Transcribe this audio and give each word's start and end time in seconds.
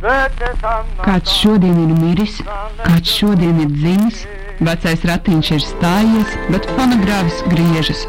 Kāds 0.00 1.32
šodien 1.36 1.76
ir 1.76 1.90
miris, 1.92 2.38
kāds 2.80 3.10
šodien 3.18 3.58
ir 3.60 3.68
dzimis, 3.68 4.22
vecais 4.64 5.02
ratiņš 5.04 5.50
ir 5.52 5.60
stājies, 5.60 6.36
bet 6.48 6.68
fonogrāfs 6.72 7.42
griežas. 7.52 8.06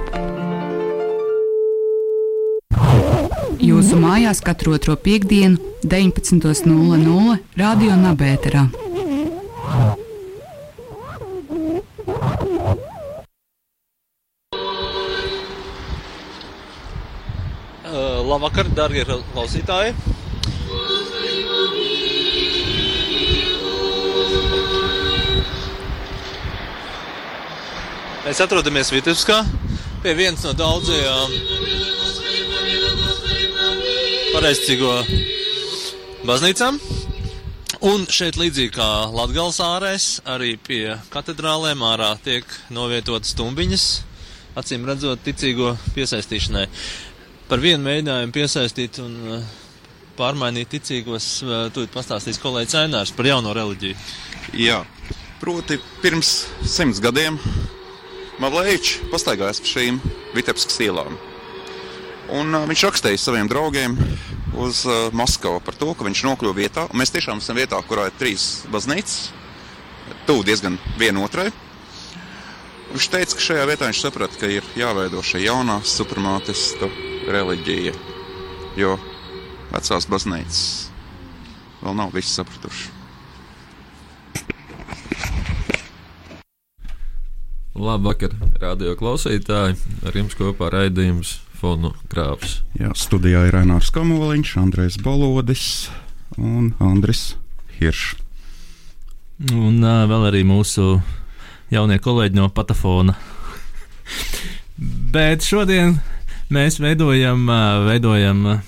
Jūsu 3.60 4.00
mājās 4.00 4.40
katru 4.40 4.78
otro 4.78 4.96
piekdienu, 4.96 5.60
19.00 5.84 7.36
Radio 7.60 8.00
Nabērā. 8.00 8.64
Uh, 17.92 18.24
labvakar, 18.32 18.72
darbie 18.80 19.04
klausītāji! 19.04 20.21
Mēs 28.22 28.38
atrodamies 28.44 28.92
Vitebskā 28.94 29.40
pie 30.04 30.12
vienas 30.14 30.44
no 30.46 30.52
daudzajām 30.54 31.32
pareizcīgo 34.36 34.92
baznīcām. 36.30 36.78
Un 37.90 38.06
šeit, 38.14 38.38
līdzīgi 38.38 38.76
kā 38.76 38.90
Latvijas 39.10 39.58
ārēs, 39.66 40.06
arī 40.30 40.52
pie 40.62 41.00
katedrālēm 41.10 41.82
ārā 41.82 42.12
tiek 42.22 42.46
novietotas 42.70 43.34
stumbiņas, 43.34 43.88
acīm 44.62 44.86
redzot, 44.86 45.26
ticīgo 45.26 45.74
piesaistīšanai. 45.98 46.68
Par 47.50 47.66
vienu 47.66 47.82
mēģinājumu 47.90 48.38
piesaistīt 48.38 49.02
un 49.02 49.18
uh, 49.40 49.52
pārmainīt 50.22 50.70
ticīgos, 50.78 51.34
uh, 51.42 51.66
tūlīt 51.74 51.98
pastāstīs 51.98 52.38
kolēģis 52.46 52.82
Ainārs 52.86 53.18
par 53.18 53.34
jauno 53.34 53.58
reliģiju. 53.58 53.98
Jā, 54.62 54.84
proti 55.42 55.82
pirms 56.06 56.36
simts 56.70 57.02
gadiem 57.02 57.42
Mavlēvičs 58.42 59.04
pastaigājās 59.12 59.60
pa 59.62 59.70
šīm 59.70 60.00
Vitebskas 60.34 60.80
ielām. 60.82 61.14
Un 62.34 62.56
uh, 62.58 62.64
viņš 62.66 62.84
rakstīja 62.88 63.20
saviem 63.22 63.50
draugiem 63.52 63.94
uz 64.58 64.80
uh, 64.88 65.12
Maskavu 65.14 65.60
par 65.62 65.78
to, 65.78 65.92
ka 65.94 66.08
viņš 66.08 66.24
nokļuva 66.26 66.58
vietā. 66.58 66.86
Mēs 66.98 67.14
tiešām 67.14 67.42
esam 67.44 67.60
vietā, 67.60 67.78
kurā 67.86 68.08
ir 68.10 68.16
trīs 68.18 68.64
baznīcas, 68.74 69.30
tuvu 70.26 70.46
diezgan 70.48 70.80
vienotrai. 70.98 71.52
Viņš 72.92 73.10
teica, 73.14 73.38
ka 73.38 73.46
šajā 73.46 73.68
vietā 73.70 73.92
viņš 73.92 74.02
saprata, 74.08 74.40
ka 74.42 74.50
ir 74.50 74.66
jāveido 74.80 75.22
šī 75.24 75.44
jaunā 75.46 75.78
supremātistu 75.88 76.90
reliģija, 77.30 77.94
jo 78.82 78.96
vecās 79.70 80.10
baznīcas 80.10 80.66
vēl 81.86 82.02
nav 82.02 82.18
visi 82.18 82.34
sapratuši. 82.34 83.01
Labvakar, 87.72 88.34
radio 88.60 88.98
klausītāji! 89.00 89.78
Ar 90.04 90.16
jums 90.18 90.34
kopā 90.36 90.68
raidījums 90.74 91.38
Fonu 91.56 91.94
Krāps. 92.12 92.58
Jā, 92.76 92.90
studijā 93.00 93.46
ir 93.48 93.56
Renārs 93.56 93.88
Kamoliņš, 93.96 94.50
Andrejs 94.60 94.98
Balodis 95.00 95.64
un 96.36 96.74
Andris 96.84 97.38
Hiršs. 97.78 98.18
Un 99.56 99.80
uh, 99.80 100.04
vēl 100.12 100.28
arī 100.28 100.42
mūsu 100.44 100.98
jaunie 101.72 101.96
kolēģi 102.04 102.42
no 102.42 102.50
Patafona. 102.52 103.16
Bet 105.16 105.48
šodien 105.48 105.96
mēs 106.52 106.76
veidojam, 106.84 107.46
uh, 107.48 107.86
veidojam 107.88 108.44
uh, 108.58 108.60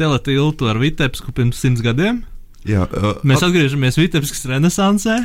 teletiltu 0.00 0.72
ar 0.72 0.80
Vitebsku 0.80 1.36
pirms 1.36 1.60
simts 1.60 1.84
gadiem. 1.84 2.24
Jā, 2.64 2.88
uh, 2.88 3.20
Mēs 3.28 3.44
atgriežamies 3.44 4.00
Vitebskas 4.00 4.48
renesansē. 4.48 5.20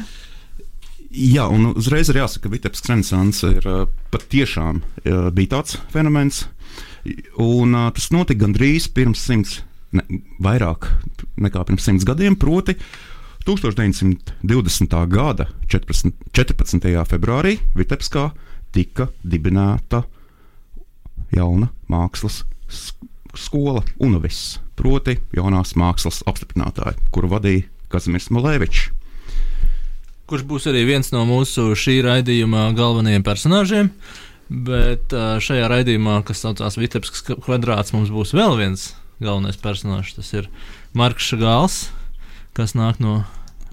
Jā, 1.13 1.43
un 1.45 1.75
uzreiz 1.77 2.09
ir 2.09 2.17
jāsaka, 2.17 2.47
ka 2.47 2.51
Vitebiskas 2.55 2.89
renaissance 2.89 3.45
ir 3.45 3.65
uh, 3.69 3.83
patiešām 4.09 4.79
uh, 4.81 5.27
bija 5.35 5.51
tāds 5.59 5.75
fenomens. 5.93 6.47
Un 7.37 7.75
uh, 7.77 7.91
tas 7.93 8.07
notika 8.15 8.47
gandrīz 8.47 8.87
pirms 8.89 9.21
simts, 9.21 9.59
ne, 9.93 10.01
vairāk 10.41 10.87
nekā 11.37 11.61
pirms 11.67 11.85
simts 11.85 12.07
gadiem, 12.09 12.33
proti 12.39 12.73
1920. 13.45 14.97
gada 15.11 15.47
14. 15.69 16.15
14. 16.33 16.89
februārī 17.11 17.59
Vitebskā 17.77 18.31
tika 18.73 19.11
dibināta 19.21 20.01
jauna 21.35 21.69
mākslas 21.93 22.41
skola 23.37 23.85
UNAVIS, 24.01 24.41
proti 24.73 25.19
jaunās 25.37 25.77
mākslas 25.77 26.23
apstiprinātāja, 26.25 26.97
kuru 27.13 27.29
vadīja 27.37 27.69
Kazimierz 27.93 28.31
Malēvičs 28.33 28.89
kurš 30.29 30.45
būs 30.47 30.67
arī 30.71 30.85
viens 30.87 31.11
no 31.13 31.23
mūsu 31.27 31.71
šī 31.77 31.99
raidījuma 32.05 32.69
galvenajiem 32.77 33.25
personāžiem. 33.25 33.91
Bet 34.53 35.13
šajā 35.13 35.69
raidījumā, 35.71 36.19
kas 36.27 36.43
saucās 36.43 36.77
Vitebiskas 36.77 37.23
kvadrāts, 37.45 37.93
mums 37.95 38.11
būs 38.13 38.35
vēl 38.35 38.57
viens 38.59 38.91
galvenais 39.23 39.57
personāžs. 39.59 40.17
Tas 40.17 40.33
ir 40.35 40.49
Marks 40.97 41.31
Šagāls, 41.31 41.77
kas 42.57 42.75
nāk 42.77 42.99
no 43.03 43.21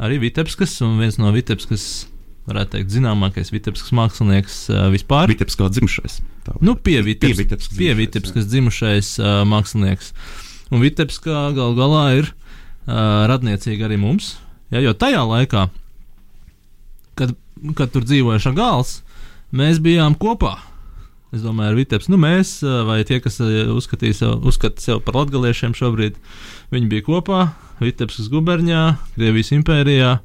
arī 0.01 0.21
Vitebiskas 0.23 0.79
un 0.87 0.99
viens 1.03 1.21
no 1.21 1.33
Vitebiskas. 1.35 2.07
Varētu 2.49 2.73
teikt, 2.73 2.91
zināmākais 2.95 3.53
Vitebiskas 3.53 3.93
mākslinieks 3.95 4.55
uh, 4.73 4.87
vispār. 4.91 5.29
Vitebskā 5.31 5.69
dzimušais. 5.71 6.17
Tā, 6.47 6.55
nu, 6.65 6.73
pie 6.75 6.97
Vitebiskas, 7.05 7.69
Vitebiskas 7.77 8.49
dzimušais 8.49 9.11
uh, 9.21 9.43
mākslinieks. 9.47 10.15
Un 10.73 10.83
Vitebskā 10.83 11.51
gal 11.55 11.77
galā 11.79 12.07
ir 12.17 12.31
uh, 12.31 13.29
radniecīga 13.31 13.87
arī 13.87 14.01
mums. 14.01 14.33
Ja, 14.73 14.81
jo 14.83 14.97
tajā 14.97 15.21
laikā 15.29 15.69
kad, 17.21 17.37
kad 17.79 17.93
tur 17.95 18.09
dzīvoja 18.09 18.41
Šagāls, 18.43 18.99
mēs 19.57 19.81
bijām 19.85 20.17
kopā. 20.19 20.57
Es 21.31 21.45
domāju, 21.45 21.71
ar 21.71 21.77
Vitebs, 21.79 22.09
nu 22.11 22.19
mēs, 22.19 22.57
vai 22.89 23.05
tie, 23.07 23.21
kas 23.23 23.39
uzskatīja 23.39 24.17
sev, 24.19 24.33
uzskata 24.51 24.83
sev 24.83 24.99
par 25.07 25.21
latgaliešiem 25.21 25.77
šobrīd, 25.79 26.17
viņi 26.75 26.91
bija 26.91 27.07
kopā 27.07 27.45
Vitebskas 27.79 28.27
guberņā, 28.33 28.81
Krievijas 29.15 29.53
impērijā. 29.55 30.17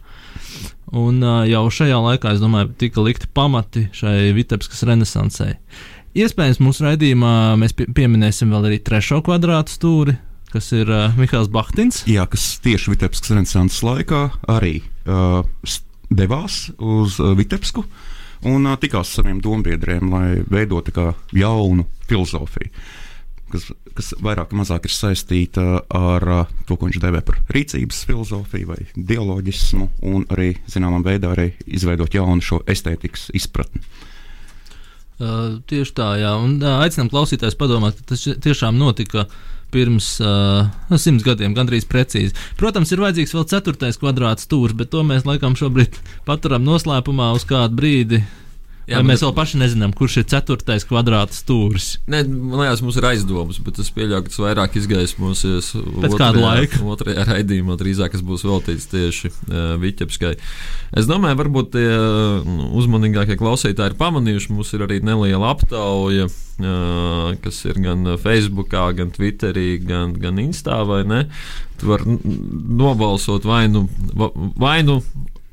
Un 0.97 1.21
jau 1.45 1.61
šajā 1.73 1.99
laikā, 2.01 2.33
es 2.33 2.41
domāju, 2.41 2.73
tika 2.81 3.05
likti 3.05 3.29
pamati 3.37 3.85
šai 3.93 4.31
Vitebskas 4.33 4.81
renesansai. 4.89 5.53
Iespējams, 6.15 6.61
mūsu 6.63 6.85
raidījumā 6.87 7.31
mēs 7.59 7.75
pie, 7.75 7.85
pieminēsim 7.91 8.53
vēl 8.53 8.69
arī 8.69 8.81
trešo 8.81 9.19
kvadrātu 9.25 9.73
stūri, 9.75 10.17
kas 10.53 10.71
ir 10.73 10.89
uh, 10.89 11.09
Mihāls 11.19 11.49
Bahtins. 11.51 12.05
Jā, 12.07 12.23
kas 12.31 12.55
tieši 12.63 12.93
Vitebskas 12.93 13.33
renesanses 13.35 13.81
laikā 13.83 14.29
arī 14.47 14.79
uh, 15.05 15.43
devās 16.09 16.69
uz 16.77 17.19
uh, 17.21 17.33
Vitebsku 17.37 17.85
un 18.49 18.67
uh, 18.67 18.77
tikās 18.81 19.13
ar 19.13 19.19
saviem 19.19 19.41
dombiedriem, 19.43 20.11
lai 20.11 20.43
veidotu 20.51 20.93
jaunu 21.35 21.87
filozofiju. 22.09 22.71
Kas, 23.53 23.67
kas 23.93 24.09
vairāk 24.25 24.51
vai 24.51 24.57
mazāk 24.57 24.87
ir 24.87 24.93
saistīta 24.95 25.65
ar 25.85 26.25
uh, 26.33 26.55
to, 26.67 26.77
ko 26.77 26.89
viņš 26.89 27.01
devē 27.03 27.21
par 27.25 27.39
rīcības 27.53 28.01
filozofiju 28.09 28.71
vai 28.73 28.81
dialogismu, 28.95 29.89
un 30.11 30.25
arī 30.33 30.55
zināmā 30.71 31.03
veidā 31.05 31.35
arī 31.35 31.51
izveidot 31.65 32.17
jaunu 32.17 32.43
šo 32.43 32.63
estētikas 32.69 33.29
izpratni. 33.37 33.81
Uh, 33.81 34.14
tieši 35.19 35.93
tā, 35.95 36.09
jā, 36.19 36.31
un 36.43 36.57
uh, 36.59 36.79
aicinām 36.83 37.09
klausītājus 37.11 37.57
padomāt, 37.59 37.99
ka 37.99 38.13
tas 38.13 38.25
tiešām 38.43 38.75
notika 38.79 39.27
pirms 39.71 40.09
uh, 40.23 40.67
simts 40.99 41.25
gadiem, 41.25 41.55
gandrīz 41.55 41.87
precīzi. 41.89 42.35
Protams, 42.59 42.91
ir 42.91 43.03
vajadzīgs 43.03 43.35
vēl 43.35 43.45
ceturtais 43.51 43.99
kvadrāts 43.99 44.47
stūris, 44.47 44.75
bet 44.77 44.91
to 44.93 45.03
mēs 45.07 45.27
laikam 45.27 45.55
šobrīd 45.59 45.99
paturam 46.27 46.65
noslēpumā 46.67 47.31
uz 47.35 47.47
kādu 47.47 47.79
brīdi. 47.79 48.23
Jā, 48.85 48.99
mēs 49.05 49.23
vēl 49.25 49.31
paši 49.33 49.57
nezinām, 49.57 49.93
kurš 49.97 50.19
ir 50.21 50.25
ceturtais 50.29 50.85
kvadrāts 50.85 51.39
stūris. 51.41 51.87
Nē, 52.11 52.21
man 52.29 52.61
liekas, 52.61 52.83
mums 52.85 52.99
ir 52.99 53.07
aizdomas, 53.09 53.57
bet 53.65 53.79
es 53.81 53.89
pieļauju, 53.95 54.25
ka 54.27 54.33
tas 54.33 54.41
vairāk 54.43 54.77
izgaismosies 54.77 55.71
pēc 55.73 56.17
kāda 56.19 56.43
laika. 56.43 56.81
Otrajā 56.93 57.25
raidījumā 57.31 57.79
drīzāk 57.81 58.13
tas 58.13 58.25
būs 58.25 58.45
veltīts 58.45 58.85
tieši 58.93 59.31
uh, 59.31 59.73
Viķepskai. 59.81 60.35
Es 61.01 61.09
domāju, 61.09 61.39
varbūt 61.41 61.73
tie 61.73 61.85
uh, 61.97 62.55
uzmanīgākie 62.77 63.39
klausītāji 63.41 63.95
ir 63.95 63.99
pamanījuši, 63.99 64.53
mums 64.53 64.73
ir 64.77 64.85
arī 64.85 65.01
neliela 65.01 65.49
aptauja, 65.55 66.29
uh, 66.29 67.33
kas 67.41 67.63
ir 67.65 67.81
gan 67.81 68.15
Facebook, 68.21 68.69
gan 68.69 69.13
Twitterī, 69.17 69.79
gan, 69.81 70.13
gan 70.13 70.41
Instā 70.45 70.83
vai 70.85 71.01
ne. 71.09 71.25
Tu 71.81 71.89
vari 71.89 72.19
nobalsot 72.21 73.49
vai 73.49 73.65
nu. 73.67 73.87
Vai 74.61 74.83
nu 74.85 75.01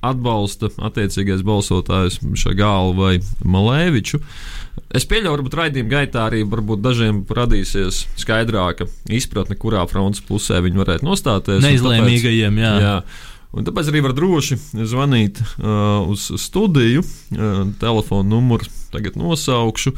atbalsta 0.03 0.71
attiecīgais 0.83 1.45
balsotājs 1.47 2.19
Šagālu 2.39 2.95
vai 2.99 3.13
Malēviču. 3.47 4.21
Es 4.97 5.07
pieļauju, 5.09 5.49
ka 5.53 5.63
raidījuma 5.63 5.93
gaitā 5.93 6.27
arī 6.29 6.43
dažiem 6.85 7.23
radīsies 7.29 8.07
skaidrāka 8.21 8.89
izpratne, 9.13 9.57
kurā 9.61 9.85
frontes 9.89 10.25
pusē 10.25 10.63
viņi 10.65 10.81
varētu 10.83 11.07
nostāties. 11.09 11.63
Neizlēmīgajiem, 11.65 12.59
jā. 12.61 12.73
jā. 12.83 12.97
Un 13.53 13.67
tāpēc 13.69 13.91
arī 13.93 14.01
var 14.05 14.15
droši 14.17 14.57
zvanīt 14.89 15.43
uh, 15.45 16.09
uz 16.09 16.31
studiju. 16.41 17.05
Uh, 17.05 17.67
telefona 17.81 18.29
numuru 18.33 18.69
tagad 18.93 19.19
nosaukšu 19.21 19.93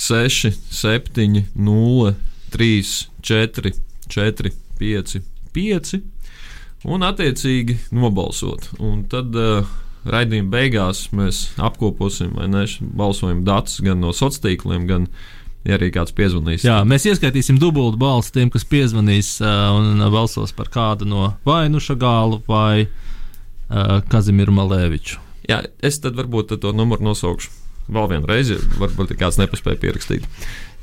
6, 0.00 0.48
7, 0.72 1.44
0, 1.60 2.14
3, 2.56 2.80
4, 3.20 3.74
4, 4.08 4.52
5, 4.80 5.20
5. 5.52 6.00
Un 6.88 7.04
attiecīgi 7.04 7.76
nobalsot. 7.96 8.70
Un 8.80 9.04
tad 9.10 9.36
uh, 9.36 9.68
raidījuma 10.08 10.52
beigās 10.52 11.08
mēs 11.16 11.50
apkoposim 11.60 12.36
ne, 12.52 12.64
balsojumu 12.80 13.44
datus 13.46 13.80
gan 13.84 14.00
no 14.00 14.14
sociāliem 14.16 14.46
tīkliem, 14.46 14.88
gan 14.88 15.08
ja 15.68 15.76
arī 15.76 15.90
kāds 15.92 16.14
piezvanīs. 16.16 16.64
Jā, 16.64 16.80
mēs 16.88 17.04
ieskaitīsim 17.10 17.58
dubultu 17.60 18.00
balstu 18.00 18.38
tiem, 18.38 18.52
kas 18.52 18.64
piezvanīs 18.68 19.36
uh, 19.44 19.70
un 19.76 20.00
balsos 20.12 20.54
par 20.56 20.72
kādu 20.72 21.08
no 21.08 21.34
vai 21.44 21.66
nu 21.72 21.82
Šagālu 21.82 22.40
vai 22.48 22.86
uh, 22.86 23.98
Kazimieru 24.08 24.54
Malēviču. 24.56 25.20
Jā, 25.50 25.64
es 25.84 25.98
tad 26.00 26.16
varbūt 26.16 26.54
to 26.62 26.72
numuru 26.76 27.10
nosaukšu 27.10 27.58
vēl 27.90 28.10
vienu 28.12 28.28
reizi, 28.30 28.56
varbūt 28.78 29.16
kāds 29.18 29.40
nepaspēja 29.40 29.80
pierakstīt. 29.82 30.26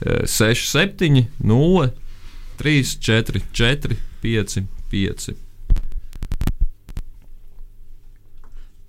6, 0.04 0.68
7, 0.70 1.24
0, 1.40 1.88
3, 2.60 2.96
4, 3.08 3.44
4, 3.56 3.98
5, 4.22 4.58
5. 4.92 5.47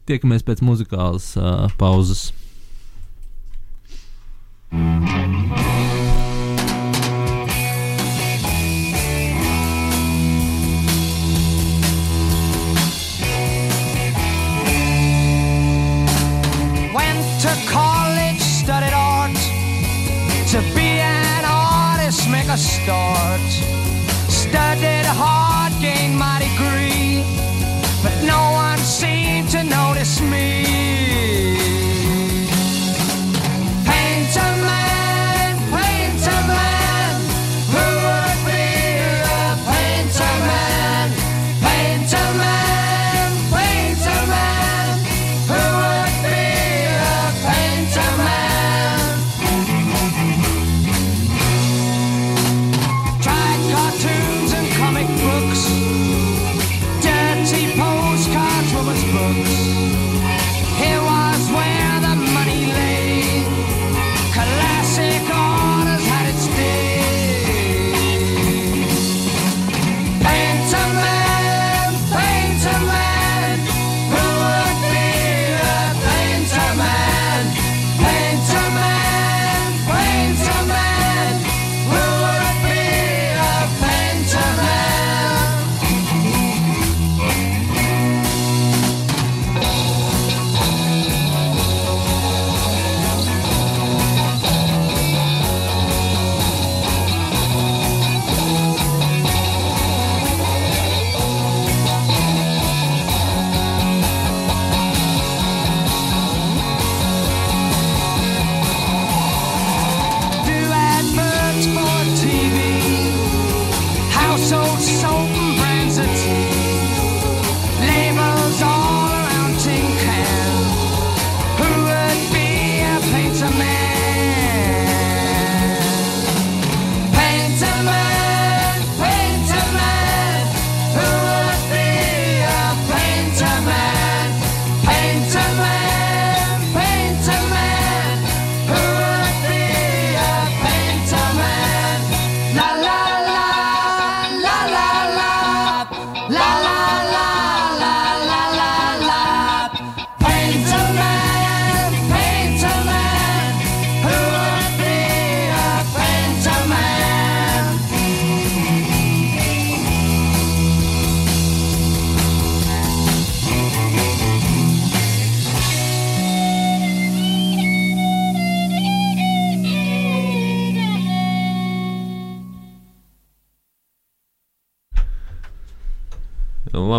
Tiekamies 0.09 0.45
pēc 0.47 0.63
muzikālas 0.65 1.35
uh, 1.37 1.67
pauzes. 1.81 2.31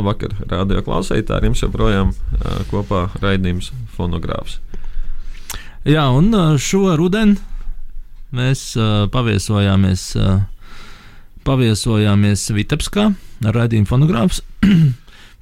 Labvakar, 0.10 0.32
radio 0.50 0.82
klausītāji. 0.82 1.38
Ar 1.38 1.44
jums 1.46 1.60
joprojām 1.62 2.12
kopā 2.72 3.04
raidījums 3.22 3.68
fonogrāfs. 3.94 4.56
Jā, 5.86 6.08
un 6.10 6.34
šo 6.58 6.96
rudeni 6.98 7.38
mēs 8.34 8.74
paviesojāmies, 9.14 10.06
paviesojāmies 11.46 12.48
Vitebskā 12.58 13.06
ar 13.46 13.60
raidījumu 13.60 13.86
fonogrāfs. 13.92 14.42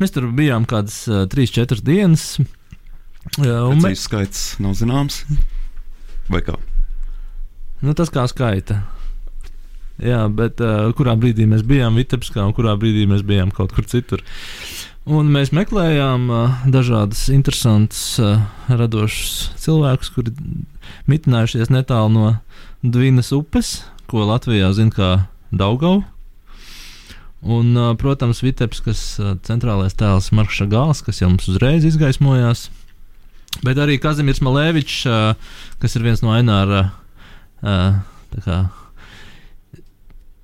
mēs 0.04 0.12
tur 0.12 0.28
bijām 0.36 0.68
kādas 0.68 1.00
uh, 1.08 1.24
3-4 1.32 1.80
dienas. 1.88 2.28
Un 3.40 3.80
mēs, 3.80 3.88
Precīzs 3.88 4.06
skaits 4.10 4.44
nav 4.60 4.76
zināms. 4.76 5.24
Vai 6.28 6.44
kā? 6.44 6.60
nu, 7.80 7.96
tas 7.96 8.12
kā 8.12 8.28
skaita. 8.28 8.82
Jā, 9.98 10.28
bet 10.30 10.62
uh, 10.62 10.92
kurā 10.98 11.16
brīdī 11.18 11.48
mēs 11.50 11.64
bijām 11.66 11.98
Vitebskā 11.98 12.44
un 12.46 12.54
kurā 12.54 12.76
brīdī 12.78 13.08
mēs 13.10 13.24
bijām 13.26 13.50
kaut 13.56 13.74
kur 13.74 13.88
citur. 13.90 14.22
Un 15.10 15.32
mēs 15.34 15.54
meklējām 15.56 16.28
uh, 16.30 16.60
dažādas 16.70 17.24
interesantas, 17.34 18.02
uh, 18.22 18.44
radošas 18.70 19.56
cilvēkus, 19.64 20.12
kuri 20.14 20.36
mitinājušies 21.10 21.72
netālu 21.74 22.14
no 22.14 22.28
Dvinas 22.86 23.32
upes, 23.34 23.80
ko 24.12 24.28
Latvijā 24.28 24.70
zina 24.78 24.94
kā 24.94 25.12
Daugau. 25.50 26.04
Un, 27.42 27.74
uh, 27.74 27.94
protams, 27.98 28.44
Vitebskas 28.46 29.02
uh, 29.22 29.34
centrālais 29.48 29.98
tēls 29.98 30.30
Marks 30.36 30.60
Šagāls, 30.60 31.02
kas 31.06 31.24
jau 31.24 31.32
mums 31.32 31.50
uzreiz 31.50 31.88
izgaismojās. 31.88 32.68
Bet 33.66 33.80
arī 33.82 33.98
Kazimierz 34.02 34.44
Malēvičs, 34.46 35.06
uh, 35.10 35.56
kas 35.82 35.98
ir 35.98 36.06
viens 36.06 36.22
no 36.22 36.36
Aināra 36.36 36.90
uh, 37.64 38.04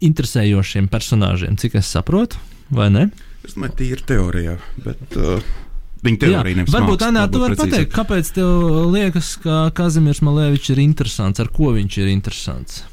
interesējošiem 0.08 0.90
personāžiem, 0.92 1.58
cik 1.60 1.80
es 1.82 1.90
saprotu, 1.94 2.40
vai 2.74 2.90
ne? 2.94 3.10
Es 3.44 3.58
domāju, 3.58 3.76
tīri 3.82 4.06
teorijā, 4.08 4.56
bet 4.86 5.18
uh, 5.20 5.44
viņa 6.06 6.22
teorija 6.22 6.62
nevis 6.62 6.74
varbūt 6.76 7.06
Anā, 7.10 7.26
tu 7.32 7.42
vari 7.44 7.60
pateikt, 7.60 7.92
kāpēc 7.96 8.32
tev 8.38 8.88
liekas, 8.94 9.36
ka 9.44 9.68
Kazimierz 9.76 10.24
Malēvičs 10.24 10.74
ir 10.76 10.84
interesants, 10.86 11.44
ar 11.44 11.52
ko 11.54 11.74
viņš 11.76 12.00
ir 12.04 12.12
interesants? 12.14 12.84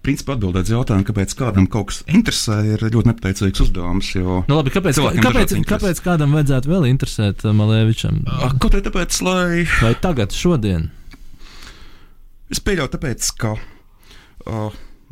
Principā 0.00 0.32
atbildēt 0.32 0.68
uz 0.68 0.72
jautājumu, 0.72 1.04
kāpēc 1.10 1.34
kādam 1.36 1.66
kaut 1.68 1.90
kas 1.90 1.98
interesē, 2.08 2.60
ir 2.72 2.84
ļoti 2.86 3.10
nepateicīgs 3.10 3.64
uzdevums. 3.66 4.12
Jo... 4.16 4.38
Nu, 4.48 4.56
labi, 4.56 4.72
kāpēc, 4.72 5.00
kāpēc, 5.20 5.52
kāpēc 5.68 6.00
kādam 6.04 6.32
vajadzētu 6.38 6.72
vēl 6.72 6.86
interesēt 6.88 7.44
uh, 7.44 7.52
Malēvičam? 7.56 8.22
Kaut 8.62 8.72
arī 8.72 8.86
tāpēc, 8.86 9.20
lai 9.26 9.66
Vai 9.82 9.92
tagad, 10.00 10.32
šodien? 10.36 10.88
es 12.50 12.58
pieļauju, 12.64 12.90
tāpēc, 12.96 13.28
ka 13.38 13.54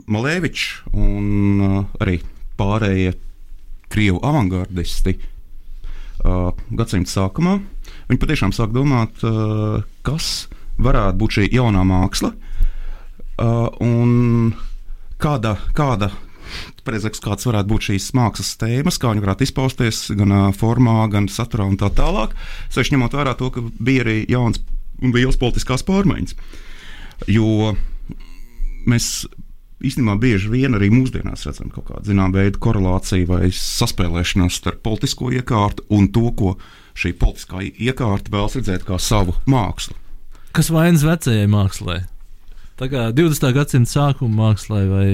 Malēvičs 0.08 0.66
un 0.94 1.26
uh, 1.60 1.80
arī 2.02 2.20
pārējie 2.58 3.16
krievu 3.92 4.20
avangardisti 4.24 5.16
uh, 5.18 6.52
gadsimta 6.70 7.10
sākumā, 7.10 7.58
viņi 8.08 8.22
patiešām 8.22 8.54
sāk 8.56 8.72
domāt, 8.76 9.18
uh, 9.26 9.82
kas 10.06 10.48
varētu 10.78 11.18
būt 11.18 11.36
šī 11.38 11.50
jaunā 11.56 11.82
māksla 11.88 12.32
uh, 12.32 13.68
un 13.82 14.54
kāda, 15.18 15.58
kāda 15.76 16.12
Pareizāks, 16.86 17.20
kāds 17.20 17.44
varētu 17.44 17.68
būt 17.68 17.86
šīs 17.90 18.06
mākslas 18.16 18.54
tēmas, 18.60 18.96
kā 19.00 19.10
viņi 19.12 19.20
varētu 19.24 19.44
izpausties 19.44 19.98
gan 20.16 20.32
uh, 20.32 20.46
formā, 20.56 21.02
gan 21.12 21.28
saturā 21.28 21.66
un 21.68 21.76
tā 21.80 21.90
tālāk. 21.92 22.32
Sevišķi 22.72 22.94
ņemot 22.96 23.16
vērā 23.18 23.34
to, 23.36 23.50
ka 23.52 23.64
bija 23.76 24.06
arī 24.06 24.22
jauns 24.30 24.62
un 25.04 25.12
liels 25.12 25.36
politiskās 25.40 25.84
pārmaiņas. 25.84 26.36
Jo 27.28 27.74
mēs 28.86 29.26
īstenībā 29.84 30.16
bieži 30.20 30.50
vien 30.50 30.74
arī 30.78 30.90
mūsdienās 30.92 31.46
redzam 31.46 31.70
kaut 31.74 31.88
kādu 31.90 32.10
zināmu 32.10 32.40
veidu 32.40 32.60
korelāciju 32.62 33.28
vai 33.30 33.52
saspēlēšanos 33.54 34.58
starp 34.60 34.82
politisko 34.86 35.30
iekārtu 35.38 35.86
un 35.94 36.10
to, 36.14 36.26
ko 36.38 36.56
šī 36.98 37.14
politiskā 37.18 37.62
iekārta 37.68 38.34
vēlas 38.34 38.58
redzēt 38.58 38.86
kā 38.88 38.98
savu 39.02 39.36
mākslu. 39.50 39.94
Kas 40.56 40.72
vainas 40.74 41.06
vecajai 41.06 41.46
mākslai? 41.50 42.00
Tā 42.78 42.88
kā 42.90 43.08
20. 43.14 43.52
gadsimta 43.54 43.90
sākuma 43.90 44.48
mākslai 44.48 44.84
vai 44.90 45.08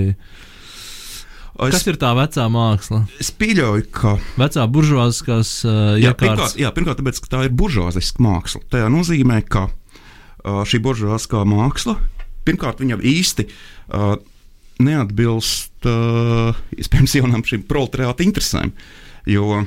Es, 1.54 1.70
Kas 1.70 1.84
ir 1.86 1.94
tā 2.02 2.08
vecā 2.18 2.48
māksla? 2.50 3.04
Es 3.22 3.28
pieļauju, 3.30 3.84
ka. 3.94 4.16
Vecā 4.40 4.64
buržuāziskās 4.74 5.50
uh, 5.62 5.92
jā, 6.02 6.10
pirmkārt, 6.18 6.56
jā, 6.58 6.72
pirmkārt, 6.74 6.98
tāpēc, 6.98 7.20
ka 7.22 7.30
tā 7.30 7.42
ir 7.46 7.54
buržuāziska 7.54 8.24
māksla. 8.26 8.62
Tā 8.74 8.80
nozīmē, 8.90 9.36
ka 9.46 9.68
uh, 9.68 10.64
šī 10.66 10.80
buržuāziskā 10.82 11.44
māksla, 11.46 11.94
pirmkārt, 12.46 12.82
viņam 12.82 13.02
īsti 13.04 13.48
uh, 13.48 14.14
neatbilst 14.82 15.88
uh, 15.88 16.56
jaunām 16.74 17.44
šīm 17.46 17.66
proletariāta 17.68 18.24
interesēm. 18.26 18.72
Jo 19.30 19.60
uh, 19.62 19.66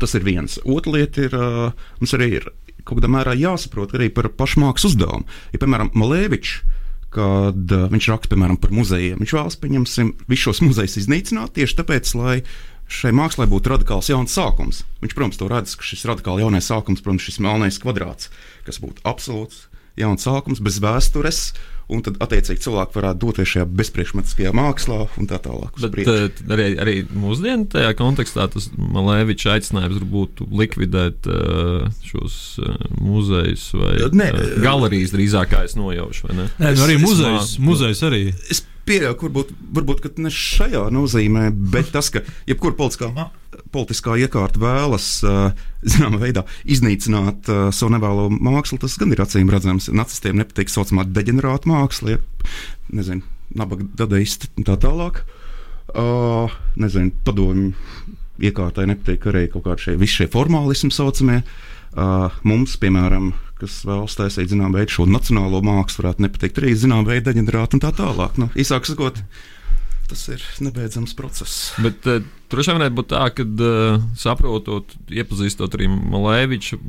tas 0.00 0.16
ir 0.18 0.26
viens. 0.26 0.58
Otra 0.64 0.98
lieta 0.98 1.28
ir, 1.28 1.36
uh, 1.36 1.92
mums 2.00 2.16
arī 2.18 2.32
ir 2.40 2.50
kaut 2.82 2.98
kādā 2.98 3.10
mērā 3.12 3.36
jāsaprot 3.36 3.92
arī 3.96 4.08
par 4.12 4.30
pašmākslas 4.32 4.94
uzdevumu. 4.94 5.28
Ja, 5.52 5.60
piemēram, 5.60 5.92
Malēvičs 5.98 6.60
kad 7.14 7.72
uh, 7.72 7.86
viņš 7.88 8.08
raksta 8.12 8.34
piemēram 8.34 8.58
par 8.60 8.72
muzejiem. 8.76 9.20
Viņš 9.22 9.32
vēlas, 9.32 9.56
pieņemsim, 9.62 10.12
visus 10.28 10.50
šos 10.50 10.60
muzejus 10.64 10.98
iznīcināt 11.00 11.54
tieši 11.56 11.78
tāpēc, 11.80 12.10
lai 12.18 12.34
šai 12.88 13.12
mākslai 13.16 13.48
būtu 13.48 13.72
radikāls 13.72 14.10
jauns 14.12 14.34
sākums. 14.36 14.82
Viņš, 15.00 15.14
protams, 15.16 15.40
to 15.40 15.48
redz, 15.48 15.76
ka 15.76 15.88
šis 15.88 16.04
radikāli 16.08 16.44
jaunais 16.44 16.68
sākums, 16.68 17.00
protams, 17.04 17.24
šis 17.24 17.40
melnais 17.44 17.80
kvadrāts, 17.80 18.28
kas 18.68 18.80
būtu 18.84 19.04
absolūts 19.08 19.67
jauns 20.00 20.24
sākums 20.26 20.62
bez 20.64 20.78
vēstures 20.82 21.42
un 21.88 22.02
tad 22.04 22.18
attiecīgi 22.20 22.60
cilvēki 22.66 22.96
varētu 22.98 23.20
doties 23.22 23.48
šajā 23.48 23.66
bezpriekšmetiskajā 23.78 24.52
mākslā 24.56 24.98
un 25.20 25.28
tā 25.30 25.38
tālāk. 25.40 25.78
Bet 25.80 25.94
priekšu. 25.94 26.44
arī, 26.52 26.66
arī 26.84 26.96
mūsdienu 27.16 27.68
tajā 27.72 27.94
kontekstā 27.96 28.44
tas 28.52 28.68
Malēviča 28.76 29.54
aicinājums 29.56 30.04
būtu 30.12 30.50
likvidēt 30.52 31.28
uh, 31.32 31.86
šos 32.04 32.38
uh, 32.60 32.76
muzejus 33.00 33.70
vai 33.78 33.94
ne, 34.20 34.28
galerijas 34.64 35.16
drīzāk, 35.16 35.54
kā 35.54 35.64
es 35.68 35.78
nojaušu. 35.80 36.34
Nē, 36.36 36.74
nu 36.76 36.84
arī 36.84 36.98
muzejus, 37.00 37.56
muzejus 37.62 38.04
arī. 38.10 38.26
Es 38.52 38.62
pieļauju, 38.88 39.18
varbūt, 39.22 39.52
varbūt 39.76 40.22
ne 40.24 40.32
šajā 40.32 40.88
nozīmē, 40.94 41.48
bet 41.74 41.92
tas, 41.94 42.10
ka 42.14 42.24
jebkurā 42.48 42.76
politiskā 42.78 43.28
politiskā 43.72 44.16
iekārta 44.20 44.60
vēlas 44.62 45.08
zināmā 45.94 46.20
veidā 46.22 46.44
iznīcināt 46.68 47.48
savu 47.74 47.92
nevēlo 47.94 48.28
mākslu, 48.32 48.80
tas 48.82 48.96
gan 49.00 49.12
ir 49.14 49.22
acīm 49.24 49.50
redzams. 49.52 49.88
Nacistiem 49.94 50.38
nepatīk 50.40 50.70
tā 50.70 50.78
saucamā 50.78 51.06
deģenerāta 51.08 51.70
māksla, 51.70 52.16
ja, 52.16 52.46
nezinu, 52.94 53.24
nabaga 53.56 53.86
dadaisti 53.98 54.50
un 54.56 54.68
tā 54.68 54.78
tālāk. 54.80 55.24
Uh, 55.88 56.52
nezinu, 56.76 57.14
padomju 57.24 57.72
iekārtai 58.44 58.84
nepatīk 58.90 59.24
arī 59.30 59.46
kaut 59.52 59.64
kādi 59.66 59.86
šie, 59.86 59.94
šie 60.12 60.28
formālismi 60.32 60.92
saucamie. 60.94 61.40
Uh, 61.96 62.28
mums, 62.44 62.76
piemēram, 62.80 63.32
kas 63.60 63.82
vēlas 63.88 64.16
taisīt 64.18 64.52
zināmu 64.52 64.78
veidu 64.78 64.94
šo 64.94 65.06
nacionālo 65.10 65.60
mākslu, 65.66 66.02
varētu 66.02 66.24
nepatikt 66.24 66.60
arī 66.62 66.74
zināmu 66.78 67.10
veidu 67.10 67.30
deģenerātu 67.30 67.78
un 67.78 67.84
tā 67.84 67.92
tālāk. 67.96 68.38
Nu, 68.40 68.48
īsāk 68.58 68.86
sakot, 68.88 69.20
tas 70.08 70.24
ir 70.32 70.44
nebeidzams 70.64 71.14
process. 71.18 71.72
Bet 71.82 72.06
uh, 72.08 72.22
tur 72.48 72.62
jau 72.62 72.76
varētu 72.78 72.96
būt 72.98 73.10
tā, 73.12 73.24
ka 73.36 73.44
uh, 73.44 74.04
saprotot, 74.18 74.94
iepazīstot 75.12 75.74
arī 75.78 75.90
Malēviču, 75.92 76.80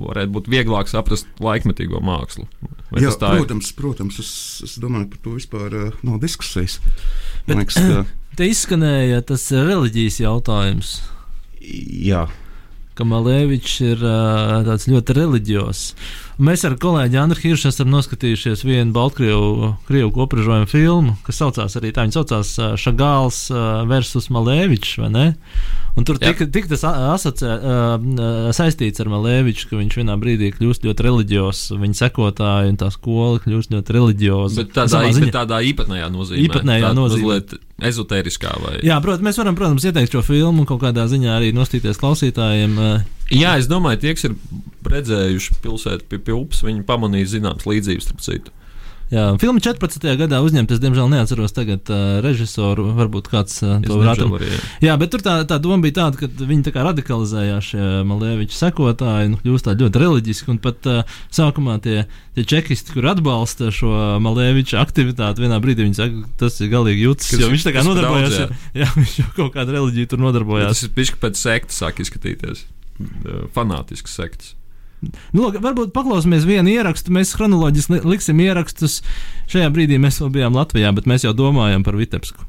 varētu 0.00 0.36
būt 0.36 0.50
vieglāk 0.52 0.92
saprast 0.92 1.30
laikmetīgo 1.42 2.02
mākslu. 2.04 2.46
Vai 2.92 3.04
Jā, 3.04 3.14
protams, 3.16 3.72
ir? 3.72 3.78
protams 3.78 4.20
es, 4.20 4.32
es 4.68 4.76
domāju, 4.82 5.08
par 5.14 5.24
to 5.24 5.36
vispār 5.38 5.78
uh, 5.78 6.02
nav 6.06 6.20
diskusijas. 6.22 6.78
Man 7.48 7.64
liekas, 7.64 7.80
ka... 7.80 8.04
Te 8.38 8.46
izskanēja 8.48 9.18
tas 9.28 9.50
reliģijas 9.52 10.22
jautājums. 10.22 10.94
Jā. 11.60 12.24
Ka 12.98 13.06
Malēvičs 13.08 13.78
ir 13.86 14.02
uh, 14.04 14.58
tāds 14.66 14.88
ļoti 14.90 15.16
reliģijos. 15.16 15.84
Mēs 16.42 16.64
ar 16.66 16.74
kolēģi 16.80 17.18
Andriu 17.22 17.52
Hiršu 17.52 17.68
esam 17.70 17.92
noskatījušies 17.92 18.64
vienu 18.66 18.90
Baltkrievu 18.96 20.08
kopražojumu 20.16 20.66
filmu, 20.66 21.14
kas 21.22 21.38
saucās 21.38 21.76
arī 21.78 21.92
tā, 21.94 22.02
viņa 22.02 22.16
saucās 22.16 22.50
Šagāls 22.82 23.44
versus 23.86 24.26
Malēvičs, 24.34 24.96
vai 24.98 25.10
ne? 25.14 25.26
Un 25.94 26.06
tur 26.08 26.16
tika, 26.18 26.46
tika 26.48 26.72
tas 26.72 26.82
asociē, 26.88 27.52
uh, 27.52 28.50
saistīts 28.56 29.02
ar 29.04 29.10
Malēviču, 29.12 29.68
ka 29.70 29.78
viņš 29.78 29.98
vienā 30.00 30.16
brīdī 30.18 30.50
kļūst 30.56 30.88
ļoti 30.88 31.06
reliģijos, 31.06 31.62
viņa 31.78 31.98
sekotāji 32.00 32.72
un 32.72 32.80
tā 32.80 32.88
skola 32.94 33.42
kļūst 33.44 33.76
ļoti 33.76 33.96
reliģioza. 33.98 34.64
Bet 34.64 34.74
tādā, 34.80 35.04
bet 35.12 35.34
tādā 35.36 35.62
īpatnējā 35.68 36.08
nozīmē. 36.10 36.46
Īpatnējā 36.48 36.94
nozīmē. 36.96 37.40
Ezotēriskā 37.92 38.56
vai? 38.62 38.76
Jā, 38.86 38.98
protams, 39.04 39.28
mēs 39.28 39.38
varam, 39.42 39.58
protams, 39.58 39.84
ieteikt 39.86 40.14
šo 40.14 40.24
filmu 40.24 40.64
un 40.64 40.68
kaut 40.70 40.80
kādā 40.82 41.04
ziņā 41.10 41.36
arī 41.36 41.52
nostīties 41.54 42.00
klausītājiem. 42.00 42.78
Jā, 43.32 43.56
es 43.60 43.68
domāju, 43.70 44.02
tie, 44.02 44.16
kas 44.16 44.28
ir 44.28 44.36
redzējuši 44.92 45.60
pilsētu 45.64 46.08
pie, 46.10 46.20
pie 46.26 46.34
upes, 46.36 46.64
viņi 46.66 46.84
pamanīja 46.88 47.36
zināmas 47.36 47.68
līdzības 47.68 48.08
starp 48.10 48.24
citu. 48.24 48.56
Jā, 49.12 49.26
filma 49.36 49.60
14. 49.60 50.06
gadā 50.16 50.38
uzņemta. 50.40 50.72
Es, 50.72 50.80
diemžēl, 50.80 51.10
neatceros 51.12 51.52
tagad 51.52 51.90
uh, 51.92 52.22
režisoru. 52.24 52.86
Varbūt 52.96 53.28
kāds 53.28 53.58
uh, 53.60 53.74
to 53.84 53.98
varētu 54.00 54.24
atrast. 54.24 54.70
Jā, 54.80 54.94
bet 55.00 55.12
tur 55.12 55.20
tā, 55.24 55.34
tā 55.48 55.58
doma 55.60 55.84
bija 55.84 55.98
tāda, 55.98 56.22
ka 56.22 56.30
viņi 56.32 56.64
tā 56.64 56.72
kā 56.72 56.86
radikalizējās 56.86 57.68
šie 57.74 57.90
Malēviča 58.08 58.56
sekotāji 58.56 59.28
un 59.28 59.36
kļūst 59.42 59.68
tādi 59.68 59.84
ļoti 59.84 60.02
reliģiski. 60.06 60.50
Un 60.54 60.62
pat 60.64 60.88
uh, 60.88 61.14
sākumā 61.28 61.76
tie, 61.84 62.06
tie 62.38 62.48
čekisti, 62.54 62.96
kur 62.96 63.12
atbalsta 63.12 63.68
šo 63.74 63.92
Malēviča 64.24 64.80
aktivitāti, 64.80 65.44
vienā 65.44 65.60
brīdī 65.60 65.90
viņi 65.90 66.00
saka, 66.00 66.24
tas 66.40 66.56
ir 66.64 66.72
galīgi 66.72 67.10
jūtas, 67.10 67.34
jo 67.36 67.52
viņš 67.52 67.68
tā 67.68 67.76
kā 67.76 67.84
nodarbojās. 67.84 68.38
Jā. 68.40 68.52
jā, 68.86 68.92
viņš 68.96 69.18
jau 69.20 69.32
kaut 69.42 69.58
kādu 69.58 69.76
reliģiju 69.76 70.14
tur 70.14 70.24
nodarbojās. 70.24 70.72
Tas 70.72 70.88
ir 70.88 70.96
pišķi 70.96 71.20
pēc 71.20 71.44
sektas 71.50 71.84
sāk 71.84 72.00
izskatīties. 72.00 72.64
Fanātisks 73.54 74.16
sektas. 74.18 74.54
Nu, 75.34 75.42
lūk, 75.42 75.58
varbūt 75.62 75.90
paklausīsimies 75.96 76.46
vienu 76.46 76.70
ierakstu. 76.70 77.10
Mēs 77.14 77.34
chronoloģiski 77.34 78.02
liksim 78.06 78.38
ierakstus. 78.44 79.00
Šajā 79.50 79.70
brīdī 79.74 79.98
mēs 80.02 80.20
vēl 80.22 80.30
bijām 80.36 80.58
Latvijā, 80.58 80.92
bet 80.94 81.08
mēs 81.10 81.26
jau 81.26 81.34
domājam 81.34 81.82
par 81.82 81.98
Vitebsku. 81.98 82.46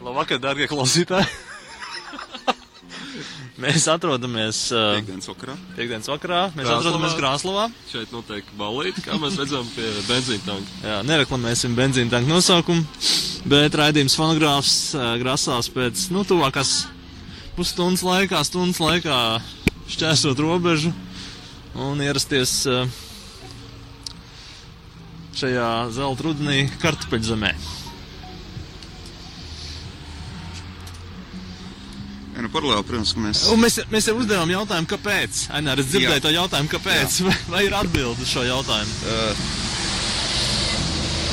Labvakar, 0.00 0.40
darbie 0.40 0.70
klausītāji! 0.70 1.47
Mēs 3.58 3.88
atrodamies 3.90 4.68
uh, 4.70 4.92
piekdienas 5.00 5.26
vakarā. 5.26 5.54
Piekdienas 5.74 6.06
vakarā. 6.06 6.42
Mēs 6.54 6.68
Grāslavā. 6.68 6.76
atrodamies 6.78 7.14
Grāslavā. 7.18 7.64
Šeit 7.90 8.12
notiek 8.14 8.52
balīti, 8.58 9.02
kā 9.02 9.16
mēs 9.18 9.38
redzam 9.40 9.66
pie 9.74 9.88
benzīna 10.06 10.44
tanka. 10.46 10.76
Jā, 10.84 10.98
nereklamēsim 11.08 11.74
benzīna 11.74 12.12
tanka 12.12 12.30
nosaukumu, 12.30 12.84
bet 13.50 13.74
raidījums 13.80 14.14
fonogrāfs 14.18 14.76
uh, 14.94 15.08
grasās 15.18 15.70
pēc, 15.74 16.04
nu, 16.14 16.22
tuvākās 16.28 16.84
pusstundas 17.56 18.06
laikā, 18.06 18.44
stundas 18.46 18.78
laikā 18.78 19.18
šķērsot 19.90 20.38
robežu 20.44 20.94
un 21.82 21.98
ierasties 22.06 22.60
uh, 22.70 22.86
šajā 25.34 25.66
zelta 25.98 26.28
rudenī 26.30 26.68
kartupeļzemē. 26.78 27.52
Ja, 32.38 32.44
nu, 32.44 32.52
paralēli, 32.54 32.84
protams, 32.86 33.10
ka 33.16 33.18
mēs. 33.18 33.40
Un 33.50 33.58
mēs, 33.58 33.80
mēs 33.90 34.06
jau 34.06 34.12
uzdevām 34.14 34.46
jautājumu, 34.52 34.86
kāpēc. 34.92 35.40
Ainēr, 35.58 35.80
es 35.82 35.88
dzirdēju 35.90 36.20
Jā. 36.20 36.22
to 36.22 36.30
jautājumu, 36.30 36.70
kāpēc. 36.70 37.16
Vai, 37.26 37.32
vai 37.56 37.62
ir 37.66 37.74
atbilde 37.74 38.22
uz 38.22 38.30
šo 38.30 38.44
jautājumu? 38.46 38.92
Uh, 39.02 39.34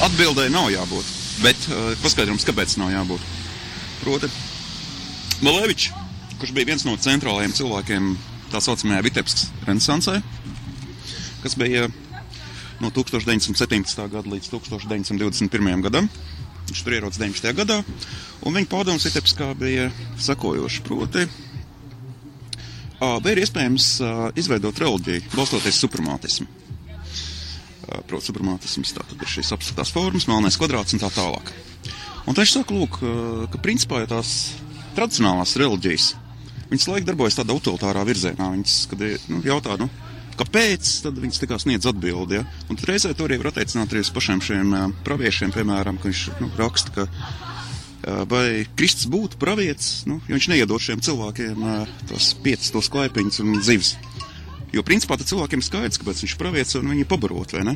atbildēji 0.07 0.53
nav 0.55 0.71
jābūt. 0.73 1.11
Bet 1.43 1.67
uh, 1.69 1.91
paskaidrums, 2.01 2.41
kāpēc 2.49 2.73
nav 2.81 2.89
jābūt. 2.89 3.21
Proti, 4.01 4.31
Malēvičs, 5.45 5.91
kurš 6.41 6.55
bija 6.57 6.71
viens 6.71 6.87
no 6.89 6.97
centrālajiem 6.97 7.53
cilvēkiem 7.53 8.09
tā 8.49 8.63
saucamajā 8.65 9.05
Vitebskas 9.05 9.51
renesansē, 9.67 10.17
kas 11.45 11.53
bija 11.61 11.85
no 12.81 12.89
1917. 12.89 14.09
gada 14.09 14.25
līdz 14.25 14.49
1921. 14.57 15.85
gadam. 15.85 16.09
Viņš 16.75 16.83
tur 16.83 16.97
ierodas 16.97 17.21
19. 17.21 17.55
gadā, 17.55 17.79
un 18.43 18.55
viņa 18.57 18.67
pārdomas 18.67 19.07
Vitebskā 19.07 19.53
bija 19.55 19.87
sakojoši. 20.19 20.83
Proti, 20.83 21.23
vai 22.99 23.31
ir 23.31 23.41
iespējams 23.45 23.87
izveidot 24.35 24.83
reliģiju, 24.83 25.31
balstoties 25.37 25.79
supremātismu? 25.79 26.51
proti, 28.07 28.29
suprematisms, 28.29 28.93
tātad 28.95 29.21
ir 29.21 29.29
šīs 29.29 29.53
abstraktās 29.55 29.93
formas, 29.93 30.27
melnais 30.29 30.57
kvadrāts 30.59 30.95
un 30.95 31.01
tā 31.01 31.09
tālāk. 31.13 31.51
Un 32.25 32.33
tad 32.33 32.45
es 32.45 32.53
saku, 32.55 32.79
lūk, 32.81 32.99
ka 33.53 33.61
principā 33.63 34.01
ja 34.01 34.09
tās 34.15 34.31
tradicionālās 34.97 35.55
reliģijas, 35.61 36.07
viņas 36.71 36.87
laik 36.91 37.07
darbojas 37.07 37.37
tādā 37.37 37.55
utilitārā 37.57 38.05
virzienā. 38.07 38.49
Viņas, 38.55 38.77
kad 38.91 39.03
nu, 39.29 39.41
jautā, 39.45 39.77
nu, 39.81 39.89
kāpēc, 40.39 40.91
tad 41.05 41.19
viņas 41.21 41.41
tā 41.41 41.49
kā 41.49 41.59
sniedz 41.61 41.87
atbildi. 41.89 42.39
Ja? 42.39 42.45
Un 42.69 42.79
tad 42.79 42.89
reizē 42.91 43.13
to 43.15 43.27
arī 43.27 43.39
var 43.41 43.53
attiecināt 43.53 43.93
arī 43.93 44.03
uz 44.05 44.11
pašiem 44.15 44.43
šiem 44.43 44.77
praviešiem, 45.07 45.53
piemēram, 45.55 45.99
ka 46.01 46.09
viņš 46.09 46.23
nu, 46.43 46.51
raksta, 46.59 46.93
ka 46.95 47.07
vai 48.29 48.65
Kristus 48.77 49.09
būtu 49.09 49.39
pravietis, 49.41 50.03
nu, 50.09 50.19
jo 50.27 50.37
viņš 50.37 50.49
neiedod 50.51 50.81
šiem 50.81 51.01
cilvēkiem 51.05 51.65
tos 52.11 52.33
piecus, 52.45 52.71
tos 52.75 52.89
klaipiņus 52.93 53.41
un 53.41 53.55
dzīves. 53.57 53.95
Jo 54.75 54.83
principā 54.85 55.17
cilvēkiem 55.21 55.61
ir 55.61 55.65
skaidrs, 55.65 56.01
kāpēc 56.01 56.21
viņš 56.21 56.35
ir 56.35 56.41
pravietis 56.41 56.77
un 56.77 56.91
viņi 56.91 57.07
pabarot, 57.09 57.55
vai 57.55 57.63
ne? 57.71 57.75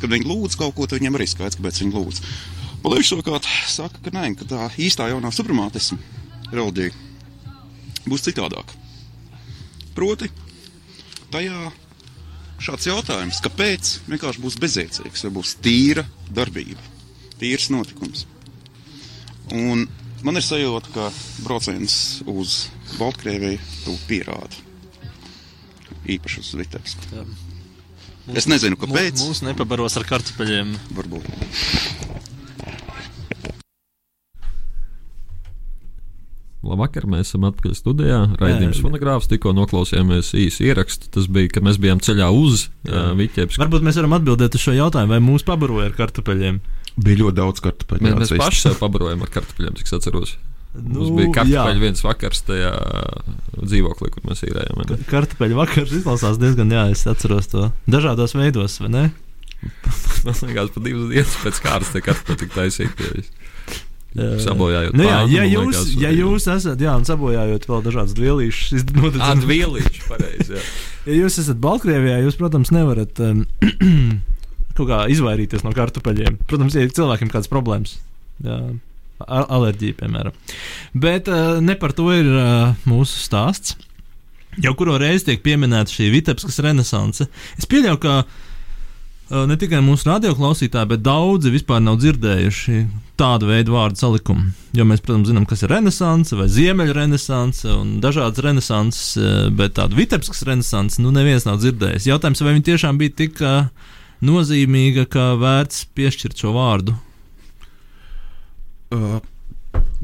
Kad 0.00 0.12
viņi 0.12 0.28
lūdz 0.28 0.56
kaut 0.60 0.76
ko, 0.76 0.86
tad 0.86 1.00
viņiem 1.00 1.18
arī 1.18 1.26
skaidrs, 1.28 1.58
kāpēc 1.58 1.82
viņi 1.82 1.96
lūdz. 1.96 2.22
Palīdz 2.84 3.08
savukārt 3.10 3.48
saka, 3.66 4.00
ka 4.04 4.12
nē, 4.14 4.28
ka 4.38 4.46
tā 4.48 4.68
īstā 4.78 5.08
jaunā 5.10 5.32
supremātisma 5.34 5.98
reliģija 6.52 6.92
būs 8.06 8.24
citādāk. 8.28 8.70
Proti, 9.96 10.30
tajā 11.32 11.72
šāds 12.62 12.88
jautājums, 12.88 13.40
kāpēc 13.44 13.92
vienkārši 14.10 14.42
būs 14.42 14.58
bezjēdzīgs, 14.62 15.26
vai 15.26 15.32
būs 15.38 15.54
tīra 15.64 16.06
darbība, 16.32 16.80
tīrs 17.40 17.68
notikums. 17.74 18.26
Un 19.54 19.86
man 20.26 20.38
ir 20.38 20.44
sajūta, 20.44 20.92
ka 20.94 21.10
brauciens 21.44 22.22
uz 22.26 22.66
Baltkrieviju 22.96 23.60
to 23.84 23.96
pierāda. 24.08 24.64
Īpaši 26.06 26.42
uz 26.42 26.54
Vitebsku. 26.58 27.24
Es 28.34 28.48
nezinu, 28.50 28.78
kāpēc. 28.78 29.22
Mūs 29.22 29.42
nepabaros 29.46 29.98
ar 29.98 30.06
kartupeļiem. 30.08 30.72
Varbūt. 30.98 31.28
Labvakar, 36.70 37.06
mēs 37.10 37.30
esam 37.30 37.46
atpakaļ 37.48 37.76
studijā. 37.78 38.18
Raidījums 38.40 38.80
fonogrāfs, 38.84 39.28
tikko 39.30 39.52
noklausījāmies 39.56 40.32
īsu 40.38 40.66
ierakstu. 40.66 41.10
Tas 41.14 41.28
bija, 41.32 41.52
kad 41.54 41.66
mēs 41.66 41.78
bijām 41.82 42.02
ceļā 42.04 42.28
uz 42.34 42.66
uh, 42.88 43.12
Viķēpes. 43.18 43.60
Varbūt 43.62 43.86
mēs 43.86 44.00
varam 44.00 44.18
atbildēt 44.18 44.58
uz 44.58 44.66
šo 44.66 44.74
jautājumu, 44.76 45.14
vai 45.14 45.22
mūs 45.24 45.46
pabaroja 45.46 45.90
ar 45.90 45.96
kartupeļiem. 45.98 46.60
Bija 46.96 47.22
ļoti 47.22 47.38
daudz 47.38 47.64
kartupeļu. 47.64 48.06
Mēs, 48.06 48.34
mēs 48.34 48.44
paši 48.44 48.62
sev 48.66 48.78
pabarojam 48.80 49.24
ar 49.26 49.32
kartupeļiem, 49.32 49.76
cik 49.80 49.90
es 49.90 49.96
atceros. 49.98 50.36
Nu, 50.76 51.00
Mums 51.00 51.12
bija 51.16 51.34
kartupeļu 51.38 51.82
viens 51.82 52.02
vakars 52.04 52.42
tajā 52.48 52.72
dzīvoklī, 53.56 54.10
kur 54.12 54.26
mēs 54.28 54.42
īrējām. 54.44 54.82
Kartupeļu 55.08 55.56
vakars 55.56 55.94
izklausās 55.96 56.40
diezgan, 56.40 56.72
jā, 56.72 56.88
es 56.92 57.06
atceros 57.08 57.48
to 57.52 57.70
dažādos 57.88 58.36
veidos, 58.36 58.76
vai 58.82 58.92
ne? 58.92 59.04
Man 60.26 60.36
liekas, 60.50 60.72
pat 60.74 60.84
divas 60.84 61.08
dienas 61.12 61.36
pēc 61.42 61.60
kārtas 61.64 61.92
tie 61.94 62.02
kartupeļi 62.04 62.40
tik 62.42 62.52
taisīti. 62.56 63.24
Sabojājot, 64.16 64.94
nu, 64.96 65.04
jā, 65.04 65.18
ja, 65.28 65.42
jūs, 65.44 65.66
liekas, 65.66 65.90
ja 66.00 66.10
jūs 66.14 66.46
esat, 66.48 66.80
jā, 66.80 66.94
un 66.96 67.04
sabojājot 67.08 67.66
vēl 67.68 67.82
dažādas 67.84 68.16
vielīšas, 68.16 68.86
tad 68.88 69.44
vielīšas, 69.44 70.06
pareizi. 70.08 70.62
ja 71.04 71.18
jūs 71.18 71.36
esat 71.42 71.60
Baltkrievijā, 71.60 72.22
jūs, 72.24 72.38
protams, 72.40 72.72
nevarat 72.72 73.20
um, 73.24 73.44
kaut 74.76 74.88
kā 74.88 75.02
izvairīties 75.12 75.64
no 75.66 75.72
kartupeļiem. 75.76 76.40
Protams, 76.48 76.76
ir 76.80 76.92
cilvēkiem 76.96 77.32
kādas 77.32 77.52
problēmas. 77.52 77.96
Jā. 78.44 78.60
Alerģija, 79.26 79.96
piemēram. 79.96 80.34
Bet 80.92 81.30
uh, 81.32 81.56
ne 81.64 81.76
par 81.80 81.94
to 81.96 82.10
ir 82.12 82.28
uh, 82.28 82.74
mūsu 82.88 83.20
stāsts. 83.22 83.76
Jau 84.60 84.72
kuru 84.76 84.96
reizi 85.00 85.30
tiek 85.30 85.42
pieminēta 85.44 85.92
šī 85.92 86.10
Vitebskas 86.12 86.60
renaissance. 86.64 87.26
Es 87.56 87.68
pieļauju, 87.68 88.00
ka 88.00 88.16
uh, 88.24 89.44
ne 89.48 89.56
tikai 89.60 89.80
mūsu 89.84 90.08
radioklausītāji, 90.10 90.92
bet 90.92 91.04
daudzi 91.04 91.52
vispār 91.52 91.80
nav 91.84 92.00
dzirdējuši 92.00 92.80
tādu 93.16 93.48
veidu 93.50 93.74
vārdu 93.74 94.00
salikumu. 94.00 94.50
Jo 94.76 94.84
mēs, 94.88 95.02
protams, 95.04 95.30
zinām, 95.30 95.46
kas 95.48 95.64
ir 95.64 95.72
renaissance 95.72 96.36
vai 96.36 96.48
ziemeļrenaissance 96.52 97.70
un 97.72 97.94
dažādas 98.04 98.44
renaissances, 98.44 99.14
bet 99.56 99.76
tādu 99.78 99.98
vitebskas 99.98 100.44
renaissance 100.48 101.00
nu 101.02 101.12
neviens 101.14 101.48
nav 101.48 101.60
dzirdējis. 101.62 102.10
Jautājums, 102.10 102.42
vai 102.44 102.56
viņa 102.56 102.68
tiešām 102.70 103.00
bija 103.00 103.16
tik 103.24 103.40
nozīmīga, 104.26 105.06
ka 105.12 105.30
vērts 105.40 105.86
piešķirt 105.96 106.44
šo 106.44 106.52
vārdu? 106.56 106.98
Uh. 108.92 109.18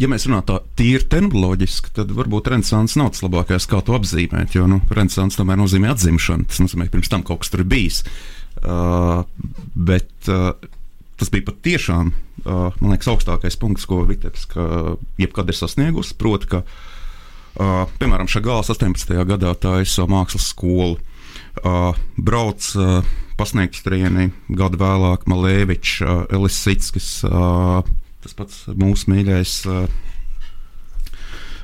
Ja 0.01 0.09
mēs 0.09 0.25
runājam 0.27 0.45
tā 0.49 0.59
tīri 0.77 1.07
terminoloģiski, 1.13 1.93
tad 1.97 2.13
varbūt 2.17 2.49
renaissance 2.53 2.99
nav 2.99 3.13
tas 3.13 3.23
labākais, 3.25 3.67
kā 3.69 3.81
to 3.85 3.95
apzīmēt. 3.97 4.57
Jo 4.57 4.67
nu, 4.69 4.81
renaissance 4.93 5.39
tomēr 5.39 5.61
nozīmē 5.61 5.93
atzimšanu. 5.93 6.49
Tas 6.49 6.61
nozīmē, 6.65 6.89
ka 6.89 6.97
pirms 6.97 7.13
tam 7.13 7.25
kaut 7.29 7.43
kas 7.43 7.53
tur 7.53 7.63
ir 7.65 7.69
bijis. 7.73 8.03
Uh, 8.63 9.23
bet 9.77 10.13
uh, 10.33 10.53
tas 11.21 11.31
bija 11.33 11.47
patiešām 11.51 12.13
uh, 12.13 12.83
liekas, 12.83 13.11
augstākais 13.13 13.59
punkts, 13.61 13.87
ko 13.89 14.03
Vitebska 14.09 14.97
jebkad 15.21 15.53
ir 15.53 15.59
sasniegusi. 15.59 16.17
Proti, 16.19 16.51
ka 16.55 16.63
uh, 16.65 17.91
piemēram 18.01 18.31
Šagāls 18.31 18.73
18. 18.73 19.15
gadā 19.29 19.55
taisa 19.61 20.09
mākslas 20.11 20.51
skolu. 20.53 20.99
Uh, 21.63 21.93
brauc 22.17 22.65
uh, 22.81 23.03
pasniegt 23.37 23.77
strieni 23.77 24.31
gadu 24.49 24.81
vēlāk 24.81 25.27
Malēvičs, 25.29 25.99
uh, 26.05 26.23
Elis 26.33 26.57
Sitskis, 26.57 27.11
uh, 27.29 27.83
tas 28.25 28.37
pats 28.39 28.65
mūsu 28.73 29.13
mīļais 29.13 29.55
uh, 29.69 29.85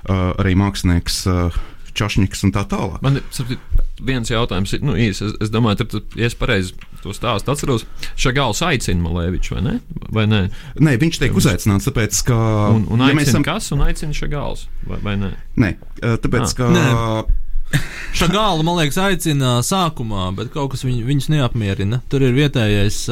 uh, 0.08 0.30
arī 0.36 0.54
mākslinieks. 0.58 1.24
Uh, 1.30 1.58
Čašņiks 1.98 2.44
un 2.46 2.52
tā 2.54 2.62
tālāk. 2.68 3.00
Man 3.02 3.16
ir 3.18 3.56
viens 4.06 4.30
jautājums, 4.30 4.76
nu, 4.84 4.92
īsi, 4.94 5.24
es, 5.26 5.32
es 5.42 5.50
domāju, 5.50 5.80
ka 5.80 5.96
tas 5.96 6.20
ir 6.20 6.36
pareizi. 6.38 6.76
To 7.04 7.14
stāstu 7.14 7.52
atceros. 7.52 7.84
Šagāls 8.18 8.62
aicina 8.66 9.04
Malēviču, 9.04 9.54
vai 9.56 9.64
ne? 9.64 9.74
Vai 10.14 10.24
ne? 10.30 10.40
Nē, 10.82 10.96
viņš 10.98 11.20
tiek 11.22 11.36
uzaicināts, 11.38 11.86
tāpēc, 11.86 12.22
ka. 12.26 12.38
Un, 12.74 12.88
un 12.90 13.04
aicina 13.06 13.22
ja 13.22 13.30
esam... 13.30 13.44
kas 13.46 13.70
un 13.74 13.84
aicina 13.86 14.16
Šagāls, 14.16 14.66
vai, 14.88 14.98
vai 15.04 15.18
ne? 15.20 15.34
Nē, 15.60 15.74
tāpēc, 16.02 16.48
ah. 16.48 16.56
ka. 16.58 16.72
Nē. 16.74 16.86
Šagālu, 18.16 18.64
man 18.64 18.78
liekas, 18.80 18.96
aicina 19.04 19.58
sākumā, 19.64 20.30
bet 20.36 20.48
kaut 20.54 20.72
kas 20.72 20.82
viņu, 20.86 21.04
viņus 21.06 21.28
neapmierina. 21.34 22.00
Tur 22.10 22.24
ir 22.24 22.32
vietējais, 22.36 23.02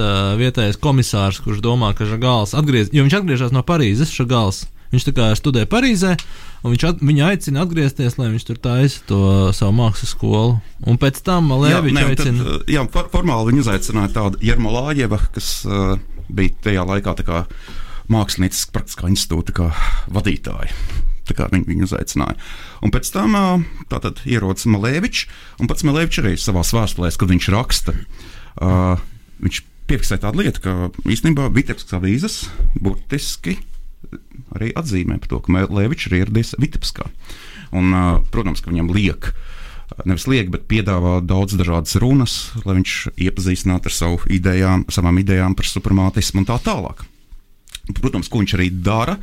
vietējais 0.40 0.80
komisārs, 0.80 1.42
kurš 1.44 1.60
domā, 1.64 1.92
ka 1.94 2.08
Šagāls 2.08 2.56
atgriezīsies, 2.56 2.94
jo 2.96 3.04
viņš 3.04 3.18
atgriežas 3.20 3.52
no 3.54 3.62
Parīzes. 3.66 4.14
Šagāls. 4.16 4.64
Viņš 4.94 5.08
tā 5.08 5.12
kā 5.12 5.28
studē 5.36 5.66
Parīzē, 5.68 6.14
un 6.55 6.55
viņš 6.72 6.84
at, 6.88 7.00
viņu 7.04 7.24
aicina 7.26 7.64
atgriezties, 7.64 8.16
lai 8.20 8.30
viņš 8.32 8.44
tur 8.48 8.60
taisa 8.62 9.02
to 9.08 9.20
savu 9.56 9.74
mākslas 9.78 10.12
skolu. 10.14 10.58
Un 10.86 11.00
pēc 11.00 11.20
tam 11.26 11.50
Lēvičs 11.52 12.02
aicina. 12.02 12.44
Tad, 12.44 12.70
jā, 12.72 12.84
for, 12.92 13.10
formāli 13.12 13.52
viņu 13.52 13.64
uzaicināja 13.64 14.12
tāda 14.14 14.40
Jermolājeva, 14.44 15.20
kas 15.34 15.50
uh, 15.68 15.96
bija 16.28 16.54
tajā 16.68 16.86
laikā 16.88 17.16
kā 17.26 17.44
mākslinieces 18.12 18.68
praktiskā 18.74 19.10
institūta 19.10 19.54
kā 19.56 19.68
vadītāja. 20.14 20.72
Viņi 21.26 21.66
viņu 21.66 21.88
uzaicināja. 21.88 22.36
Un 22.86 22.92
pēc 22.94 23.08
tam 23.10 23.34
tātad 23.90 24.20
ierodas 24.30 24.68
Malēvičs, 24.70 25.24
un 25.58 25.70
pats 25.70 25.82
Malēvičs 25.86 26.22
arī 26.22 26.36
savā 26.38 26.62
vēstulē, 26.62 27.10
kad 27.18 27.32
viņš 27.32 27.48
raksta, 27.50 27.96
uh, 28.62 29.02
viņš 29.42 29.62
piefiksē 29.90 30.20
tādu 30.22 30.42
lietu, 30.42 30.62
ka 30.62 30.76
īstenībā 31.02 31.48
Vitebskas 31.54 31.98
avīzes 31.98 32.38
burtiski 32.78 33.56
arī 34.56 34.72
atzīmē 34.76 35.18
par 35.22 35.30
to, 35.30 35.42
ka 35.44 35.66
Lēvičs 35.66 36.08
ir 36.10 36.20
ieradies 36.20 36.54
Vitebskā. 36.60 37.08
Un, 37.76 37.92
protams, 38.32 38.62
ka 38.62 38.70
viņam 38.70 38.92
liek. 38.94 39.32
Nevis 40.06 40.26
liek, 40.30 40.50
bet 40.52 40.66
piedāvā 40.70 41.18
daudz 41.24 41.56
dažādas 41.58 41.98
runas, 42.02 42.36
lai 42.66 42.78
viņš 42.80 42.94
iepazīstinātu 43.22 43.90
ar 43.90 43.94
savu 43.94 44.20
idejām, 44.32 44.86
savām 44.92 45.20
idejām 45.22 45.54
par 45.58 45.68
supremātismu 45.70 46.42
un 46.42 46.48
tā 46.48 46.58
tālāk. 46.62 47.04
Protams, 48.00 48.30
ko 48.30 48.42
viņš 48.42 48.56
arī 48.58 48.70
dara, 48.70 49.14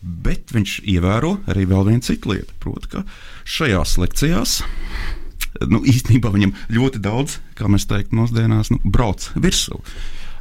bet 0.00 0.52
viņš 0.52 0.80
ievēro 0.92 1.38
arī 1.48 1.64
vēl 1.68 1.88
vienu 1.88 2.04
citu 2.04 2.34
lietu. 2.34 2.52
Proti, 2.60 2.92
ka 2.92 3.06
šajās 3.48 3.96
lekcijās 4.02 4.58
nu, 5.64 5.80
īstenībā 5.88 6.30
viņam 6.34 6.52
ļoti 6.76 7.00
daudz, 7.00 7.38
kā 7.56 7.70
mēs 7.72 7.88
teiktu, 7.88 8.18
mūsdienās, 8.20 8.72
nu, 8.74 8.80
brauc 8.84 9.30
virsū. 9.40 9.80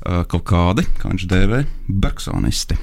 Kaut 0.04 0.43
kādi, 0.45 0.84
kā 0.99 1.10
viņš 1.10 1.25
dēvē, 1.32 1.63
bergsonisti 1.88 2.78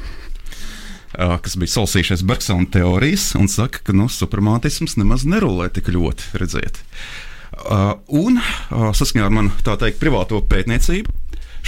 kas 1.12 1.57
bija 1.61 1.75
salasījušies 1.75 2.25
Bergsona 2.29 2.68
teorijas, 2.72 3.33
un 3.38 3.51
saka, 3.53 3.83
ka 3.87 3.96
nu, 3.96 4.09
supremātisms 4.12 4.96
nemaz 5.01 5.27
nerulē 5.29 5.68
tik 5.75 5.92
ļoti, 5.92 6.33
redziet. 6.40 6.81
Un 8.09 8.40
saskaņā 8.72 9.27
ar 9.29 9.35
manu 9.35 9.53
tā 9.66 9.77
teikt 9.81 10.01
privāto 10.01 10.40
pētniecību, 10.48 11.12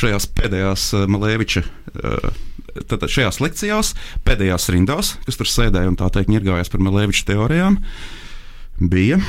šajās 0.01 0.29
pēdējās 0.39 0.87
Malēviča. 1.13 1.65
Tātad 2.75 3.07
šajās 3.13 3.39
lekcijās, 3.45 3.93
pēdējās 4.27 4.71
rindās, 4.75 5.13
kas 5.27 5.39
tur 5.39 5.51
sēdēja 5.51 5.93
un 5.93 5.99
tā 6.01 6.09
teikt, 6.15 6.33
ņirgājās 6.33 6.73
par 6.73 6.83
Malēviča 6.83 7.29
teorijām, 7.29 7.79
bija 8.81 9.21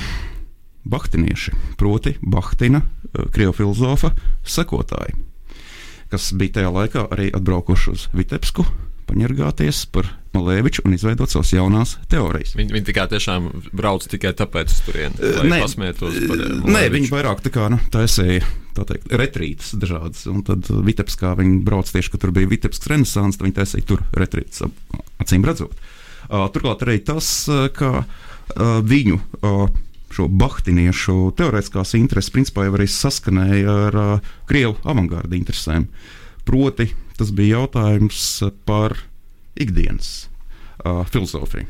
Bahtinieši, 0.86 1.54
proti, 1.78 2.15
Bahtina, 2.21 2.82
krievu 3.34 3.54
filozofa 3.58 4.12
sekotāji, 4.47 5.15
kas 6.13 6.32
bija 6.38 6.60
tajā 6.60 6.73
laikā 6.73 7.06
arī 7.13 7.30
atbraukuši 7.36 7.93
uz 7.93 8.10
Vitebsku 8.15 8.65
paņirgāties 9.10 9.86
par 9.94 10.10
Malēviču 10.36 10.84
un 10.84 10.96
izveidot 10.98 11.32
savas 11.32 11.54
jaunās 11.56 11.96
teorijas. 12.12 12.56
Viņi, 12.58 12.74
viņi 12.76 12.88
tikai 12.89 13.06
tiešām 13.13 13.48
brauc 13.76 14.04
tikai 14.12 14.34
tāpēc, 14.36 14.74
uz 14.74 14.82
turieni, 14.84 15.32
lai 15.39 15.62
Nē. 16.65 16.82
viņi 16.98 17.12
vairāk 17.13 17.44
tā 17.46 17.54
kā 17.56 17.70
nu, 17.72 17.80
taisīja 17.94 18.44
tā 18.76 18.84
teikt, 18.89 19.08
retrītas 19.15 19.72
dažādas. 19.80 20.26
Un 20.32 20.44
tad 20.48 20.68
Vitebskā 20.68 21.36
viņi 21.39 21.62
brauc 21.65 21.89
tieši, 21.91 22.12
kad 22.13 22.26
tur 22.26 22.36
bija 22.36 22.52
Vitebskas 22.52 22.91
renesants, 22.91 23.39
tad 23.39 23.48
viņi 23.48 23.58
taisīja 23.62 23.88
tur 23.94 24.04
retrītas, 24.18 24.65
acīm 25.24 25.48
redzot. 25.48 25.76
Uh, 26.26 26.48
turklāt 26.52 26.84
arī 26.84 27.00
tas, 27.06 27.30
uh, 27.48 27.68
ka 27.72 28.02
uh, 28.02 28.78
viņu 28.84 29.22
uh, 29.22 29.65
šo 30.15 30.28
bahtiniešu 30.32 31.32
teorētiskās 31.38 31.96
intereses 32.00 32.34
principā 32.34 32.68
jau 32.68 32.76
arī 32.78 32.88
saskanēja 32.91 33.80
ar 33.88 33.98
uh, 34.02 34.30
Krievu 34.50 34.76
avangārdu 34.88 35.38
interesēm. 35.38 35.88
Proti, 36.46 36.89
tas 37.19 37.32
bija 37.36 37.62
jautājums 37.62 38.21
par 38.67 38.97
ikdienas 39.60 40.28
uh, 40.84 41.04
filozofiju. 41.10 41.67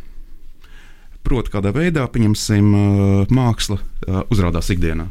Proti, 1.26 1.52
kādā 1.54 1.72
veidā, 1.74 2.06
pieņemsim, 2.12 2.68
uh, 2.74 3.34
māksla 3.34 3.80
uh, 3.80 4.20
uzrādās 4.34 4.70
ikdienā. 4.74 5.08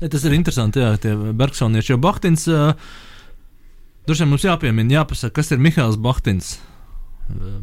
Ja, 0.00 0.08
tas 0.08 0.24
ir 0.24 0.34
interesanti, 0.34 0.80
jā, 0.80 0.94
tie 0.98 1.12
Bergsonieši. 1.14 1.92
Jo 1.92 2.00
Bahtins, 2.02 2.46
uh, 2.50 2.72
droši 4.08 4.24
vien 4.24 4.32
mums 4.32 4.46
jāpiemina, 4.46 4.96
jāpasaka, 5.00 5.36
kas 5.38 5.52
ir 5.52 5.62
Mihāls 5.62 6.00
Bahtins. 6.00 6.56
Uh, 7.28 7.60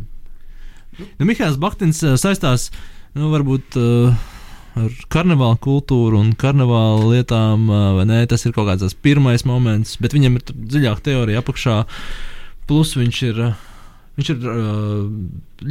nu, 1.18 1.28
Mihāls 1.28 1.60
Bahtins 1.60 2.04
uh, 2.06 2.16
saistās, 2.20 2.70
nu, 3.18 3.32
varbūt. 3.34 3.80
Uh, 3.80 4.34
Ar 4.78 4.98
karnevāla 5.14 5.58
kultūru 5.64 6.20
un 6.22 6.34
karnevāla 6.40 7.06
lietām, 7.16 7.68
uh, 7.72 7.86
vai 7.98 8.06
ne? 8.10 8.20
Tas 8.30 8.46
ir 8.46 8.54
kaut 8.56 8.70
kāds 8.70 8.96
pirmais 9.04 9.46
moments, 9.48 9.96
bet 10.04 10.14
viņam 10.16 10.38
ir 10.40 10.46
dziļāka 10.54 11.06
teorija 11.10 11.42
apakšā. 11.44 11.78
Plus 12.70 12.94
viņš 13.00 13.22
ir, 13.30 13.42
uh, 13.50 13.62
viņš 14.20 14.32
ir 14.34 14.48
uh, 14.52 15.06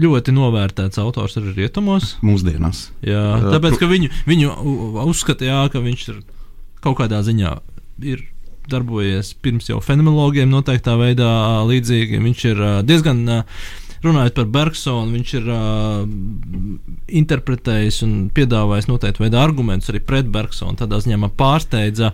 ļoti 0.07 0.35
novērtēts 0.37 1.01
autors 1.03 1.37
arī 1.41 1.55
rietumos. 1.63 2.15
Mūsdienās. 2.27 2.87
Jā, 3.07 3.25
tāpēc, 3.53 3.79
ka 3.81 3.91
viņu, 3.91 4.11
viņu 4.29 4.55
u- 4.57 5.05
uzskata, 5.11 5.47
jā, 5.49 5.61
ka 5.73 5.83
viņš 5.85 6.09
ir 6.15 6.23
kaut 6.85 6.99
kādā 7.01 7.23
ziņā 7.27 7.57
ir 8.07 8.25
darbojies 8.71 9.33
pirms 9.43 9.69
jau 9.71 9.79
fenomenologiem 9.85 10.51
noteiktā 10.51 10.97
veidā 10.99 11.29
līdzīgi. 11.69 12.19
Viņš 12.25 12.41
ir 12.51 12.63
diezgan, 12.89 13.21
ā, 13.31 13.43
runājot 14.05 14.35
par 14.37 14.49
Bergsonu, 14.57 15.13
viņš 15.17 15.35
ir 15.39 15.47
ā, 15.53 15.61
interpretējis 17.21 18.01
un 18.07 18.17
piedāvājis 18.35 18.89
noteiktu 18.91 19.25
veidu 19.25 19.39
argumentus 19.41 19.93
arī 19.93 20.01
pret 20.05 20.29
Bergsonu. 20.33 20.77
Tādā 20.81 20.99
ziņā 21.05 21.19
pārsteidza. 21.39 22.13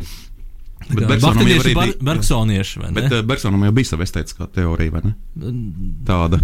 Bet 0.83 0.99
ka 0.99 1.09
Bergsonam 1.13 1.47
jau 1.47 1.61
arī 1.63 1.73
bar- 1.79 1.87
bija- 1.93 2.05
Bergsonieši? 2.09 2.81
Bet 2.97 3.13
uh, 3.15 3.21
Bergsonam 3.27 3.63
jau 3.69 3.73
bija 3.77 3.91
sava 3.93 4.03
estētiskā 4.07 4.49
teorija, 4.53 4.91
vai 4.97 5.03
ne? 5.07 5.13
Tāda. 6.09 6.41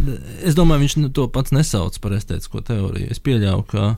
Es 0.46 0.54
domāju, 0.58 0.84
viņš 0.86 1.12
to 1.16 1.26
pats 1.34 1.50
nesauc 1.56 1.98
par 2.02 2.14
estētisko 2.14 2.62
teoriju. 2.68 3.10
Es 3.10 3.18
pieļauju, 3.18 3.64
ka 3.72 3.96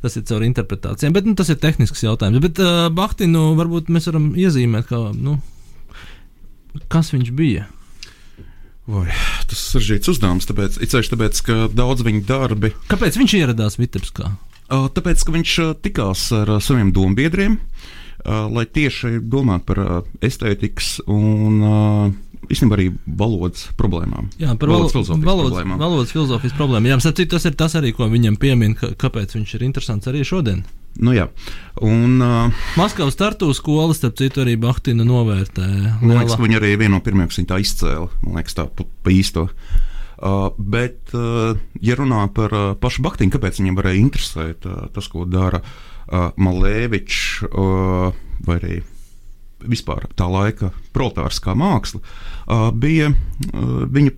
tas 0.00 0.16
ir 0.16 0.24
caur 0.28 0.44
interpretācijām, 0.46 1.12
bet 1.16 1.26
nu, 1.28 1.34
tas 1.36 1.48
ir 1.52 1.60
tehnisks 1.60 2.02
jautājums. 2.06 2.40
Bet 2.44 2.60
uh, 2.64 2.86
Bahtinu 2.94 3.50
varbūt 3.58 3.92
mēs 3.92 4.08
varam 4.08 4.30
iezīmēt, 4.38 4.88
kā, 4.88 5.02
nu, 5.16 5.36
kas 6.92 7.12
viņš 7.14 7.32
bija. 7.36 7.66
Vai, 8.86 9.08
tas 9.50 9.58
ir 9.58 9.62
sarežģīts 9.72 10.10
uzdevums, 10.12 10.46
tāpēc, 10.46 10.76
sevišķi 10.86 11.12
tāpēc, 11.16 11.40
ka 11.46 11.54
daudz 11.74 12.04
viņa 12.06 12.20
darbi. 12.28 12.70
Kāpēc 12.90 13.18
viņš 13.18 13.34
ieradās 13.40 13.78
Vitebskā? 13.80 14.28
Tāpēc, 14.70 15.24
ka 15.26 15.34
viņš 15.34 15.54
tikās 15.82 16.28
ar 16.34 16.52
saviem 16.62 16.92
dombiedriem, 16.94 17.58
lai 18.26 18.64
tieši 18.66 19.20
domātu 19.22 19.66
par 19.72 19.80
estētikas 20.26 21.00
un 21.06 21.60
īstenībā 22.46 22.76
arī 22.78 22.88
valodas 23.18 23.64
problēmām. 23.78 24.30
Jā, 24.38 24.54
par 24.58 24.70
valodas 24.70 24.94
valo- 24.94 25.02
filozofijas 25.02 25.26
valodas, 25.26 25.52
problēmām. 25.56 25.78
valodas 25.82 26.12
filozofijas 26.14 26.54
problēmu. 26.58 26.90
Jā, 26.92 26.98
starp 27.02 27.16
citu, 27.18 27.30
tas 27.34 27.46
ir 27.50 27.54
tas 27.58 27.74
arī, 27.78 27.90
ko 27.96 28.06
viņam 28.10 28.36
piemin, 28.38 28.74
ka, 28.78 28.92
kāpēc 28.94 29.34
viņš 29.34 29.54
ir 29.58 29.64
interesants 29.66 30.06
arī 30.10 30.22
šodien. 30.26 30.62
Nu, 31.02 31.12
jā. 31.12 31.26
un, 31.84 32.16
uh, 32.24 32.62
Maskavas 32.78 33.16
startu 33.16 33.50
skola, 33.56 33.94
starp 33.96 34.16
citu, 34.20 34.42
arī 34.44 34.56
Bahtina 34.60 35.04
novērtē. 35.06 35.66
Man 36.00 36.16
liekas, 36.16 36.38
viņi 36.40 36.58
arī 36.60 36.72
viena 36.80 36.96
no 36.96 37.02
pirmajām, 37.04 37.28
kas 37.32 37.40
viņa 37.40 37.50
tā 37.52 37.60
izcēla. 37.64 38.08
Man 38.24 38.40
liekas, 38.40 38.56
tā 38.56 38.66
pa, 38.70 38.86
pa 39.04 39.12
īsto. 39.12 39.46
Uh, 40.16 40.48
bet, 40.56 41.12
uh, 41.12 41.58
ja 41.84 41.98
runā 41.98 42.22
par 42.32 42.54
uh, 42.56 42.68
pašu 42.80 43.04
Baktiņu, 43.04 43.34
kāpēc 43.34 43.60
viņam 43.60 43.76
varēja 43.76 44.00
interesēt 44.00 44.64
uh, 44.64 44.86
tas, 44.94 45.10
ko 45.12 45.26
dara 45.28 45.60
uh, 45.60 46.30
Malēvičs 46.40 47.24
uh, 47.50 48.16
vai 48.46 48.56
arī 48.62 48.78
vispār 49.66 50.06
tā 50.16 50.28
laika 50.30 50.70
proletārs 50.96 51.40
kā 51.44 51.52
māksla, 51.58 52.00
uh, 52.00 52.70
bija 52.72 53.10
uh, 53.12 53.84
viņa 53.92 54.14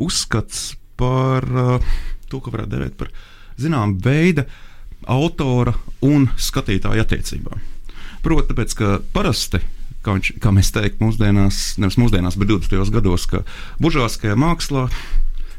uzskats 0.00 0.70
par 0.96 1.44
uh, 1.52 1.92
to, 2.30 2.40
ko 2.40 2.54
varētu 2.54 2.72
dēvēt 2.72 2.96
par 3.00 3.12
zināmu 3.60 4.00
veidu 4.04 4.46
autora 5.06 5.74
un 6.04 6.28
skatītāja 6.40 7.04
attiecībām. 7.06 7.60
Proti, 8.24 8.48
tāpēc, 8.50 8.74
ka 8.78 8.94
parasti, 9.14 9.60
kā, 10.02 10.16
viņš, 10.16 10.32
kā 10.42 10.52
mēs 10.54 10.72
teiktu, 10.74 11.04
mūsdienās, 11.04 11.60
nevis 11.78 11.98
mūsdienās, 12.00 12.38
bet 12.40 12.50
20. 12.50 12.94
gados, 12.94 13.28
ka 13.30 13.44
buržāskajā 13.82 14.34
mākslā, 14.38 14.88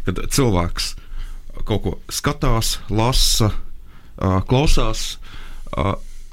kad 0.07 0.21
cilvēks 0.35 0.93
kaut 1.67 1.83
ko 1.83 1.95
skatās, 2.11 2.77
lasa, 2.91 3.51
klausās, 4.19 5.17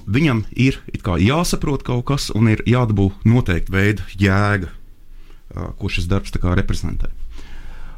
viņam 0.06 0.44
ir 0.54 0.80
jāsaprot 1.22 1.84
kaut 1.86 2.06
kas 2.10 2.30
un 2.34 2.50
ir 2.52 2.62
jādabū 2.66 3.10
noteikti 3.26 3.74
veida 3.74 4.06
jēga, 4.18 4.70
ko 5.78 5.90
šis 5.90 6.08
darbs 6.10 6.34
reprezentē. 6.34 7.10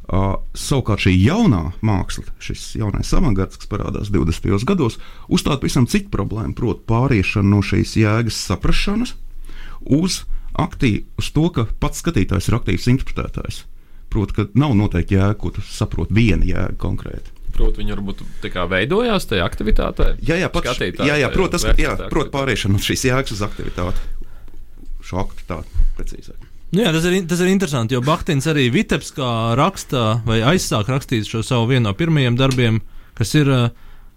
Uh, 0.08 0.38
savukārt 0.56 1.02
šī 1.04 1.10
jaunā 1.20 1.74
māksla, 1.84 2.30
šis 2.40 2.62
jaunais 2.80 3.10
avangards, 3.12 3.58
kas 3.60 3.68
parādās 3.68 4.08
20. 4.08 4.64
gados, 4.64 4.96
uzstāda 5.28 5.60
pavisam 5.60 5.84
citu 5.84 6.08
problēmu, 6.14 6.54
proti, 6.56 6.80
pāriešanu 6.88 7.50
no 7.52 7.60
šīs 7.60 7.92
jēgas 8.00 8.38
saprašanas 8.48 9.12
uz, 9.84 10.22
aktīv, 10.56 11.02
uz 11.20 11.28
to, 11.36 11.44
ka 11.52 11.66
pats 11.84 12.00
skatītājs 12.00 12.48
ir 12.48 12.56
aktīvs 12.56 12.88
interpretētājs. 12.94 13.60
Proti, 14.08 14.38
ka 14.38 14.48
nav 14.56 14.72
noteikti 14.80 15.18
jēga, 15.18 15.36
ko 15.44 15.52
tu 15.52 15.68
saproti, 15.68 16.16
viena 16.16 16.48
jēga 16.48 16.80
konkrēti. 16.80 17.36
Proti, 17.52 17.82
viņi 17.82 17.98
varbūt 17.98 18.24
tā 18.40 18.54
kā 18.54 18.64
veidojās 18.70 19.28
tajā 19.28 19.44
aktivitātē. 19.44 20.14
Jā, 20.24 20.40
jā, 20.40 20.48
pats, 20.52 20.72
jā, 20.80 20.92
jā 21.04 21.20
jā, 21.20 21.32
vērtētā 21.36 22.08
proti 22.08 22.32
pāriešana 22.32 22.78
no 22.78 22.80
šīs 22.80 23.10
jēgas 23.10 23.36
uz 23.36 23.44
aktivitāti. 23.44 24.08
Šo 25.04 25.20
aktivitāti 25.26 25.88
precīzāk. 25.98 26.47
Nu 26.74 26.82
jā, 26.84 26.92
tas 26.92 27.06
ir, 27.08 27.16
tas 27.28 27.40
ir 27.40 27.48
interesanti, 27.48 27.96
jo 27.96 28.02
Bahtins 28.04 28.44
arī 28.50 28.66
Vitebskā 28.72 29.56
rakstā 29.56 30.20
vai 30.28 30.42
aizsāk 30.50 30.90
rakstīt 30.92 31.28
šo 31.28 31.40
savu 31.46 31.70
vienu 31.70 31.86
no 31.86 31.94
pirmajiem 31.96 32.36
darbiem, 32.36 32.82
kas 33.16 33.32
ir 33.40 33.48
uh, 33.48 33.70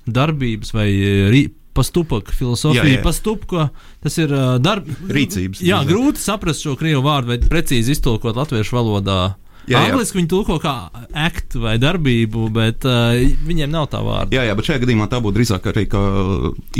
darbības 0.04 0.74
vai 0.76 0.90
uh, 0.92 1.30
rī, 1.32 1.46
pastupaka 1.72 2.36
filozofija. 2.36 2.84
Jā, 2.84 2.98
jā. 2.98 3.04
Pastupka, 3.06 3.70
tas 4.04 4.18
ir 4.20 4.34
uh, 4.36 4.58
darb... 4.60 4.90
Rīcības. 5.08 5.64
Jā, 5.64 5.80
grūti 5.88 6.20
saprast 6.20 6.66
šo 6.66 6.76
krievu 6.80 7.06
vārdu 7.06 7.32
vai 7.32 7.40
precīzi 7.40 7.96
iztulkot 7.96 8.36
latviešu 8.36 8.76
valodā. 8.76 9.22
Jā, 9.22 9.51
jā. 9.69 9.82
Angliski 9.88 10.17
viņi 10.19 10.30
tulko 10.32 10.58
kā 10.63 10.74
aktu 11.13 11.62
vai 11.63 11.76
darbību, 11.82 12.47
bet 12.56 12.86
uh, 12.89 13.13
viņiem 13.45 13.69
nav 13.71 13.89
tā 13.93 14.02
vārda. 14.06 14.34
Jā, 14.36 14.43
jā, 14.50 14.56
bet 14.58 14.65
šajā 14.69 14.82
gadījumā 14.86 15.08
tā 15.12 15.19
būtu 15.21 15.38
drīzāk 15.39 15.67
arī 15.71 15.86
kā 15.91 16.02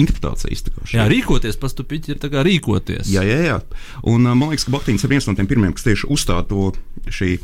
interpretācijas. 0.02 0.64
tā 0.68 0.74
kā 0.76 0.86
šeit. 0.86 0.98
Jā, 1.00 1.08
rīkoties 1.12 1.60
pastupiņš 1.62 2.10
ir 2.16 2.22
tā 2.24 2.32
kā 2.34 2.44
rīkoties. 2.48 3.12
Jā, 3.14 3.24
jā, 3.28 3.40
jā. 3.52 3.60
Un 4.08 4.26
uh, 4.26 4.34
man 4.36 4.50
liekas, 4.54 4.66
ka 4.70 4.76
Baktīns 4.78 5.04
ir 5.06 5.14
viens 5.14 5.28
no 5.30 5.36
tiem 5.38 5.48
pirmiem, 5.50 5.74
kas 5.78 5.86
tieši 5.90 6.10
uzstāda 6.12 6.48
to 6.50 6.72
šī 7.12 7.38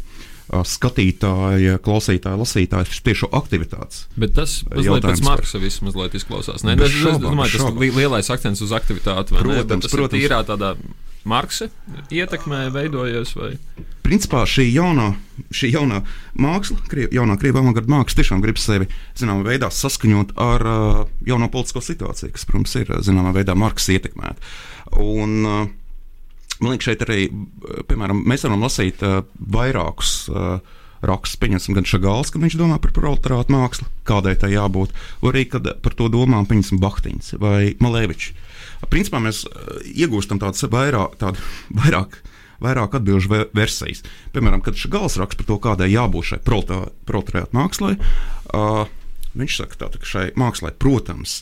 skatītāja, 0.68 1.78
klausītāja, 1.84 2.38
lasītāja 2.40 2.88
tieši 3.04 3.28
aktivitātes. 3.36 4.06
Bet 4.20 4.32
tas 4.38 4.62
mazliet 4.70 5.04
pēc 5.04 5.24
Marksa 5.26 5.60
viss 5.62 5.82
mazliet 5.84 6.16
izklausās. 6.20 6.64
Nē, 6.64 6.78
Bez 6.80 6.88
tas, 6.88 6.96
es 6.96 7.04
šaubām, 7.04 7.26
domāju, 7.34 7.52
tas 7.52 7.62
šaubām. 7.66 7.82
li- 7.84 7.92
lielais 7.98 8.30
akcents 8.32 8.62
uz 8.64 8.72
aktivitāti. 8.78 9.36
vai 9.36 9.42
ne? 9.42 9.44
Protams, 9.44 9.68
Bet 9.68 9.82
tas 9.88 9.92
protams. 9.98 10.22
ir 10.22 10.30
tīrā 10.30 10.40
tādā 10.48 10.70
Marksa 11.28 11.70
ietekmē 12.14 12.68
veidojies. 12.76 13.34
Vai? 13.38 13.56
Principā 14.06 14.46
šī 14.48 14.68
jaunā, 14.70 15.10
šī 15.52 15.72
jaunā 15.74 16.04
māksla, 16.40 16.78
kriev, 16.88 17.10
jaunā 17.16 17.36
krievu 17.42 17.60
avangarda 17.62 17.92
māksla, 17.92 18.22
tiešām 18.22 18.44
grib 18.44 18.62
sevi 18.62 18.88
zināmā 19.20 19.44
veidā 19.50 19.72
saskaņot 19.74 20.38
ar 20.40 20.64
uh, 20.64 21.02
jauno 21.28 21.50
politisko 21.52 21.84
situāciju, 21.84 22.32
kas, 22.36 22.48
protams, 22.48 22.78
ir 22.80 22.94
zināmā 23.04 23.34
veidā 23.36 23.58
Marks 23.58 23.90
ietekmēta. 23.92 24.56
Un, 25.04 25.36
uh, 25.44 25.68
Man 26.58 26.74
liekas, 26.74 26.88
šeit 26.88 27.04
arī, 27.06 27.28
piemēram, 27.86 28.24
mēs 28.26 28.42
varam 28.48 28.64
lasīt 28.66 29.04
uh, 29.06 29.20
vairākus 29.54 30.14
uh, 30.32 30.58
rakstus, 31.06 31.38
pieņemsim, 31.42 31.76
gan 31.78 31.86
Šagāls, 31.86 32.32
kad 32.34 32.42
viņš 32.42 32.58
domā 32.58 32.80
par 32.82 32.94
proletārātu 32.96 33.54
mākslu, 33.54 33.86
kādai 34.08 34.34
tai 34.42 34.56
jābūt, 34.56 34.96
vai 35.22 35.34
arī, 35.34 35.44
kad 35.52 35.70
par 35.84 35.94
to 35.98 36.10
domā, 36.14 36.42
pieņemsim, 36.50 36.82
Bahtiņš 36.82 37.36
vai 37.42 37.76
Malēvičs. 37.84 38.32
Principā 38.92 39.22
mēs 39.24 39.44
uh, 39.48 39.78
iegūstam 39.88 40.42
tādas 40.42 40.66
vairāk, 40.72 41.18
tādu, 41.22 41.44
vairāk, 41.82 42.20
vairāk 42.64 43.00
atbildžu 43.00 43.34
ve- 43.34 43.48
versijas. 43.58 44.04
Piemēram, 44.36 44.64
kad 44.66 44.80
Šagāls 44.80 45.20
raksta 45.22 45.42
par 45.42 45.50
to, 45.52 45.62
kādai 45.64 45.92
jābūt 45.94 46.34
šai 46.34 46.42
proletārātu 46.46 47.58
mākslai, 47.58 47.96
uh, 48.54 48.84
viņš 49.38 49.62
saka, 49.62 49.82
tātad, 49.86 50.02
ka 50.04 50.12
šai 50.12 50.28
mākslai, 50.40 50.74
protams, 50.78 51.42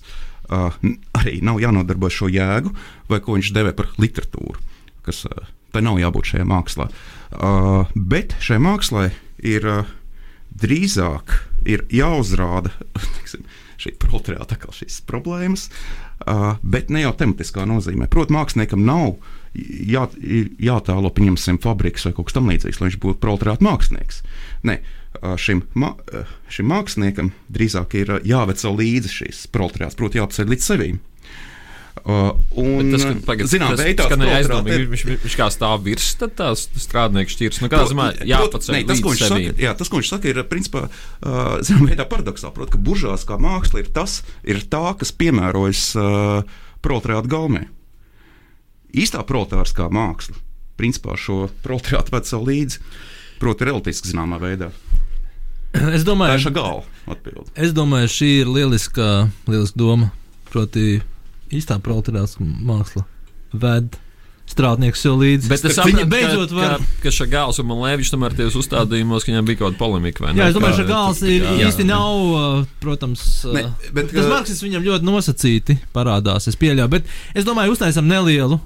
uh, 0.50 0.71
arī 1.17 1.39
nav 1.45 1.60
jānodarbojas 1.63 2.21
šo 2.21 2.32
jēgu, 2.32 2.76
vai 3.12 3.21
ko 3.24 3.39
viņš 3.39 3.54
devē 3.56 3.76
par 3.78 3.91
literatūru 4.02 4.71
kas 5.06 5.26
uh, 5.30 5.45
tai 5.74 5.84
nav 5.86 6.00
jābūt 6.02 6.32
šajā 6.34 6.48
mākslā. 6.50 6.89
Uh, 7.36 7.91
bet 7.95 8.36
šai 8.43 8.58
mākslai 8.63 9.10
ir 9.45 9.67
uh, 9.69 9.93
drīzāk 10.56 11.36
ir 11.69 11.86
jāuzrāda 11.93 12.74
tiksim, 13.19 13.45
šī 13.82 13.95
proletariāta 14.02 14.58
šīs 14.74 15.02
problēmas, 15.08 15.67
bet 16.62 16.91
ne 16.93 17.06
jau 17.06 17.13
tematiskā 17.17 17.65
nozīmē. 17.69 18.08
Protams, 18.12 18.36
māksliniekam 18.38 18.86
nav 18.88 19.15
jā, 19.56 20.06
jātēlo, 20.69 21.12
pieņemsim, 21.15 21.60
fabriks 21.63 22.08
vai 22.08 22.13
kaut 22.15 22.30
kas 22.30 22.38
tamlīdzīgs, 22.38 22.82
lai 22.82 22.89
viņš 22.89 22.99
būtu 23.04 23.21
proletariāta 23.23 23.65
mākslinieks. 23.65 24.21
Nē, 24.67 24.80
šim, 25.41 25.65
ma 25.80 25.93
šim 26.51 26.71
māksliniekam 26.71 27.34
drīzāk 27.54 27.97
ir 28.01 28.15
jāveco 28.28 28.73
līdzi 28.75 29.13
šīs 29.19 29.43
proletariāts, 29.54 29.99
proti, 29.99 30.21
jāapceļ 30.21 30.51
līdz 30.54 30.71
sevīm. 30.71 31.01
Uh, 32.05 32.35
un, 32.61 32.91
tas, 32.93 33.01
ka, 33.01 33.13
pagad, 33.25 33.47
zinām, 33.49 33.71
tas, 33.73 33.81
veidā, 33.81 34.05
tas, 34.05 34.23
aizdomīgi, 34.37 34.83
viņš, 34.91 35.03
viņš 35.23 35.37
kā 35.39 35.47
stāv 35.49 35.79
virs 35.87 36.11
tās 36.21 36.67
strādnieku 36.83 37.33
šķirs. 37.33 37.63
Nu, 37.63 37.69
kādā 37.73 37.87
ziņā 37.89 38.05
jāpaceļ 38.29 38.77
tas, 38.85 39.01
ko 39.01 39.13
viņš 39.13 39.23
sevīm. 39.23 39.47
saka, 39.49 39.63
jā, 39.63 39.71
tas, 39.79 39.89
ko 39.89 40.01
viņš 40.01 40.11
saka, 40.13 40.29
ir 40.29 40.41
principā 40.51 40.83
uh, 40.85 41.39
zinām, 41.65 41.87
veidā 41.89 42.05
paradoxāli. 42.11 42.53
Protams, 42.59 42.75
ka 42.75 42.83
buržāskā 42.85 43.39
māksla 43.41 43.81
ir, 43.81 43.89
tas, 43.95 44.19
ir 44.45 44.61
tā, 44.69 44.83
kas 44.99 45.15
piemērojas 45.17 45.85
uh, 45.97 46.59
proletariāta 46.85 47.31
galmē. 47.31 47.63
Īstā 48.93 49.25
proletāriskā 49.25 49.89
māksla 49.89 50.37
principā 50.77 51.17
šo 51.17 51.47
proletariātu 51.65 52.13
ved 52.13 52.29
sev 52.29 52.45
līdzi, 52.45 52.83
proti, 53.41 53.67
relativiski 53.69 54.11
zināmā 54.11 54.39
veidā. 54.41 54.69
Es 55.95 56.05
domāju, 56.07 56.37
tā 56.37 56.51
ir 56.51 56.55
gala 56.55 57.11
atbilde. 57.11 57.49
Es 57.59 57.73
domāju, 57.75 58.11
šī 58.11 58.31
ir 58.43 58.51
lieliska, 58.51 59.09
lieliska 59.49 59.79
doma. 59.79 60.11
Proti, 60.53 61.01
īstā 61.53 61.77
proletariāta 61.84 62.41
māksla 62.41 63.05
ved 63.55 63.95
strādnieks 64.45 65.01
jau 65.05 65.15
līdzi. 65.17 65.49
Bet 65.49 65.63
es 65.65 65.77
saprotu, 65.77 66.05
beidzot 66.10 66.51
ka, 66.51 66.58
var. 66.58 66.75
ka, 66.84 66.99
ka 67.05 67.13
Šagāls 67.13 67.60
un 67.62 67.67
Malēvičs 67.71 68.12
tomēr 68.13 68.36
tajos 68.38 68.58
uzstādījumos, 68.60 69.25
ka 69.25 69.31
viņam 69.31 69.47
bija 69.47 69.62
kaut 69.62 69.73
kāda 69.73 69.79
polemika? 69.79 70.29
Jā, 70.38 70.49
es 70.51 70.58
domāju, 70.58 70.86
ka 70.86 70.99
jā. 71.31 71.55
īsti 71.65 71.88
nav, 71.89 72.67
protams, 72.84 73.25
Ne, 73.55 73.65
bet, 73.95 74.13
tas 74.13 74.29
marksisms 74.29 74.67
viņam 74.67 74.86
ļoti 74.86 75.10
nosacīti 75.10 75.79
parādās, 75.95 76.45
es 76.51 76.60
pieļauju, 76.62 76.91
bet 76.93 77.10
es 77.34 77.47
domāju, 77.47 77.73
uztaisam 77.73 78.05
nelielu. 78.10 78.60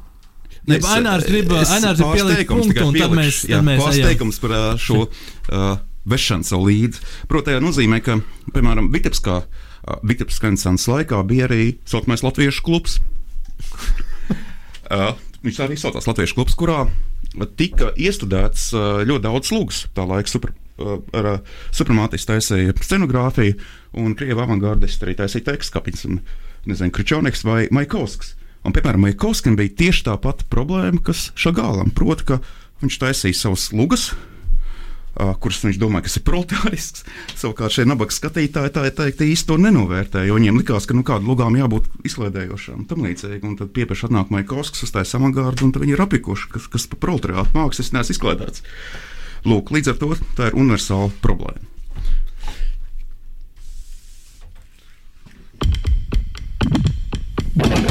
Ne, 0.68 0.78
Es- 0.78 0.86
Ainārs 0.92 1.24
grib, 1.26 1.48
Ainārs 1.56 1.98
grib 1.98 2.12
pielikt 2.18 2.52
punktu, 2.52 2.84
un 2.84 3.00
tad 3.00 3.16
mēs, 3.16 3.46
Jā, 3.48 3.62
tad 3.62 3.70
mēs 3.72 4.04
teikums 4.04 4.42
par 4.44 4.52
šo 4.78 5.06
uh, 5.08 5.80
vešanu 6.06 6.46
sev 6.46 6.68
līdzi. 6.68 7.00
Proti, 7.32 7.56
tā 7.56 7.64
nozīmē, 7.64 8.04
ka, 8.04 8.20
piemēram, 8.54 8.92
Vitebskā, 8.94 9.40
uh, 9.40 9.69
Vitebskā 10.06 10.50
renesanses 10.50 10.90
laikā 10.92 11.22
bija 11.28 11.48
arī 11.50 11.78
saucamais 11.90 12.24
latviešu 12.26 12.66
klubs. 12.66 13.00
viņš 15.44 15.60
arī 15.64 15.78
saucās 15.80 16.08
Latviešu 16.10 16.38
klubs, 16.38 16.56
kurā 16.58 16.88
tika 17.60 17.92
iestudēts 18.00 18.72
ļoti 19.08 19.24
daudz 19.26 19.52
slūgas 19.52 19.86
tā 19.96 20.06
laika 20.10 20.32
super. 20.32 20.56
Ar 20.80 21.42
supremātistu 21.76 22.32
taisīja 22.32 22.74
scenogrāfiju, 22.80 23.58
un 24.00 24.14
krievu 24.16 24.46
avangardisti 24.46 25.04
arī 25.04 25.18
taisīja 25.20 25.50
tekstu, 25.52 25.74
kā 25.76 25.82
piemēram, 25.84 26.22
nezinu, 26.72 26.94
Kričoniks 26.96 27.44
vai 27.44 27.66
Maikovskis. 27.76 28.38
Un, 28.64 28.72
piemēram, 28.76 29.04
Maikovskim 29.04 29.58
bija 29.60 29.76
tieši 29.82 30.06
tā 30.08 30.16
pati 30.24 30.48
problēma, 30.52 31.02
kas 31.04 31.30
Šagālam. 31.40 31.92
Proti, 31.96 32.30
ka 32.32 32.40
viņš 32.80 33.00
taisīja 33.04 33.42
savas 33.42 33.68
lugas, 33.76 34.10
kuras 35.44 35.62
viņš 35.66 35.80
domāja, 35.82 36.06
kas 36.08 36.18
ir 36.20 36.26
proletārisks. 36.28 37.06
Savukārt 37.40 37.76
šie 37.76 37.86
nabaga 37.90 38.16
skatītāji 38.16 38.74
tā 38.76 38.86
teikt, 39.02 39.24
īsti 39.26 39.50
to 39.50 39.60
nenovērtēja, 39.62 40.30
jo 40.30 40.38
viņiem 40.40 40.62
likās, 40.62 40.88
ka 40.90 40.98
nu, 40.98 41.06
kādām 41.08 41.32
lugām 41.32 41.58
jābūt 41.60 41.90
izklaidējošām 42.10 42.84
un 42.84 42.90
tam 42.90 43.04
līdzīgi. 43.08 43.44
Un 43.46 43.58
tad 43.60 43.74
pieprasa 43.76 44.10
atnāk 44.10 44.32
Maikovskis, 44.34 44.88
uzstājas 44.88 45.16
avangārdu, 45.20 45.68
un 45.68 45.76
viņi 45.76 45.98
ir 45.98 46.06
apikuši, 46.06 46.52
kas, 46.56 46.70
kas 46.72 46.88
par 46.92 47.04
proletariātu 47.08 47.58
mākslas 47.58 47.92
neesmu 47.96 48.16
izklaidēts. 48.16 48.64
Lūk, 49.48 49.74
līdz 49.76 49.94
ar 49.94 50.00
to 50.00 50.16
tā 50.40 50.52
ir 50.52 50.60
universāla 50.60 51.12
problēma. 51.24 51.68
You 57.60 57.89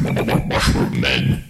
mushroom 0.00 1.00
men. 1.00 1.44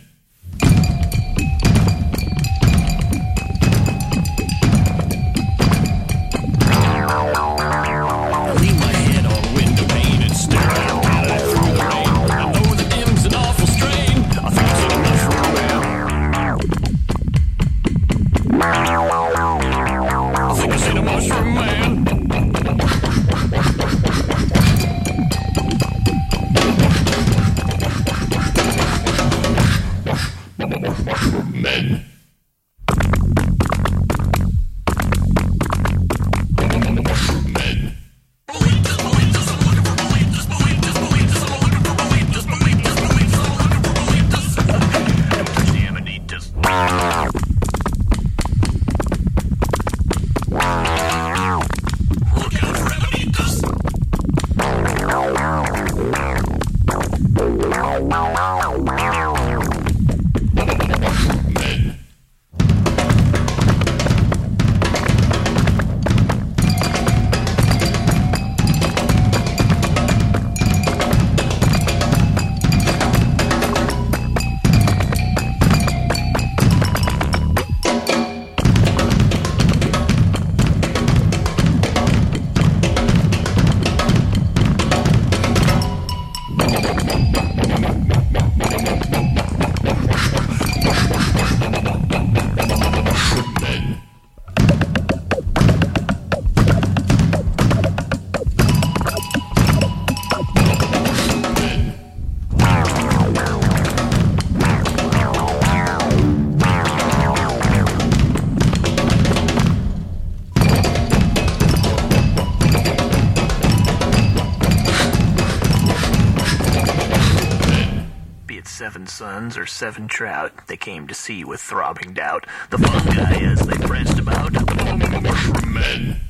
Suns 119.16 119.56
or 119.56 119.64
seven 119.64 120.06
trout, 120.08 120.52
they 120.66 120.76
came 120.76 121.08
to 121.08 121.14
see 121.14 121.42
with 121.42 121.58
throbbing 121.58 122.12
doubt 122.12 122.44
the 122.68 122.76
fungi 122.76 123.36
as 123.50 123.66
they 123.66 123.78
pranced 123.78 124.18
about. 124.18 124.52
Mushroom 124.52 125.72
men. 125.72 126.20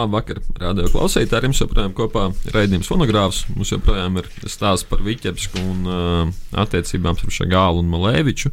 Labvakar, 0.00 0.38
radio 0.60 0.86
klausītāji. 0.88 1.36
Ar 1.36 1.46
jums 1.48 1.60
joprojām 1.60 1.92
kopā 1.96 2.28
raidījums 2.54 2.88
fonogrāfs. 2.88 3.42
Mums 3.52 3.72
joprojām 3.74 4.20
ir 4.20 4.28
stāsts 4.48 4.88
par 4.88 5.02
Viķepsku 5.04 5.60
un 5.60 5.90
uh, 5.90 6.30
attiecībām 6.62 7.18
ar 7.18 7.34
Šagālu 7.36 7.82
un 7.82 7.90
Malēviču. 7.92 8.52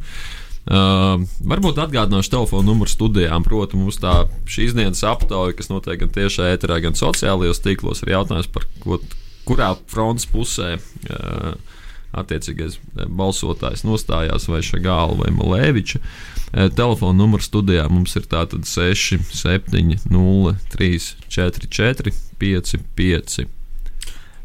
Uh, 0.68 1.22
varbūt 1.48 1.80
atgādināšu 1.80 2.34
telefonu 2.34 2.72
numuru 2.72 2.92
studijām. 2.92 3.46
Proti, 3.46 3.80
mums 3.80 4.00
tā 4.02 4.26
šīs 4.50 4.76
dienas 4.76 5.00
aptauja, 5.08 5.56
kas 5.56 5.72
notiek 5.72 6.02
gan 6.02 6.12
tiešā 6.12 6.50
ēterā, 6.52 6.82
gan 6.84 6.98
sociālajos 6.98 7.62
tīklos, 7.64 8.04
ir 8.04 8.12
jautājums 8.18 8.50
par 8.52 8.68
ko, 8.82 9.00
kurā 9.48 9.72
frontes 9.88 10.28
pusē 10.28 10.74
uh, 10.76 11.78
attiecīgais 12.18 12.76
balsotājs 13.08 13.86
nostājās 13.88 14.50
vai 14.52 14.60
Šagāla 14.66 15.22
vai 15.22 15.32
Malēviča. 15.38 16.02
Uh, 16.02 16.37
telefona 16.52 17.18
numurs 17.18 17.48
studijā 17.50 17.84
mums 17.92 18.16
ir 18.16 18.24
tātad 18.30 18.64
6, 18.68 19.18
7, 19.36 19.98
0, 20.08 20.54
3, 20.72 21.06
4, 21.28 21.70
4, 21.78 22.14
5, 22.40 22.74
5. 22.96 23.38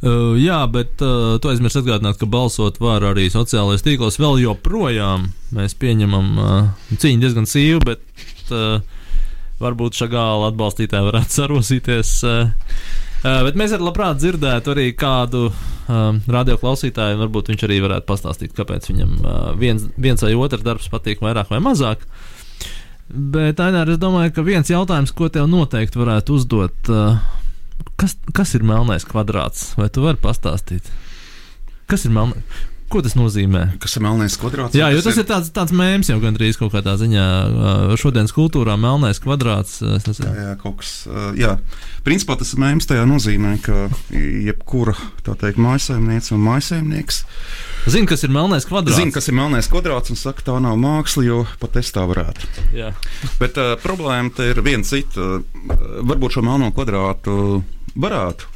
Uh, 0.03 0.33
jā, 0.35 0.57
bet 0.67 0.99
uh, 0.99 1.37
tu 1.39 1.47
aizmirsti 1.47 1.79
atgādināt, 1.79 2.17
ka 2.19 2.27
balsot 2.27 2.81
var 2.83 3.05
arī 3.07 3.29
sociālajos 3.31 3.85
tīklos. 3.85 4.19
Vēl 4.19 4.41
joprojām 4.41 5.29
mēs 5.55 5.77
pieņemam 5.79 6.33
uh, 6.35 6.57
cīņu 6.91 7.23
diezgan 7.23 7.47
sīvu, 7.47 7.79
bet 7.87 8.51
uh, 8.51 8.83
varbūt 9.63 9.95
šagāla 10.01 10.51
atbalstītāji 10.51 11.07
varētu 11.07 11.37
sarosīties. 11.37 12.11
Uh, 12.27 12.51
bet 13.23 13.59
mēs 13.59 13.75
arī 13.75 13.87
labprāt 13.87 14.19
dzirdētu 14.21 14.73
arī 14.73 14.87
kādu 14.99 15.45
uh, 15.49 16.01
radio 16.27 16.57
klausītāju, 16.61 17.17
un 17.17 17.25
varbūt 17.25 17.53
viņš 17.53 17.65
arī 17.67 17.79
varētu 17.85 18.09
pastāstīt, 18.09 18.55
kāpēc 18.57 18.89
viņam 18.91 19.13
uh, 19.21 19.45
viens, 19.59 19.87
viens 19.97 20.23
vai 20.25 20.33
otrs 20.35 20.65
darbs 20.65 20.91
patīk 20.91 21.23
vairāk 21.23 21.53
vai 21.53 21.61
mazāk. 21.63 22.03
Bet, 23.13 23.59
Ainār, 23.61 23.93
es 23.93 24.01
domāju, 24.01 24.31
ka 24.33 24.45
viens 24.45 24.69
jautājums, 24.71 25.11
ko 25.13 25.27
tev 25.29 25.47
noteikti 25.51 25.99
varētu 26.01 26.37
uzdot. 26.39 26.91
Uh, 26.91 27.39
Kas, 27.99 28.15
kas 28.35 28.53
ir 28.57 28.65
melnais 28.65 29.05
kvadrāts? 29.07 29.73
Vai 29.77 29.89
tu 29.93 30.03
vari 30.05 30.19
pastāstīt? 30.21 30.87
Kas 31.89 32.05
ir 32.07 32.13
melnais? 32.15 32.61
Ko 32.93 33.01
tas 33.01 33.15
nozīmē? 33.17 33.63
Kas 33.81 33.97
ir 33.97 34.05
melnais 34.05 34.37
kvadrāts? 34.37 34.77
Jā, 34.77 34.91
jo 34.93 35.01
tas 35.01 35.17
ir 35.17 35.25
tāds, 35.25 35.49
tāds 35.55 35.73
mēms 35.73 36.11
jau 36.11 36.19
gandrīz 36.21 36.59
kaut 36.61 36.75
kādā 36.75 36.93
ziņā. 37.01 37.25
Šodienas 37.97 38.35
kultūrā 38.35 38.77
melnais 38.77 39.21
kvadrāts. 39.23 39.79
Tas 40.05 40.21
ir. 40.21 40.29
Jā, 40.29 40.47
jā, 40.51 40.55
kaut 40.61 40.83
kas. 40.83 40.93
Jā, 41.39 41.55
principā 42.05 42.37
tas 42.37 42.53
mēms 42.61 42.89
tajā 42.89 43.07
nozīmē, 43.09 43.57
ka 43.65 43.87
jebkura 44.13 44.93
tā 45.25 45.33
teikt 45.41 45.61
mājsaimniece 45.63 46.35
un 46.37 46.45
mājsaimnieks 46.45 47.23
Zini, 47.83 48.07
kas 48.07 48.23
ir 48.23 48.31
melnais 48.31 48.63
kvadrāts? 48.63 48.95
zina, 48.95 49.11
kas 49.11 49.27
ir 49.27 49.35
melnais 49.35 49.67
kvadrāts 49.67 50.13
un 50.13 50.19
saka, 50.19 50.45
tā 50.47 50.55
nav 50.63 50.77
māksla, 50.79 51.25
jo 51.27 51.41
pat 51.59 51.75
es 51.81 51.91
tā 51.91 52.05
varētu. 52.07 52.47
Jā. 52.77 52.93
Bet 53.41 53.59
uh, 53.59 53.73
problēma 53.83 54.31
te 54.31 54.47
ir 54.53 54.61
viena 54.63 54.87
cita. 54.87 55.41
Varbūt 56.07 56.37
šo 56.37 56.45
melno 56.47 56.71
kvadrātu 56.71 57.59
varētu 57.99 58.47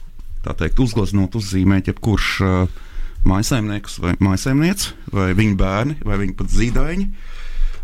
tā 0.45 0.56
teikt 0.56 0.80
uzgleznot, 0.80 1.36
uzzīmēt 1.36 1.91
jebkurš 1.91 2.30
uh, 2.45 2.78
mājsaimnieks 3.27 3.99
vai 4.03 4.15
mājsaimniece, 4.23 4.93
vai 5.13 5.32
viņa 5.38 5.58
bērni, 5.60 5.97
vai 6.06 6.19
viņa 6.21 6.36
pat 6.38 6.51
zīdaiņi. 6.53 7.08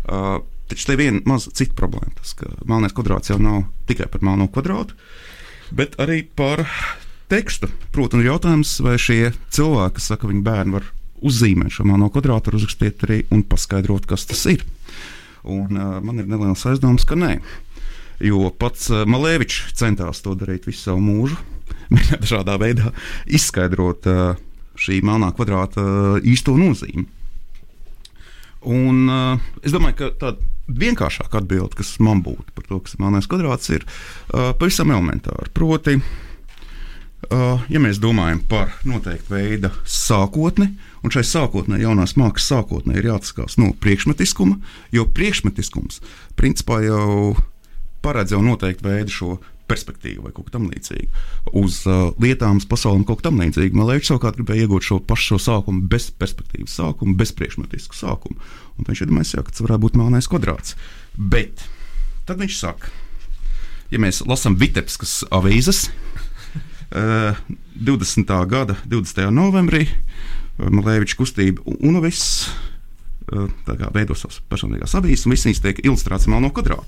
Uh, 0.04 0.42
taču 0.70 0.88
te 0.88 0.96
ir 0.96 1.00
viena 1.00 1.22
maza 1.28 1.52
cita 1.56 1.76
problēma. 1.78 2.14
Tas, 2.20 2.34
ka 2.38 2.50
melnais 2.68 2.94
kvadrāts 2.96 3.32
jau 3.32 3.38
nav 3.42 3.64
tikai 3.88 4.08
par 4.12 4.24
melno 4.26 4.48
kvadrātu, 4.52 4.96
bet 5.74 5.96
arī 6.02 6.22
par 6.36 6.64
tekstu. 7.32 7.70
Protams, 7.94 8.24
ir 8.24 8.30
jautājums, 8.32 8.76
vai 8.84 8.98
šie 9.00 9.32
cilvēki, 9.54 9.98
kas 9.98 10.10
saka, 10.12 10.24
ka 10.24 10.32
viņu 10.32 10.44
bērni 10.46 10.76
var 10.76 10.88
uzzīmēt 11.24 11.76
šo 11.76 11.86
melno 11.88 12.10
kvadrātu, 12.12 12.54
uzrakstīt 12.58 13.04
arī 13.06 13.22
un 13.34 13.44
paskaidrot, 13.48 14.08
kas 14.10 14.26
tas 14.28 14.44
ir. 14.50 14.64
Un, 15.44 15.76
uh, 15.76 15.98
man 16.04 16.20
ir 16.20 16.28
neliels 16.28 16.64
aizdoms, 16.68 17.04
ka 17.08 17.18
nē. 17.18 17.36
Jo 18.24 18.48
pats 18.56 18.88
uh, 18.92 19.02
Malēvičs 19.08 19.74
centās 19.76 20.22
to 20.24 20.36
darīt 20.38 20.68
visu 20.68 20.88
savu 20.88 21.02
mūžu, 21.04 21.38
mēģināt 21.94 22.24
dažādā 22.24 22.56
veidā 22.60 22.92
izskaidrot 23.26 24.08
uh, 24.10 24.36
šī 24.80 25.00
melnā 25.06 25.30
kvadrāta 25.36 25.82
uh, 25.82 26.16
īsto 26.24 26.56
nozīmi. 26.58 27.06
Un, 28.64 29.06
uh, 29.12 29.48
es 29.62 29.74
domāju, 29.74 29.98
ka 29.98 30.10
tāda 30.20 30.52
vienkāršāka 30.68 31.42
atbilde, 31.42 31.76
kas 31.76 31.96
man 32.00 32.22
būtu 32.24 32.54
par 32.56 32.68
to, 32.68 32.80
kas 32.84 32.96
ir 32.96 33.04
melnais 33.04 33.28
kvadrāts, 33.28 33.70
ir 33.74 33.84
uh, 33.84 34.52
pavisam 34.56 34.92
elementāra. 34.94 35.50
Proti, 35.56 35.98
uh, 36.00 37.64
ja 37.68 37.82
mēs 37.82 38.00
domājam 38.00 38.40
par 38.48 38.72
noteiktu 38.88 39.36
veidu 39.36 39.72
sākotni, 39.84 40.70
un 41.04 41.12
šai 41.12 41.26
sākotnē, 41.28 41.82
jaunās 41.84 42.16
mākslas 42.20 42.48
sākotnē, 42.54 42.96
ir 42.96 43.10
jāatskās 43.12 43.58
no 43.60 43.74
priekšmetiskuma, 43.84 44.56
jo 44.96 45.04
priekšmetiskums 45.12 46.00
principā 46.40 46.80
jau 46.86 47.34
paredz 48.04 48.32
jau 48.34 48.40
noteiktu 48.44 48.88
veidu 48.88 49.12
šo 49.12 49.34
perspektīvu 49.70 50.26
vai 50.26 50.32
kaut 50.34 50.48
ko 50.48 50.54
tamlīdzīgu. 50.58 51.22
Uz 51.60 51.80
uh, 51.88 52.10
lietām, 52.22 52.60
uz 52.60 52.66
pasauli 52.68 53.00
un 53.00 53.06
kaut 53.08 53.22
ko 53.22 53.28
tamlīdzīgu. 53.28 53.80
Liekas, 53.88 54.10
savukārt 54.12 54.38
gribēja 54.38 54.66
iegūt 54.66 54.88
šo 54.88 54.98
pašu 55.08 55.34
šo 55.34 55.40
sākumu, 55.46 55.86
bez 55.90 56.10
perspektīvas 56.20 56.76
sākumu, 56.80 57.16
bez 57.18 57.32
priekšmetisku 57.36 57.96
sākumu. 57.98 58.36
Un 58.78 58.88
viņš 58.88 59.04
iedomājās, 59.06 59.36
ka 59.38 59.54
tas 59.54 59.64
varētu 59.64 59.86
būt 59.86 59.98
melnais 60.00 60.28
kvadrāts. 60.30 60.76
Bet 61.16 61.64
tad 62.28 62.42
viņš 62.42 62.58
saka, 62.60 62.92
ja 63.92 64.00
mēs 64.02 64.22
lasām 64.28 64.58
Vitebiskas 64.60 65.22
avīzes, 65.34 65.86
uh, 67.00 67.40
20. 67.74 68.36
gada 68.50 68.78
20. 68.86 69.26
novembrī 69.34 69.88
Malēviča 70.54 71.16
kustība 71.18 71.64
UNOVIS 71.66 72.24
uh, 73.32 73.48
tā 73.66 73.78
kā 73.80 73.88
veido 73.94 74.14
savas 74.18 74.38
personīgās 74.50 74.94
avīzes, 74.98 75.26
un 75.26 75.34
viss 75.34 75.62
tiek 75.64 75.80
ilustrēts 75.82 76.28
melno 76.30 76.52
kvadrātu. 76.54 76.86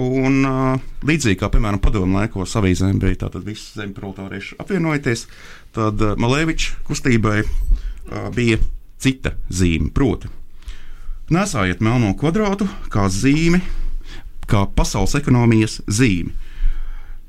Un, 0.00 0.40
uh, 0.48 0.80
līdzīgi 1.04 1.38
kā, 1.40 1.50
piemēram, 1.52 1.80
padomu 1.82 2.20
laikos 2.20 2.56
avīzēm 2.56 3.00
bija 3.02 3.26
tātad 3.26 3.44
visi 3.44 3.74
zemprotārieši 3.76 4.56
apvienojoties, 4.62 5.26
tad 5.76 6.00
uh, 6.00 6.14
Malēviča 6.20 6.80
kustībai 6.88 7.40
uh, 7.44 8.28
bija 8.34 8.60
cita 9.00 9.34
zīme. 9.52 9.90
Proti, 9.92 10.30
nesājiet 11.34 11.82
melno 11.84 12.14
kvadrātu 12.18 12.68
kā 12.92 13.08
zīmi, 13.12 13.60
kā 14.50 14.64
pasaules 14.76 15.18
ekonomijas 15.20 15.80
zīmi. 15.86 16.32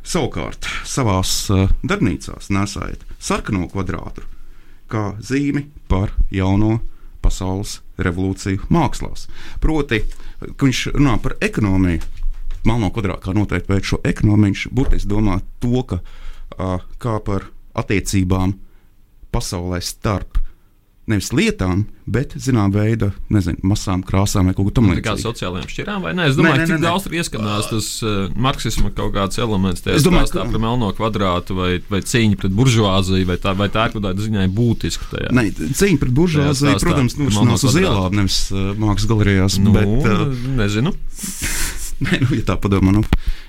Savukārt, 0.07 0.69
savā 0.87 1.19
uh, 1.21 1.67
darbnīcās 1.83 2.53
nesājiet 2.55 3.03
sarkano 3.19 3.67
kvadrātu 3.73 4.23
kā 4.91 5.11
zīmi 5.23 5.67
par 5.91 6.11
jauno 6.33 6.79
pasaules 7.21 7.79
revolūciju 8.01 8.67
mākslās. 8.73 9.27
Proti, 9.63 10.01
viņš 10.41 10.87
runā 10.95 11.17
par 11.23 11.37
ekonomiju, 11.43 12.01
melno 12.67 12.91
kvadrātu, 12.93 13.25
kā 13.27 13.35
noteikti 13.37 13.73
veids 13.73 13.93
šo 13.93 14.01
ekonomiju, 14.07 14.51
viņš 14.51 14.67
burtiski 14.75 15.11
domā 15.11 15.39
to, 15.63 15.83
ka 15.87 16.01
uh, 16.01 16.77
kā 17.01 17.17
par 17.25 17.49
attiecībām 17.77 18.57
pasaulē 19.31 19.79
starp 19.83 20.41
nevis 21.09 21.31
lietām, 21.33 21.85
bet 22.11 22.33
zinām 22.39 22.71
veida, 22.73 23.09
nezinu, 23.33 23.59
masām, 23.67 24.03
krāsām 24.05 24.49
vai 24.49 24.53
kaut 24.55 24.69
Tā 24.69 24.73
kā 24.73 24.77
tamlīdzīgu. 24.79 25.23
sociālajām 25.23 25.69
šķirām, 25.71 26.05
vai 26.05 26.13
ne? 26.17 26.27
Es 26.29 26.37
domāju, 26.37 26.67
ka 26.69 26.77
daudz 26.83 27.07
tur 27.07 27.15
ieskanās 27.17 27.69
tas 27.71 27.87
uh, 28.05 28.19
marksisma 28.45 28.91
kaut 28.95 29.13
kāds 29.15 29.41
elements. 29.41 29.83
Domāju, 29.83 30.05
domāju, 30.07 30.31
ka 30.35 30.45
par 30.53 30.63
melno 30.63 30.91
kvadrātu 30.97 31.57
vai, 31.57 31.71
vai 31.91 32.03
cīņu 32.05 32.39
pret 32.41 32.55
buržuāziju, 32.57 33.27
vai 33.31 33.39
tā, 33.41 33.55
vai 33.57 33.69
tā 33.73 33.87
ir 33.89 33.95
kaut 33.95 34.05
kāda 34.05 34.27
ziņā 34.27 34.47
būtiska 34.55 35.09
tajā. 35.15 35.33
Nē, 35.35 35.47
cīņa 35.81 36.01
pret 36.05 36.15
buržuāziju, 36.21 36.77
protams, 36.85 37.17
melno 37.19 37.47
norisinās 37.49 37.67
uz 37.71 37.81
ielām, 37.81 38.17
nevis 38.21 38.39
uh, 38.53 38.71
mākslas 38.77 39.11
galerijās. 39.11 39.59
Nu, 39.63 39.75
bet, 39.75 39.95
uh, 40.05 40.47
nezinu. 40.61 40.95
Nē, 42.05 42.17
nu, 42.23 42.31
ja 42.33 42.43
tā 42.47 42.55
padomā, 42.57 42.89
nu, 42.95 43.01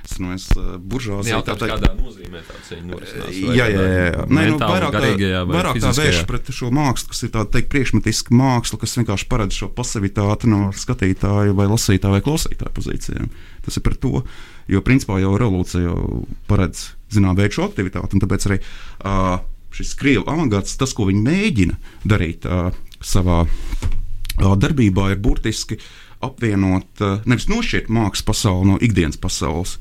es 0.05 0.19
domāju, 0.19 0.43
uh, 0.61 0.73
buržuāzija 0.77 1.38
Jā, 1.38 1.41
tā 1.47 1.55
teikt- 1.57 1.73
kādā 1.73 1.88
nozīmē 1.97 2.43
tā 2.45 2.59
cīņa 2.67 2.85
norisinās. 2.91 3.31
Jā, 3.33 3.55
jā, 3.57 3.67
jā. 3.73 4.03
jā. 4.11 4.25
Nē, 4.29 4.42
nu, 4.50 4.59
vairāk 4.61 4.96
tā, 4.96 5.03
vairāk 5.48 5.79
tā 5.81 5.92
vērš 5.96 6.19
pret 6.29 6.50
šo 6.53 6.69
mākslu, 6.75 7.13
kas 7.15 7.25
ir 7.25 7.33
tāda 7.33 7.48
teikt, 7.57 7.71
priekšmetiska 7.73 8.37
māksla, 8.37 8.81
kas 8.83 8.98
vienkārši 9.00 9.29
paredz 9.31 9.57
šo 9.57 9.71
pasivitāti 9.73 10.50
no 10.53 10.67
skatītāja 10.77 11.57
vai 11.57 11.69
lasītāja 11.71 12.19
vai 12.19 12.25
klausītāja 12.27 12.75
pozīcijām. 12.77 13.33
Tas 13.65 13.81
ir 13.81 13.87
par 13.87 13.96
to, 14.05 14.21
jo 14.69 14.85
principā 14.85 15.17
jau 15.23 15.33
revolūcija 15.40 15.87
jau 15.87 16.27
paredz 16.50 16.90
zinām 17.13 17.38
veidu 17.38 17.57
šo 17.57 17.71
aktivitāti, 17.71 18.19
un 18.19 18.25
tāpēc 18.27 18.48
arī 18.50 18.61
uh, 18.61 19.40
šis 19.73 19.96
krievu 19.96 20.29
avangards, 20.29 20.77
tas, 20.77 20.92
ko 20.92 21.09
viņi 21.09 21.25
mēģina 21.25 21.81
darīt 22.05 22.44
uh, 22.44 22.69
savā 23.00 23.42
uh, 23.48 24.55
darbībā, 24.61 25.09
ir 25.15 25.21
burtiski 25.25 25.81
apvienot, 26.25 26.88
uh, 27.02 27.18
nevis 27.29 27.48
nošķirt 27.50 27.90
mākslas 27.92 28.27
pasauli 28.29 28.73
no 28.73 28.79
ikdienas 28.83 29.20
pasaules. 29.20 29.79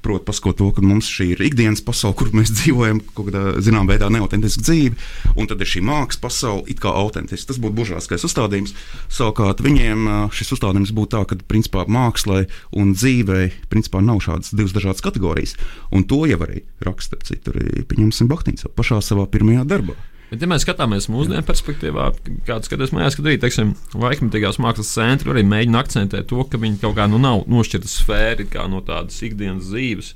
Proti, 0.00 0.24
paskot 0.24 0.56
to, 0.56 0.70
ka 0.72 0.80
mums 0.80 1.04
šī 1.12 1.26
ir 1.34 1.42
ikdienas 1.44 1.82
pasaule, 1.84 2.16
kur 2.16 2.30
mēs 2.32 2.52
dzīvojam, 2.56 3.02
kaut 3.12 3.28
kādā 3.28 3.60
zināmā 3.60 3.94
veidā 3.94 4.08
neautentiska 4.12 4.64
dzīve, 4.64 4.96
un 5.36 5.48
tad 5.50 5.60
ir 5.60 5.68
šī 5.68 5.82
mākslas 5.84 6.22
pasaule, 6.22 6.64
it 6.72 6.80
kā 6.80 6.92
autentiska. 7.02 7.50
Tas 7.50 7.60
būtu 7.60 7.76
buržāskais 7.82 8.24
uzstādījums. 8.24 8.72
Savukārt 9.12 9.60
viņiem 9.64 10.08
ā, 10.08 10.18
šis 10.36 10.54
uzstādījums 10.56 10.94
būtu 10.96 11.12
tā, 11.16 11.24
ka 11.28 11.40
principā 11.52 11.84
mākslai 11.84 12.46
un 12.80 12.94
dzīvei 12.96 13.50
principā 13.72 14.00
nav 14.04 14.22
šādas 14.24 14.54
divas 14.56 14.72
dažādas 14.76 15.04
kategorijas. 15.04 15.58
Un 15.92 16.08
to 16.08 16.22
jau 16.30 16.40
arī 16.46 16.64
raksta 16.80 17.20
citur, 17.26 17.60
arī 17.60 17.84
pieņemsim 17.84 18.30
Baktīns 18.30 18.64
pašā 18.76 19.02
savā 19.04 19.28
pirmajā 19.28 19.68
darbā. 19.68 19.98
Bet, 20.30 20.44
ja 20.44 20.46
mēs 20.46 20.62
skatāmies 20.62 21.08
mūsdienu 21.10 21.42
perspektīvā, 21.42 22.04
kāds 22.46 22.70
skatās 22.70 22.92
mājās, 22.94 23.16
kad 23.18 23.26
arī 23.26 23.38
teiksim, 23.42 23.72
laikmatīgās 23.98 24.60
mākslas 24.62 24.92
centri 24.94 25.32
arī 25.32 25.42
mēģina 25.42 25.80
akcentēt 25.82 26.28
to, 26.30 26.44
ka 26.46 26.60
viņi 26.62 26.78
kaut 26.84 26.94
kā 27.00 27.08
nu, 27.10 27.18
nav 27.22 27.42
nošķirta 27.50 27.90
sfēra 27.90 28.44
it 28.44 28.52
kā 28.52 28.68
no 28.70 28.78
tādas 28.86 29.18
ikdienas 29.26 29.72
dzīves. 29.72 30.12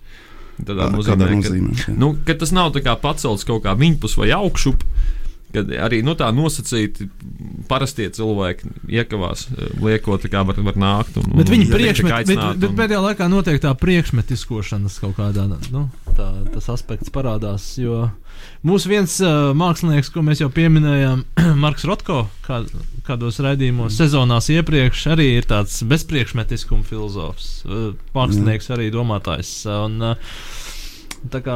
Tādā 0.63 0.87
nozīmē, 0.95 1.17
kādā 1.19 1.27
ka, 1.33 1.41
nozīmē, 1.41 1.75
jā. 1.81 1.97
nu, 1.99 2.13
ka 2.29 2.39
tas 2.39 2.55
nav 2.55 2.71
pacelts 3.03 3.47
kaut 3.49 3.65
kā 3.67 3.75
viņpus 3.79 4.15
vai 4.21 4.31
augšup. 4.37 4.87
Kad 5.55 5.71
arī 5.87 6.01
nu, 6.03 6.17
tā 6.19 6.33
nosacīti 6.35 7.07
parastie 7.71 8.09
cilvēki 8.11 8.71
iekavās, 8.91 9.45
eh, 9.55 9.69
liekot, 9.83 10.23
tā 10.25 10.31
kā 10.31 10.43
var, 10.47 10.59
var 10.67 10.79
nākt. 10.79 11.19
Un, 11.19 11.31
Bet 11.39 11.47
un 11.51 11.55
viņi 11.55 11.69
priekšmet, 11.71 12.11
bet, 12.11 12.17
aicināti 12.23 12.63
bet 12.63 12.71
un- 12.71 12.79
pēdējā 12.81 13.03
laikā 13.05 13.29
notiek 13.31 13.61
tā 13.63 13.71
priekšmetiskošanas 13.79 14.99
kaut 15.03 15.15
kādā, 15.19 15.47
nu, 15.71 15.85
tā, 16.19 16.31
tas 16.55 16.71
aspekts 16.75 17.11
parādās, 17.15 17.69
jo 17.79 18.09
mūsu 18.67 18.91
viens 18.91 19.15
uh, 19.23 19.53
mākslinieks, 19.57 20.11
ko 20.15 20.25
mēs 20.27 20.43
jau 20.43 20.51
pieminējām, 20.55 21.25
Marks 21.63 21.87
Rotko, 21.89 22.25
kā, 22.47 22.63
kādos 23.07 23.41
raidījumos 23.45 23.97
sezonās 24.01 24.51
iepriekš, 24.55 25.07
arī 25.15 25.31
ir 25.39 25.49
tāds 25.51 25.81
bezpriekšmetiskuma 25.89 26.87
filozofs, 26.89 27.63
uh, 27.69 27.93
mākslinieks 28.17 28.71
arī 28.75 28.91
domātājs. 28.95 29.57
Un, 29.85 29.99
uh, 30.13 30.37
Tā 31.25 31.41
kā 31.41 31.55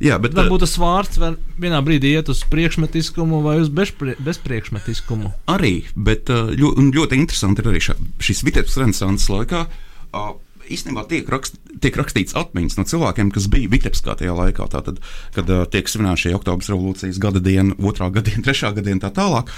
Jā, 0.00 0.16
bet, 0.16 0.32
varbūt 0.32 0.62
tas 0.64 0.78
vārds 0.80 1.18
var 1.20 1.34
vienā 1.60 1.82
brīdī 1.84 2.14
iet 2.16 2.30
uz 2.32 2.38
priekšmetiskumu 2.48 3.42
vai 3.44 3.58
uz 3.60 3.68
bezprie, 3.68 4.14
bezpriekšmetiskumu. 4.24 5.28
Arī, 5.52 5.74
bet 5.92 6.32
ļo, 6.32 6.70
ļoti 6.88 7.18
interesanti 7.20 7.60
ir 7.60 7.68
arī 7.68 7.82
šā, 7.84 7.98
šis 8.24 8.40
Vitebs 8.48 8.78
renesanses 8.80 9.28
laikā. 9.28 9.66
Uh, 10.14 10.32
Īstenībā 10.72 11.04
tiek, 11.10 11.28
rakst, 11.28 11.58
tiek 11.82 11.96
rakstīts 11.98 12.36
atmiņas 12.38 12.78
no 12.78 12.84
cilvēkiem, 12.88 13.30
kas 13.34 13.48
bija 13.52 13.70
Vitebskā 13.72 14.16
tajā 14.20 14.34
laikā, 14.36 14.66
tātad, 14.72 15.00
kad 15.36 15.50
uh, 15.52 15.64
tiek 15.70 15.88
svinēta 15.90 16.22
šī 16.24 16.34
oktobras 16.38 16.70
revolūcijas 16.72 17.20
gada 17.20 17.42
diena, 17.44 17.76
otrā 17.84 18.08
gada 18.14 18.30
diena, 18.30 18.44
trešā 18.48 18.72
gada 18.76 18.88
diena 18.88 19.04
tā 19.04 19.12
tālāk. 19.18 19.52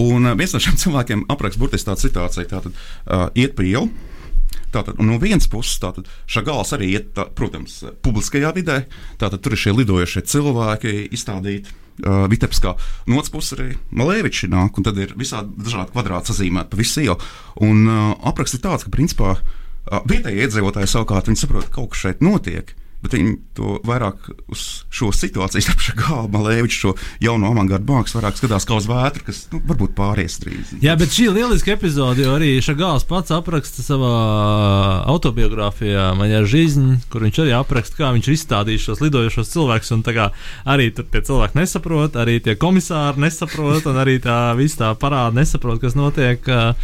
Un 0.00 0.26
uh, 0.26 0.36
viens 0.38 0.54
no 0.54 0.62
šiem 0.62 0.78
cilvēkiem 0.84 1.26
apraksta 1.30 1.62
burtiski 1.62 1.90
tādu 1.90 2.06
situāciju, 2.06 2.48
tātad 2.50 2.72
uh, 2.74 3.28
iet 3.38 3.54
pa 3.58 3.66
ielu. 3.66 3.90
Tātad, 4.74 4.98
no 5.02 5.18
vienas 5.22 5.48
puses, 5.50 5.78
tātad, 5.82 6.06
šagāls 6.30 6.74
arī 6.74 6.92
iet, 6.94 7.12
tā, 7.14 7.26
protams, 7.34 7.80
publiskajā 8.06 8.52
vidē. 8.54 8.84
Tātad 9.18 9.42
tur 9.42 9.54
ir 9.54 9.62
šie 9.62 9.74
lidojošie 9.76 10.26
cilvēki 10.30 10.96
izstādīti. 11.14 11.78
Uh, 12.00 12.22
Vitebskā. 12.32 12.70
No 13.10 13.18
otras 13.20 13.28
puses 13.28 13.52
arī 13.58 13.74
Malēvičs 13.92 14.46
nāk, 14.48 14.78
un 14.78 14.86
tad 14.86 14.96
ir 14.96 15.10
visādi 15.20 15.52
dažādi 15.60 15.92
kvadrāti 15.92 16.30
sazīmēti 16.30 16.72
pa 16.72 16.78
visu 16.78 17.02
ielu. 17.02 17.16
Un 17.66 17.82
uh, 17.84 17.98
apraksts 18.30 18.56
ir 18.56 18.62
tāds, 18.64 18.86
ka 18.86 18.92
principā 18.94 19.34
uh, 19.34 19.58
vietējie 20.10 20.46
iedzīvotāji 20.46 20.92
savukārt 20.92 21.32
saprot, 21.36 21.66
ka 21.68 21.80
kaut 21.80 21.94
kas 21.94 22.06
šeit 22.06 22.24
notiek. 22.24 22.76
Bet 23.00 23.14
viņi 23.16 23.30
to 23.56 23.78
vairāk 23.88 24.26
uz 24.52 24.62
šo 24.92 25.08
situāciju, 25.16 25.64
starp 25.64 25.80
šo 25.80 25.94
gālu, 25.96 26.28
Malēviču, 26.34 26.76
šo 26.76 26.90
jauno 27.24 27.48
avangardu 27.48 27.88
mākslu, 27.88 28.18
vairāk 28.18 28.36
skatās 28.36 28.66
kā 28.68 28.76
uz 28.76 28.88
vētru, 28.90 29.24
kas 29.24 29.38
nu, 29.54 29.60
varbūt 29.70 29.94
pāries 29.96 30.36
drīz. 30.42 30.74
Jā, 30.84 30.98
bet 31.00 31.14
šī 31.16 31.30
ir 31.30 31.38
lieliska 31.38 31.72
epizode, 31.78 32.26
jo 32.26 32.34
arī 32.36 32.50
Šagāls 32.60 33.06
pats 33.08 33.32
apraksta 33.32 33.80
savā 33.86 34.10
autobiogrāfijā, 35.08 36.10
Maņā 36.18 36.42
Žižņā, 36.52 36.98
kur 37.12 37.24
viņš 37.24 37.40
arī 37.46 37.54
apraksta, 37.56 37.96
kā 38.02 38.10
viņš 38.18 38.28
ir 38.28 38.36
izstādījis 38.36 38.84
šos 38.90 39.00
lidojošos 39.06 39.54
cilvēkus. 39.54 39.94
un 39.96 40.04
kā 40.04 40.28
Arī 40.68 40.90
tie 40.92 41.24
cilvēki 41.24 41.56
nesaprot, 41.56 42.20
arī 42.20 42.36
tie 42.44 42.58
komisāri 42.60 43.24
nesaprot, 43.24 43.88
un 43.88 43.96
arī 43.96 44.18
tā 44.20 44.52
visa 44.60 44.84
tā 44.84 44.92
parāda 45.00 45.40
nesaprot, 45.40 45.80
kas 45.80 45.96
notiek. 45.96 46.44
ā, 46.44 46.74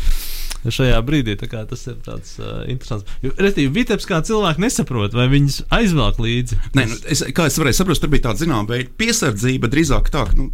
Šajā 0.73 0.99
brīdī 1.07 1.37
tas 1.39 1.87
ir 1.87 1.99
tāds 2.05 2.37
uh, 2.41 2.63
interesants. 2.71 3.09
Jo, 3.23 3.33
Respektīvi, 3.37 3.73
Vitebs 3.77 4.09
kā 4.09 4.21
cilvēki 4.27 4.63
nesaprot, 4.65 5.17
vai 5.17 5.29
viņus 5.33 5.63
aizvelk 5.77 6.21
līdzi. 6.23 6.61
Nē, 6.79 6.87
nu, 6.91 6.99
es, 7.13 7.25
kā 7.37 7.49
es 7.51 7.59
varēju 7.61 7.81
saprast, 7.81 8.05
tur 8.05 8.13
bija 8.13 8.29
tāda 8.29 8.43
zināmā 8.43 8.69
veida 8.71 8.93
piesardzība, 8.99 9.71
drīzāk 9.73 10.11
tā, 10.15 10.27
ka 10.31 10.39
nu, 10.39 10.51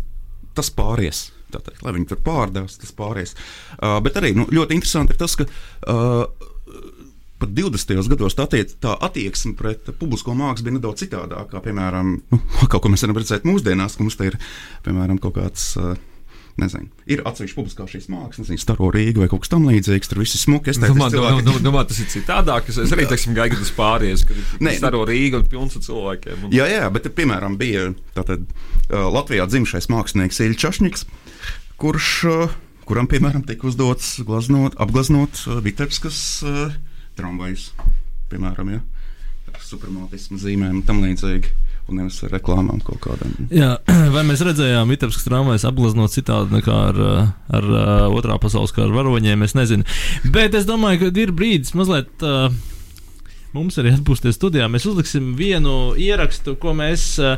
tas 0.57 0.73
pāries. 0.75 1.31
Tātad, 1.53 1.77
lai 1.85 1.93
viņi 1.99 2.09
tur 2.13 2.21
pārdevas, 2.25 2.79
tas 2.81 2.95
pāries. 2.97 3.35
Uh, 3.77 3.99
bet 4.05 4.17
arī 4.21 4.33
nu, 4.37 4.49
ļoti 4.53 4.79
interesanti 4.79 5.17
ir 5.17 5.21
tas, 5.21 5.37
ka 5.37 5.45
uh, 5.49 6.25
pat 7.43 7.53
20. 7.59 8.07
gados 8.13 8.37
tā, 8.39 8.47
attiec, 8.47 8.77
tā 8.83 8.95
attieksme 9.09 9.57
pret 9.59 9.91
publisko 9.99 10.37
mākslu 10.39 10.69
bija 10.69 10.79
nedaudz 10.79 11.05
citādāka. 11.05 11.61
Piemēram, 11.65 12.15
nu, 12.33 12.41
kaut 12.69 12.81
ko 12.85 12.93
mēs 12.93 13.05
varam 13.05 13.21
redzēt 13.21 13.49
mūsdienās, 13.49 13.99
ka 13.99 14.07
mums 14.07 14.17
te 14.21 14.31
ir 14.33 14.41
piemēram 14.87 15.21
kaut 15.23 15.37
kāds. 15.41 15.75
Uh, 15.81 15.95
Nezinu, 16.61 16.91
ir 17.09 17.23
atsevišķi 17.25 17.57
publiskā 17.57 17.87
šīs 17.89 18.11
mākslas, 18.13 18.51
nezinu, 18.51 18.61
Staro 18.61 18.91
Rīga 18.93 19.23
vai 19.23 19.29
kaut 19.33 19.41
kas 19.45 19.53
tamlīdzīgs. 19.55 20.11
Tur 20.11 20.21
viss 20.21 20.37
ir 20.37 20.43
smuki. 20.43 20.69
Es 20.69 20.81
Domāju, 20.83 21.17
domā, 21.17 21.31
domā, 21.41 21.63
domā, 21.65 21.85
tas 21.89 22.03
ir 22.03 22.11
citādāk. 22.13 22.69
Es, 22.69 22.77
es 22.83 22.93
arī 22.93 23.07
teiksim, 23.09 23.33
gaidu, 23.37 23.57
tas 23.63 23.73
pāries, 23.73 24.27
kad 24.29 24.37
ir 24.37 24.77
staro 24.77 25.01
Rīga 25.09 25.41
un 25.41 25.49
pilns 25.49 25.79
ar 25.81 25.87
cilvēkiem. 25.87 26.45
Un... 26.45 26.53
Jā, 26.53 26.69
jā, 26.69 26.85
bet, 26.93 27.09
piemēram, 27.17 27.57
bija 27.61 27.89
tātad, 28.19 28.45
uh, 28.45 29.09
Latvijā 29.17 29.49
dzimušais 29.49 29.89
mākslinieks 29.93 30.43
Ilčs 30.45 30.61
Čašņiks, 30.67 31.07
kurš, 31.81 32.13
uh, 32.29 32.57
kuram, 32.85 33.09
piemēram, 33.09 33.47
tika 33.49 33.71
uzdots 33.73 34.19
glaznot, 34.29 34.77
apgleznot 34.77 35.47
uh, 35.47 35.63
Vitebskas 35.65 36.21
uh, 36.45 36.77
tramvajus, 37.17 37.71
piemēram, 38.29 38.77
ja, 38.77 38.85
supermātismu 39.73 40.37
zīmēm 40.43 40.83
un 40.83 40.87
tam 40.87 41.01
līdzīgi. 41.01 41.57
Nevis 41.93 42.19
ar 42.25 42.33
reklāmām 42.37 42.81
kaut 42.85 43.01
kādām. 43.05 43.33
Jā, 43.53 43.75
vai 44.15 44.25
mēs 44.29 44.43
redzējām 44.47 44.91
Vitebiskas 44.93 45.27
tramvajas 45.29 45.67
apgleznot 45.69 46.15
citādi 46.15 46.59
nekā 46.59 46.77
ar, 46.89 47.01
uh, 47.01 47.31
ar 47.53 47.71
uh, 47.71 48.05
otrā 48.17 48.39
pasaules 48.43 48.75
kara 48.75 48.93
varoņiem? 48.95 49.45
Es 49.47 49.57
nezinu. 49.59 49.87
Bet 50.35 50.57
es 50.59 50.69
domāju, 50.69 51.05
ka 51.05 51.25
ir 51.25 51.35
brīdis 51.37 51.77
mazliet. 51.79 52.13
Uh, 52.25 52.51
Mums 53.53 53.77
arī 53.77 53.91
atpūsties 53.93 54.39
studijā. 54.39 54.65
Mēs 54.73 54.87
uzliksim 54.89 55.35
vienu 55.37 55.93
ierakstu, 56.01 56.55
ko 56.61 56.73
mēs. 56.77 57.05
Uh, 57.21 57.35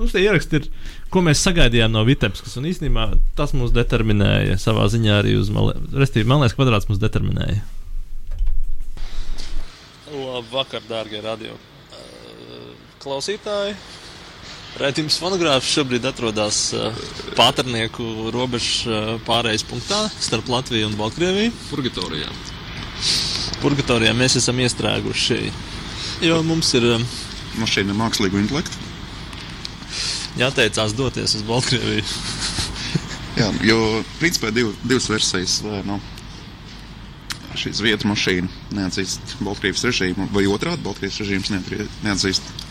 mums 0.00 0.16
tie 0.16 0.24
ieraksti 0.24 0.58
ir, 0.58 0.66
ko 1.14 1.22
mēs 1.22 1.44
sagaidījām 1.46 1.94
no 1.94 2.02
Vitebiskas. 2.08 2.56
Un 2.58 2.66
īstenībā 2.72 3.12
tas 3.38 3.54
mūs 3.54 3.70
determinēja 3.76 4.58
savā 4.58 4.88
ziņā 4.90 5.20
arī 5.20 5.36
uz 5.38 5.52
Malēnas. 5.54 5.94
Restīvi, 6.02 6.26
Malēnas 6.32 6.58
kvadrāts 6.58 6.90
mūs 6.90 6.98
determinēja. 7.02 7.62
Labvakar, 10.16 10.82
dārgie 10.90 11.22
radio 11.22 11.54
klausītāji. 13.06 13.76
Raidījums 14.76 15.16
fonogrāfs 15.22 15.70
šobrīd 15.72 16.04
atrodas 16.04 16.58
uh, 16.76 16.90
Pāternieku 17.38 18.28
robežu 18.34 18.90
uh, 18.90 19.12
pārējais 19.24 19.64
punktā 19.68 20.02
starp 20.20 20.50
Latviju 20.52 20.90
un 20.90 20.98
Baltkrieviju. 20.98 21.54
Purgatorijā. 21.70 22.28
Purgatorijā 23.62 24.12
mēs 24.16 24.36
esam 24.42 24.60
iestrēguši, 24.60 25.38
jo 26.26 26.42
mums 26.44 26.74
ir 26.76 26.90
um, 26.98 27.06
Mašīna 27.56 27.94
ar 27.94 28.00
mākslīgu 28.02 28.42
intelektu. 28.42 28.82
jāteicās 30.36 30.92
doties 30.98 31.38
uz 31.38 31.46
Baltkrieviju. 31.48 32.04
Jā, 33.40 33.48
jo 33.64 33.80
principā 34.20 34.52
div, 34.52 34.74
divas 34.84 35.08
versijas. 35.08 35.58
Vai, 35.64 35.80
nu, 35.88 35.96
šī 37.56 37.72
zviedru 37.80 38.10
mašīna 38.12 38.76
neatzīst 38.76 39.38
Baltkrievijas 39.40 39.88
režīmu, 39.88 40.28
vai 40.36 40.44
otrādi 40.52 40.84
Baltkrievijas 40.84 41.22
režīms 41.24 41.52
neatzīst 42.04 42.65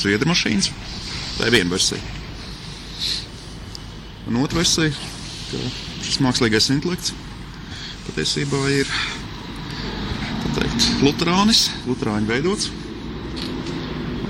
zviedru 0.00 0.30
mašīnas. 0.30 0.70
Tā 1.38 1.48
ir 1.48 1.56
viena 1.58 1.72
versija. 1.72 2.00
Un 4.28 4.38
otra 4.42 4.60
versija, 4.60 4.92
ka 5.50 5.60
šis 6.04 6.20
mākslīgais 6.24 6.70
intelekts 6.74 7.14
patiesībā 8.06 8.60
ir 8.74 8.88
teikt, 10.56 10.86
Lutānis, 11.04 11.68
Lutāņu 11.88 12.30
veidots. 12.30 12.70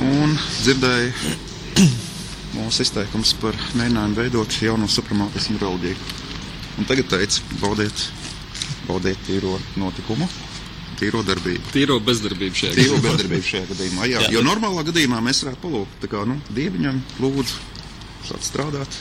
Un 0.01 0.37
dzirdēju 0.63 1.35
mūsu 2.57 2.85
izteikums 2.87 3.35
par 3.41 3.57
mēģinājumu 3.79 4.19
veidot 4.19 4.61
jaunu 4.65 4.89
supremātismu 4.91 5.61
reliģiju. 5.61 5.99
Un 6.81 6.89
tagad 6.89 7.11
teica, 7.13 7.43
baudiet, 7.61 8.07
baudiet 8.87 9.21
tīro 9.27 9.59
notikumu, 9.81 10.29
tīro 11.01 11.23
darbību. 11.27 11.73
Tīro 11.75 11.97
bezdarbību 12.05 12.61
šajā 12.61 12.75
Tīro 12.77 12.99
bezdarbību 13.05 13.47
šajā 13.51 13.67
gadījumā. 13.73 14.07
Jā, 14.11 14.21
Jā, 14.27 14.31
jo 14.37 14.43
bet- 14.43 14.49
normālā 14.51 14.85
gadījumā 14.91 15.21
mēs 15.25 15.43
varētu 15.47 15.63
palūgt, 15.65 16.09
kā, 16.13 16.25
nu, 16.29 16.37
dieviņam 16.57 17.01
lūdzu, 17.25 17.59
sākt 18.29 18.45
strādāt. 18.51 19.01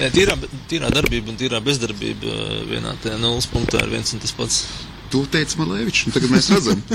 Jā, 0.00 0.08
tīrā, 0.14 0.36
tīrā 0.70 0.90
darbība 0.94 1.30
un 1.32 1.36
tīrā 1.40 1.60
bezdarbība 1.64 2.34
vienā 2.70 2.94
tajā 3.04 3.18
nulles 3.20 3.46
punktā 3.52 3.82
ir 3.84 3.92
viens 3.94 4.12
un 4.16 4.22
tas 4.22 4.32
pats. 4.36 4.62
To 5.10 5.24
teica 5.26 5.58
Malēvičs, 5.58 6.04
un 6.06 6.12
tagad 6.14 6.30
mēs 6.30 6.48
redzam, 6.54 6.82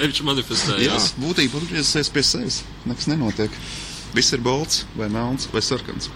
jā, 0.00 0.08
manifestējās. 0.24 1.10
būtībā 1.20 1.60
atgriezies 1.60 2.08
pie 2.14 2.22
sevis. 2.24 2.62
Nekas 2.88 3.08
nenotiek. 3.12 3.52
Viss 4.16 4.32
ir 4.32 4.40
balts, 4.40 4.86
vai 4.96 5.10
melns, 5.12 5.48
vai 5.52 5.60
sarkans. 5.60 6.08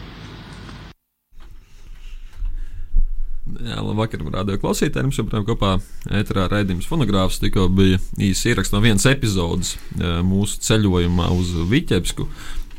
Jā, 3.61 3.77
labvakar, 3.85 4.23
radio 4.33 4.57
klausītājiem. 4.61 5.11
Mums 5.11 5.19
joprojām 5.21 5.45
kopā 5.45 5.75
ēterā 6.17 6.47
raidījums 6.49 6.89
fonogrāfs 6.89 7.41
tikko 7.43 7.67
bija 7.69 7.99
īsts 8.17 8.49
ieraksts 8.49 8.73
no 8.73 8.81
vienas 8.81 9.05
epizodes 9.11 9.75
eh, 9.77 10.21
mūsu 10.25 10.63
ceļojumā 10.65 11.29
uz 11.37 11.53
Viķepsku. 11.69 12.25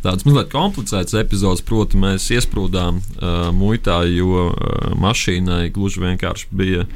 Tāds 0.02 0.26
mazliet 0.26 0.50
komplicēts 0.50 1.14
epizodes, 1.20 1.62
proti, 1.62 2.00
mēs 2.02 2.26
iesprūdām 2.34 2.96
uh, 2.98 3.52
muitā, 3.54 4.00
jo 4.10 4.48
uh, 4.48 4.88
mašīnai 4.98 5.68
gluži 5.76 6.02
vienkārši 6.02 6.48
bija 6.58 6.88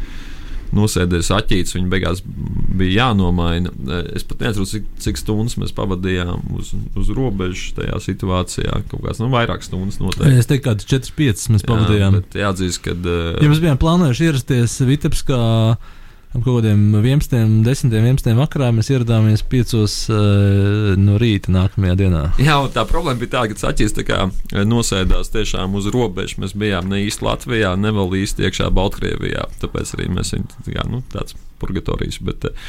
nosēdies 0.75 1.29
aķīts, 1.35 1.75
viņa 1.75 1.91
beigās 1.91 2.21
bija 2.25 3.05
jānomaina. 3.05 3.71
Eh, 3.71 4.03
Es 4.15 4.23
pat 4.23 4.41
nezinu, 4.45 4.65
cik, 4.69 4.85
cik 5.03 5.19
stundas 5.19 5.57
mēs 5.61 5.73
pavadījām 5.75 6.55
uz, 6.57 6.71
uz 6.95 7.09
robežas 7.15 7.75
tajā 7.77 7.99
situācijā. 8.03 8.81
Kaut 8.91 9.03
kāds 9.03 9.19
nu, 9.21 9.29
vairāk 9.33 9.65
stundas 9.65 9.99
noteikti. 10.01 10.39
Es 10.39 10.49
teiktu, 10.49 10.69
ka 10.69 10.75
4-5 10.95 11.49
mēs 11.55 11.67
pavadījām. 11.67 12.17
Jā, 12.17 12.21
bet 12.21 12.39
jāatzīst, 12.41 12.81
ka. 12.85 12.95
Uh, 12.95 13.43
Ja 13.43 13.51
mēs 13.51 13.61
bijām 13.63 13.79
plānojuši 13.81 14.29
ierasties 14.29 14.79
Vitebskā 14.87 15.41
ap 16.35 16.43
kaut 16.43 16.59
kādiem 16.59 16.81
11, 16.97 17.63
10, 17.63 17.93
11 17.95 18.35
vakarā 18.37 18.71
mēs 18.75 18.89
ieradāmies 18.91 19.43
5 19.51 19.75
uh, 19.79 20.95
no 20.99 21.19
rīta 21.21 21.53
nākamajā 21.55 21.95
dienā. 22.01 22.23
Jā, 22.41 22.57
un 22.63 22.73
tā 22.75 22.83
problēma 22.89 23.21
bija 23.21 23.37
tāda, 23.37 23.53
ka 23.53 23.63
Saķis 23.63 23.95
tā 23.95 24.05
kā 24.07 24.19
eh, 24.27 24.65
nosēdās 24.67 25.31
tiešām 25.33 25.77
uz 25.79 25.87
robežas. 25.93 26.39
Mēs 26.41 26.55
bijām 26.59 26.91
ne 26.91 27.05
īsti 27.05 27.25
Latvijā, 27.25 27.75
ne 27.79 27.93
vēl 27.95 28.17
īsti 28.23 28.49
iekšā 28.49 28.67
Baltkrievijā. 28.75 29.47
Tāpēc 29.63 29.95
arī 29.97 30.09
mēs 30.17 30.35
viņu 30.35 30.75
jā, 30.75 30.83
nu, 30.91 31.01
tāds 31.13 31.37
purgatorijas. 31.61 32.19
Bet, 32.25 32.49
eh, 32.51 32.67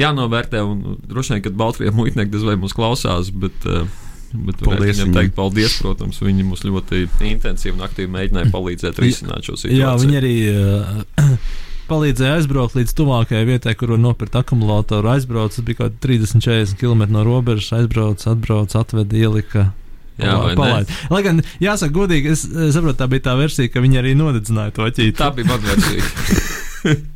jānovērtē, 0.00 0.64
un 0.64 0.82
nu, 0.82 0.96
droši 1.10 1.36
vien, 1.36 1.44
kad 1.46 1.60
Baltkrievijas 1.60 1.96
muitnieki 1.98 2.32
diez 2.32 2.48
vai 2.48 2.56
mūs 2.60 2.76
klausās, 2.76 3.28
bet, 3.44 3.68
eh, 3.68 3.84
bet 4.32 4.64
Paldies 4.64 4.98
viņam 5.02 5.14
teikt 5.16 5.36
paldies, 5.36 5.76
protams, 5.82 6.22
viņi 6.24 6.48
mums 6.48 6.64
ļoti 6.66 7.06
intensīvi 7.28 7.76
un 7.76 7.84
aktīvi 7.86 8.12
mēģināja 8.16 8.52
palīdzēt 8.52 9.04
risināt 9.04 9.46
šo 9.46 9.56
situāciju. 9.60 9.84
Jā, 9.84 9.94
viņi 10.00 10.20
arī 10.20 10.34
uh, 10.50 11.36
palīdzēja 11.88 12.36
aizbraukt 12.40 12.76
līdz 12.78 12.94
tuvākajai 12.98 13.48
vietai, 13.48 13.74
kur 13.78 13.94
var 13.94 14.02
nopirkt 14.02 14.38
akumulātoru. 14.40 15.10
Aizbrauc, 15.14 15.56
tas 15.56 15.66
bija 15.66 15.82
kaut 15.82 15.98
kādi 16.02 16.20
30-40 16.26 16.78
km 16.80 17.06
no 17.14 17.24
robežas, 17.26 17.72
aizbrauc, 17.80 18.22
atbrauc, 18.30 18.76
atveda, 18.78 19.18
ielika. 19.18 19.70
Jā, 20.16 20.36
palaid. 20.56 20.92
Lai 21.12 21.20
gan, 21.26 21.42
jāsaka, 21.60 21.92
godīgi, 21.92 22.32
es 22.32 22.46
eh, 22.48 22.70
saprotu, 22.72 22.98
tā 23.02 23.10
bija 23.12 23.26
tā 23.28 23.36
versija, 23.36 23.68
ka 23.72 23.84
viņi 23.84 24.00
arī 24.00 24.14
nodedzināja 24.16 24.72
to 24.78 24.88
ķīti. 24.88 25.18
Tā 25.18 25.28
bija 25.36 25.50
mana 25.52 25.74
versija. 25.74 26.96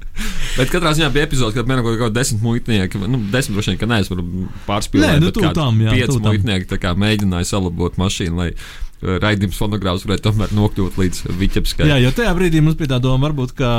Bet 0.60 0.72
katrā 0.74 0.92
ziņā 0.96 1.08
bija 1.14 1.24
epizode, 1.24 1.56
kad 1.56 1.68
bija 1.68 1.80
kaut 1.80 1.98
kāda 2.02 2.14
desmit 2.18 2.44
muitnieki. 2.44 3.00
Nu, 3.08 3.22
desmit 3.32 3.56
droši 3.56 3.72
vien, 3.72 3.80
ka 3.80 3.88
neesmu 3.88 4.46
pārspīlējis. 4.68 5.24
Nu, 5.24 5.32
tam, 5.56 5.80
jā, 5.86 5.96
Pieci 5.96 6.20
muitnieki 6.20 6.94
mēģināja 7.00 7.48
salabot 7.48 7.96
mašīnu, 8.00 8.36
lai 8.36 8.48
uh, 8.52 9.16
raidījums 9.24 9.60
fonogrāfs 9.60 10.04
varētu 10.06 10.26
tomēr 10.28 10.52
nokļūt 10.56 10.98
līdz 11.00 11.22
Viķepskai. 11.40 11.88
Jā, 11.88 11.98
jo 12.04 12.12
tajā 12.16 12.34
brīdī 12.36 12.60
mums 12.64 12.76
bija 12.80 12.94
tā 12.94 13.00
doma, 13.02 13.24
varbūt, 13.28 13.54
ka, 13.58 13.70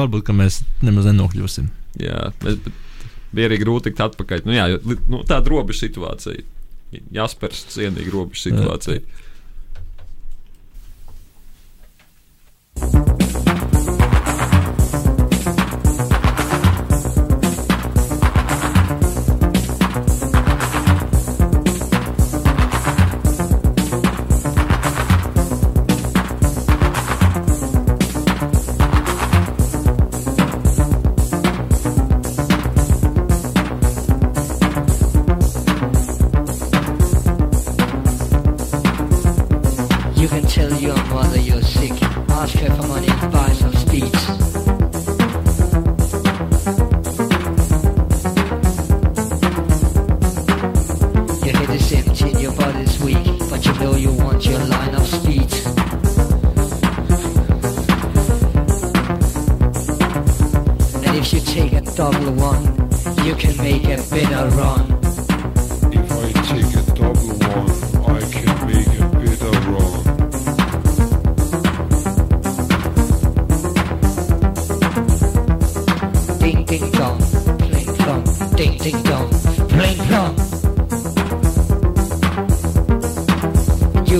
varbūt, 0.00 0.24
ka 0.30 0.36
mēs 0.36 0.62
nemaz 0.86 1.10
nenokļūsim. 1.10 1.68
Jā, 2.00 2.30
mēs, 2.44 2.60
bet 2.64 2.86
bija 3.36 3.50
arī 3.50 3.60
grūti 3.60 3.90
tikt 3.90 4.04
atpakaļ. 4.08 4.46
Nu, 4.48 4.56
jā, 4.56 4.70
jo, 4.72 5.00
nu, 5.12 5.24
tāda 5.28 5.52
robeža 5.52 5.84
situācija. 5.84 6.46
Jāspēr 7.14 7.54
cienīgi 7.54 8.14
robeža 8.14 8.48
situācija. 8.48 9.04
You 12.80 13.29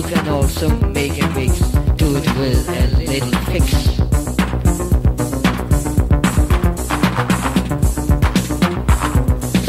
You 0.01 0.07
can 0.07 0.29
also 0.29 0.67
make 0.87 1.21
a 1.21 1.27
mix, 1.29 1.59
do 1.95 2.15
it 2.15 2.25
with 2.35 2.67
a 2.69 2.87
little 2.97 3.31
fix. 3.51 3.67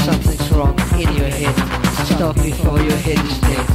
Something's 0.02 0.50
wrong 0.52 0.80
in 0.98 1.14
your 1.14 1.28
head, 1.28 1.54
stop 2.06 2.36
before 2.36 2.80
your 2.80 2.96
head 2.96 3.18
is 3.18 3.38
dead. 3.40 3.66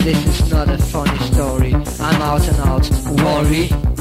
This 0.00 0.26
is 0.26 0.50
not 0.50 0.68
a 0.68 0.78
funny 0.78 1.16
story, 1.32 1.74
I'm 1.74 2.22
out 2.22 2.48
and 2.48 2.58
out, 2.58 2.90
worry. 3.22 3.99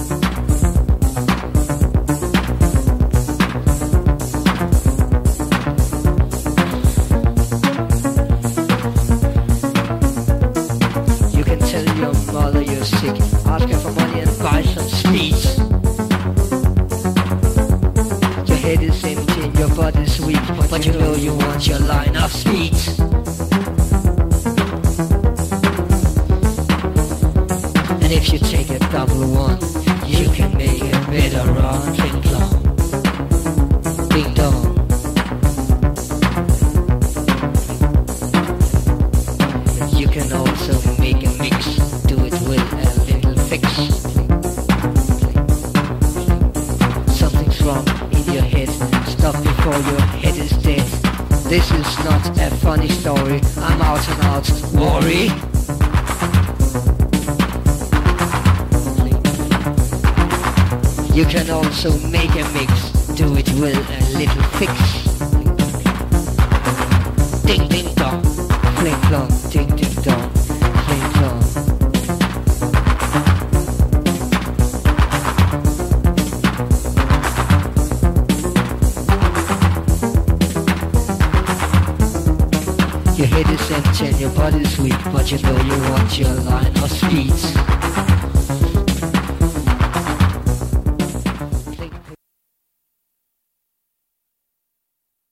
Your 83.20 83.28
head 83.28 83.50
is 83.50 83.72
empty 83.72 84.06
and 84.08 84.20
your 84.22 84.32
body's 84.32 84.80
weak, 84.80 84.96
but 85.12 85.30
you 85.30 85.40
know 85.40 85.58
you 85.68 85.78
want 85.92 86.18
your 86.18 86.34
line 86.48 86.72
of 86.80 86.90
speed. 86.90 87.34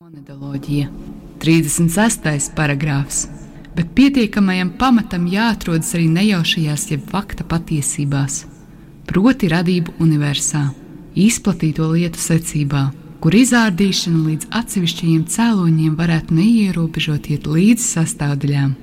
Monodoloģija. 0.01 0.89
36. 1.39 2.51
paragrāfs. 2.55 3.29
Bet 3.75 3.95
pietiekamajam 3.95 4.75
pamatam 4.75 5.31
jāatrodas 5.31 5.95
arī 5.95 6.11
nejaušajās, 6.11 6.89
jeb 6.91 7.07
fakta 7.07 7.47
patiesībās, 7.47 8.43
proti 9.07 9.47
radību 9.47 9.95
universā, 10.03 10.73
izplatīto 11.15 11.87
lietu 11.95 12.19
secībā, 12.19 12.89
kur 13.23 13.35
izārdīšana 13.37 14.21
līdz 14.27 14.49
atsevišķajiem 14.59 15.23
cēloņiem 15.33 15.95
varētu 15.97 16.37
neierobežot 16.37 17.31
iet 17.33 17.47
līdz 17.49 17.87
sastāvdaļām. 17.95 18.75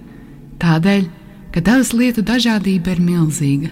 Tādēļ, 0.62 1.06
ka 1.54 1.62
dabas 1.62 1.94
lietu 1.94 2.24
dažādība 2.26 2.96
ir 2.96 3.02
milzīga 3.04 3.70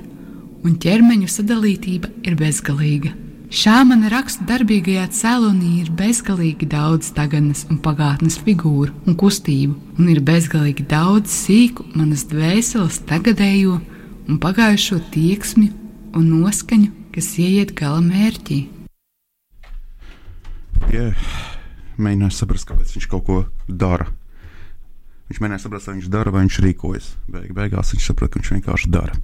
un 0.63 0.79
ķermeņu 0.79 1.29
sadalītība 1.31 2.11
ir 2.27 2.39
bezgalīga. 2.39 3.13
Šā 3.53 3.83
mana 3.85 4.09
raksta 4.09 4.47
darbīgajā 4.49 5.11
cēlonī 5.13 5.83
ir 5.83 5.91
bezgalīgi 5.93 6.71
daudz 6.73 7.11
tagadnes 7.13 7.67
un 7.69 7.83
pagātnes 7.85 8.39
figūru 8.41 8.95
un 9.05 9.19
kustību, 9.21 9.75
un 9.99 10.09
ir 10.09 10.23
bezgalīgi 10.25 10.87
daudz 10.89 11.35
sīku 11.43 11.85
manas 11.93 12.25
dvēseles 12.31 13.03
tagadējo 13.11 13.77
un 14.25 14.41
pagājušo 14.41 15.03
tieksmi 15.13 15.69
un 16.17 16.31
noskaņu, 16.31 16.89
kas 17.13 17.35
ieiet 17.43 17.75
gala 17.77 18.01
mērķī. 18.07 18.63
Jā, 20.91 21.11
mēģināju 22.03 22.35
saprast, 22.37 22.67
kāpēc 22.69 22.97
viņš 22.97 23.09
kaut 23.13 23.25
ko 23.29 23.39
dara. 23.69 24.09
Viņš 25.31 25.41
mēģināja 25.41 25.65
saprast, 25.65 25.89
vai 25.89 25.99
viņš 25.99 26.09
dara, 26.13 26.33
vai 26.35 26.43
viņš 26.45 26.59
rīkojas. 26.65 27.13
Beig, 27.33 27.53
beigās 27.57 27.93
viņš 27.95 28.09
saprata, 28.11 28.35
ka 28.35 28.43
viņš 28.43 28.51
vienkārši 28.57 28.91
dara. 28.93 29.21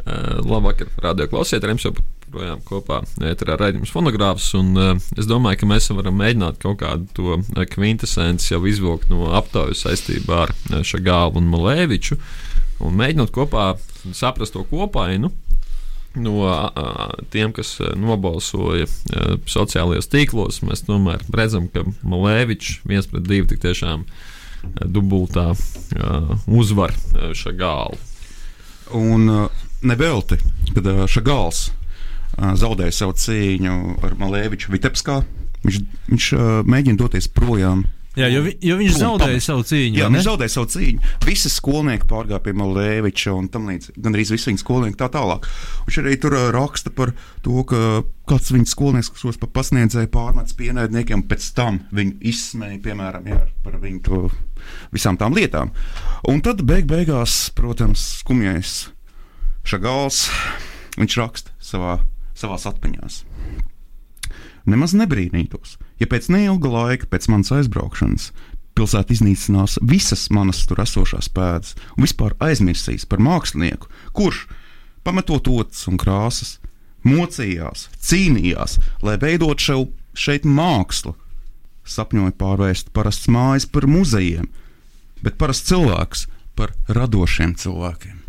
Uh, 0.00 0.40
labvakar, 0.48 0.88
radio 1.04 1.28
klausītājiem. 1.30 1.76
Mēs 1.76 1.86
joprojām 1.86 2.62
kopā 2.66 3.02
ēterā 3.30 3.58
raidījums 3.60 3.92
fonogrāfs. 3.94 4.48
Un, 4.58 4.72
uh, 4.74 5.10
es 5.20 5.28
domāju, 5.30 5.60
ka 5.60 5.68
mēs 5.70 5.90
varam 5.94 6.16
mēģināt 6.18 6.58
kaut 6.62 6.80
kādu 6.80 7.06
to 7.14 7.66
kvintesenci 7.74 8.54
jau 8.54 8.62
izvilkt 8.66 9.12
no 9.12 9.28
aptaujas 9.38 9.84
saistībā 9.84 10.46
ar 10.46 10.54
Šagālu 10.86 11.38
un 11.42 11.52
Malēviču. 11.52 12.18
Un 12.80 12.96
mēģinot 12.96 13.30
kopā 13.36 13.74
saprast 14.16 14.56
to 14.56 14.64
kopainu. 14.70 15.30
No 16.14 16.42
tiem, 17.30 17.52
kas 17.54 17.76
uh, 17.78 17.92
nobalsoja 17.94 18.88
uh, 18.88 19.36
sociālajos 19.46 20.10
tīklos, 20.10 20.58
mēs 20.66 20.82
tomēr 20.88 21.22
redzam, 21.30 21.68
ka 21.70 21.84
Malēvičs 22.02 22.80
viens 22.88 23.06
pret 23.06 23.28
divu 23.28 23.46
tik 23.50 23.62
tiešām 23.62 24.02
uh, 24.02 24.24
dubultā 24.90 25.52
uzvar 26.50 26.92
Šagālu. 27.38 27.98
Un 28.96 29.30
nevelti, 29.86 30.40
kad 30.74 30.88
Šagāls 31.08 31.68
zaudēja 32.36 32.92
savu 32.92 33.14
cīņu 33.16 33.76
ar 34.04 34.18
Malēviču 34.18 34.74
Vitebskā, 34.74 35.20
viņš, 35.62 35.78
viņš 36.10 36.28
mēģina 36.66 37.00
doties 37.00 37.30
projām. 37.32 37.86
Jā, 38.18 38.26
jo, 38.26 38.40
vi, 38.42 38.56
jo 38.66 38.74
viņš 38.74 38.96
zaudēja 38.98 39.42
savu 39.44 39.62
cīņu. 39.68 39.98
Jā, 40.00 40.08
viņš 40.10 40.24
zaudēja 40.26 40.50
savu 40.50 40.66
cīņu. 40.72 41.10
Visi 41.28 41.50
skolnieki 41.52 42.08
pārgāja 42.10 42.40
pie 42.42 42.54
Malēviča 42.58 43.34
un 43.38 43.46
tam 43.54 43.68
līdzīgi. 43.70 44.02
Gan 44.02 44.16
arī 44.16 44.24
visi 44.26 44.48
viņa 44.50 44.62
skolnieki 44.64 44.98
tā 44.98 45.06
tālāk. 45.14 45.46
Viņš 45.86 45.98
arī 46.02 46.16
tur 46.18 46.34
uh, 46.34 46.48
raksta 46.56 46.90
par 46.94 47.12
to, 47.44 47.62
ka 47.70 48.00
kāds 48.30 48.50
viņa 48.50 48.70
skolnieks, 48.72 49.12
kas 49.14 49.38
pa 49.38 49.46
pasniedzēja 49.60 50.10
pārmets 50.10 50.56
pienēdniekiem, 50.58 51.22
pēc 51.30 51.46
tam 51.54 51.78
viņu 51.94 52.18
izsmēja, 52.32 52.80
piemēram, 52.82 53.28
jā, 53.30 53.38
par 53.62 53.78
viņu 53.82 54.02
to 54.08 54.22
visām 54.94 55.18
tām 55.20 55.36
lietām. 55.38 55.70
Un 56.30 56.42
tad 56.42 56.64
beig 56.66 56.90
beigās, 56.90 57.44
protams, 57.54 58.02
skumjais 58.24 58.88
Šagāls, 59.70 60.24
viņš 60.98 61.18
raksta 61.20 61.54
savā, 61.62 62.00
savās 62.34 62.66
atmiņās. 62.70 63.22
Nemaz 64.70 64.96
nebrīnītos, 64.98 65.78
ja 66.00 66.08
pēc 66.08 66.30
neilga 66.32 66.70
laika, 66.72 67.08
pēc 67.10 67.28
manas 67.32 67.52
aizbraukšanas, 67.54 68.30
pilsēta 68.78 69.14
iznīcinās 69.14 69.78
visas 69.84 70.28
manas 70.32 70.62
tur 70.68 70.80
esošās 70.82 71.28
pēdas 71.34 71.76
un 71.96 72.06
vispār 72.06 72.36
aizmirsīs 72.40 73.06
par 73.08 73.22
mākslinieku, 73.22 73.90
kurš, 74.16 74.46
pametot 75.04 75.48
otras 75.52 75.86
un 75.90 76.00
krāsas, 76.00 76.58
mocījās, 77.06 77.88
cīnījās, 78.00 78.78
lai 79.04 79.16
veidot 79.20 79.60
šau, 79.60 79.88
šeit 80.16 80.48
mākslu. 80.48 81.14
Sapņoja 81.90 82.36
pārvērst 82.38 82.92
parasts 82.94 83.28
mājas 83.32 83.66
par 83.66 83.88
muzejiem, 83.90 84.50
bet 85.24 85.38
parasts 85.40 85.68
cilvēks 85.70 86.26
par 86.56 86.74
radošiem 86.88 87.56
cilvēkiem. 87.58 88.20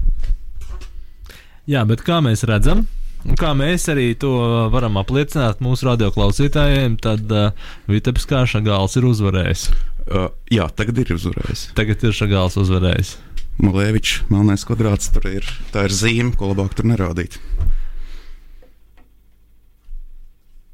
Jā, 1.70 1.84
bet 1.88 2.02
kā 2.04 2.18
mēs 2.26 2.44
redzam, 2.48 2.88
un 3.26 3.38
kā 3.40 3.52
mēs 3.58 3.86
arī 3.94 4.10
to 4.20 4.32
varam 4.74 4.98
apliecināt 5.02 5.62
mūsu 5.64 5.88
radioklausītājiem, 5.92 6.96
tad 7.04 7.32
uh, 7.32 7.52
Vitebskā 7.92 8.44
Šagāls 8.50 8.98
ir 9.00 9.08
uzvarējis. 9.12 9.66
Uh, 10.12 10.30
jā, 10.52 10.66
tagad 10.76 10.98
ir 11.04 11.14
uzvarējis. 11.18 11.68
Tagad 11.78 12.04
ir 12.08 12.16
Šagāls 12.18 12.58
uzvarējis. 12.62 13.16
Malēvičs, 13.62 14.24
melnais 14.32 14.64
kvadrāts, 14.66 15.12
tur 15.14 15.28
ir, 15.30 15.46
tā 15.76 15.84
ir 15.86 15.94
zīme, 15.94 16.32
ko 16.40 16.50
labāk 16.54 16.74
tur 16.78 16.88
nerādīt. 16.90 17.36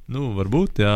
Nu, 0.08 0.30
varbūt, 0.38 0.80
jā. 0.86 0.94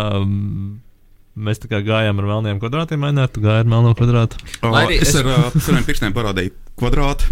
Mēs 1.42 1.60
tā 1.64 1.70
kā 1.72 1.80
gājām 1.84 2.20
ar 2.22 2.28
melniem 2.28 2.60
kvadrātiem, 2.62 3.00
mainīt, 3.04 3.34
tu 3.36 3.44
gāji 3.44 3.64
ar 3.64 3.70
melno 3.72 3.94
kvadrātu. 3.98 4.40
Uh, 4.62 4.70
Lai 4.72 4.86
arī 4.88 4.98
es 5.04 5.12
es- 5.14 5.20
ar 5.22 5.30
uh, 5.32 5.60
saviem 5.64 5.84
pirkstiem 5.88 6.16
parādīju 6.16 6.54
kvadrātu. 6.80 7.28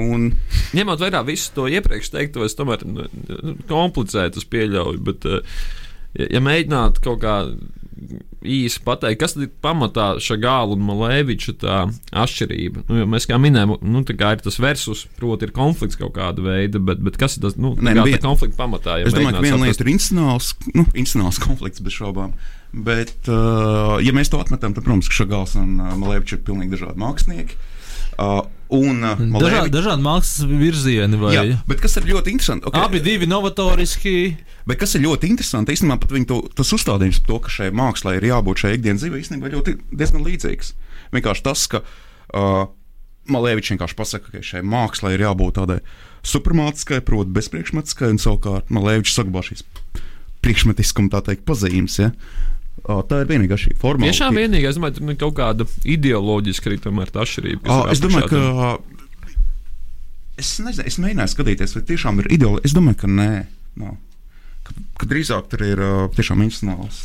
Un 0.00 0.30
Ņemot 0.72 1.02
vērā 1.04 1.20
visu 1.26 1.52
to 1.56 1.68
iepriekš 1.68 2.12
teikto, 2.14 2.46
es 2.46 2.56
tomēr 2.56 2.84
nu, 2.88 3.04
komplicētu 3.68 4.40
pieļauju. 4.52 5.00
Bet, 5.04 5.26
eh, 5.28 5.62
ja, 6.16 6.28
ja 6.38 6.44
mēģinātu 6.44 7.04
kaut 7.04 7.20
kā 7.24 7.36
īsi 8.42 8.80
pateikt, 8.82 9.20
kas 9.20 9.36
ir 9.36 9.50
pamatā 9.62 10.16
Šagāla 10.22 10.74
un 10.74 10.82
Malēviča 10.88 11.54
tā 11.60 11.76
atšķirība. 12.22 12.86
Nu, 12.88 13.02
jo 13.02 13.08
mēs 13.12 13.28
kā 13.30 13.36
minējām, 13.38 13.76
nu, 13.84 14.02
kā 14.08 14.32
ir 14.34 14.42
tas 14.42 14.58
versus, 14.62 15.04
proti, 15.18 15.46
ir 15.46 15.54
konflikts 15.54 16.00
kaut 16.00 16.14
kāda 16.16 16.42
veida, 16.42 16.80
bet, 16.82 17.02
bet 17.04 17.20
kas 17.20 17.36
ir 17.36 17.44
tas 17.46 17.58
nu, 17.60 17.74
Nē, 17.76 17.94
nu, 17.98 18.06
vien- 18.08 18.18
tā 18.18 18.24
konflikta 18.24 18.58
pamatā? 18.64 18.98
ja 18.98 19.06
es 19.06 19.14
domāju, 19.14 19.36
ka 19.36 19.44
viena 19.44 19.60
saprast? 19.60 19.68
lieta 19.68 19.86
ir 19.86 19.92
institucionāls, 19.92 20.50
nu, 20.72 20.86
institucionāls 20.88 21.42
konflikts 21.44 21.84
bez 21.84 21.98
šaubām. 22.00 22.34
Bet, 22.72 23.14
uh, 23.28 24.00
ja 24.00 24.16
mēs 24.16 24.32
to 24.32 24.40
atmetam, 24.40 24.72
tad, 24.72 24.86
protams, 24.86 25.12
ka 25.12 25.20
Šagāls 25.20 25.54
un 25.60 25.76
uh, 25.76 25.92
Malēvičs 26.00 26.38
ir 26.38 26.42
pilnīgi 26.48 26.78
dažādi 26.78 27.04
mākslinieki. 27.04 27.60
Uh, 27.60 27.71
uh, 28.18 28.42
Dažādi, 28.72 29.32
Malēvičs. 29.34 29.72
dažādi 29.74 30.04
mākslas 30.06 30.48
virzieni, 30.48 31.18
vai 31.20 31.32
Jā, 31.34 31.42
bet 31.68 31.82
kas 31.82 31.98
ir 32.00 32.06
ļoti 32.08 32.32
interesanti? 32.32 32.70
Okay. 32.70 32.86
abi 32.86 33.02
divi 33.04 33.28
novatoriski. 33.28 34.14
Bet 34.64 34.78
kas 34.80 34.94
ir 34.96 35.04
ļoti 35.04 35.28
interesanti, 35.28 35.74
īstenībā 35.76 35.98
pat 36.00 36.14
to, 36.30 36.38
tas 36.56 36.70
uzstādījums 36.72 37.18
par 37.20 37.28
to, 37.28 37.38
ka 37.44 37.52
šai 37.52 37.68
mākslai 37.76 38.14
ir 38.16 38.28
jābūt 38.30 38.62
šai 38.64 38.76
ikdienas 38.78 39.02
dzīvē, 39.04 39.20
īstenībā 39.20 39.50
ļoti 39.52 39.74
diezgan 39.92 40.24
līdzīgs. 40.24 40.72
Vienkārši 41.12 41.44
tas, 41.44 41.66
ka 41.68 41.82
uh, 41.82 42.70
Malēvičs 43.32 43.74
vienkārši 43.74 43.98
pasaka, 43.98 44.32
ka 44.32 44.40
šai 44.46 44.62
mākslai 44.64 45.12
ir 45.18 45.26
jābūt 45.26 45.58
tādai 45.60 45.82
supermātiskai, 46.26 47.02
proti, 47.04 47.34
bezpriekšmetiskai, 47.36 48.14
un 48.14 48.22
savukārt 48.22 48.72
Malēvičs 48.72 49.18
saglabā 49.18 49.44
šīs 49.50 49.66
priekšmetiskuma, 50.42 51.12
tā 51.12 51.20
teikt, 51.28 51.44
pazīmes. 51.46 51.98
Ja? 52.00 52.10
Uh, 52.82 52.98
tā 53.06 53.20
ir 53.22 53.28
vienīgā 53.30 53.54
šī 53.62 53.76
forma. 53.78 54.08
Tiešām 54.08 54.34
vienīgais, 54.40 54.74
es 54.74 54.78
domāju, 54.80 54.96
tur 54.96 55.10
ir 55.12 55.18
kaut 55.20 55.36
kāda 55.38 55.66
ideoloģiska 55.86 56.66
arī 56.66 56.78
tomēr 56.82 57.12
tā 57.14 57.22
atšķirība. 57.22 57.68
Ah, 57.70 57.84
es 57.92 58.02
domāju, 58.02 58.30
ka. 58.32 59.02
Es 60.42 60.56
nezinu, 60.64 60.88
es 60.90 60.96
mēģināju 60.98 61.30
skatīties, 61.30 61.76
vai 61.76 61.82
tiešām 61.92 62.22
ir 62.24 62.32
ideoloģija. 62.34 62.66
Es 62.66 62.74
domāju, 62.74 62.98
ka 63.04 63.10
nē. 63.12 63.28
Nav. 63.78 64.00
Ka, 64.62 64.74
ka 64.98 65.06
drīzāk 65.10 65.46
tur 65.50 65.62
ir 65.66 65.80
uh, 65.82 66.00
tiešām 66.14 66.42
institucionāls 66.44 66.98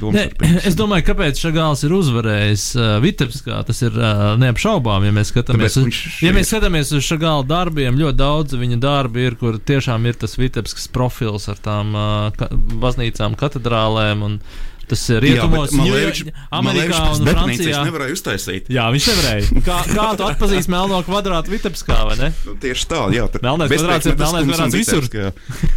domāšanas. 0.00 0.60
es 0.70 0.78
domāju, 0.78 1.06
kāpēc 1.06 1.42
Šagāls 1.42 1.82
ir 1.86 1.96
uzvarējis 1.96 2.68
uh, 2.78 2.86
Vitebskā. 3.02 3.58
Tas 3.66 3.82
ir 3.86 3.98
uh, 3.98 4.22
neapšaubām, 4.42 5.06
ja 5.06 5.14
mēs 5.14 5.30
skatāmies, 5.34 5.80
uz, 5.82 6.00
ja 6.22 6.34
mēs 6.34 6.50
skatāmies 6.50 6.94
uz 6.94 7.06
Šagāla 7.06 7.46
darbiem. 7.50 7.98
Ļoti 7.98 8.18
daudz 8.22 8.58
viņa 8.58 8.78
darbi 8.82 9.26
ir, 9.26 9.38
kur 9.42 9.58
tiešām 9.58 10.06
ir 10.06 10.18
tas 10.22 10.38
Vitebskas 10.38 10.86
profils 10.94 11.50
ar 11.50 11.62
tām 11.62 11.94
uh, 11.98 12.30
ka, 12.38 12.50
baznīcām, 12.86 13.38
katedrālēm. 13.42 14.26
Un, 14.26 14.40
Tas 14.86 15.00
ir 15.10 15.18
rietumos, 15.24 15.72
Ņujork- 15.74 16.28
Amerikā 16.54 17.00
un 17.16 17.26
Francijā. 17.26 17.80
nevarēja 17.88 18.14
uztaisīt. 18.14 18.68
Jā, 18.70 18.84
viņš 18.94 19.08
nevarēja. 19.10 19.62
Kā, 19.66 19.80
kā 19.90 20.04
tu 20.20 20.28
atpazīsti 20.28 20.70
melno 20.70 21.00
kvadrātu 21.06 21.50
Vitebskā, 21.50 22.02
vai 22.06 22.14
ne? 22.20 22.28
Nu, 22.46 22.54
tieši 22.62 22.86
tā, 22.92 23.00
jā. 23.16 23.26
tur 23.32 23.42
Melnais 23.42 23.72
kvadrāts 23.72 24.06
ir 24.06 24.14
melnais 24.20 24.46
kvadrāts 24.46 24.78
visur. 24.78 25.02
vitebska, 25.02 25.26
jā. 25.26 25.72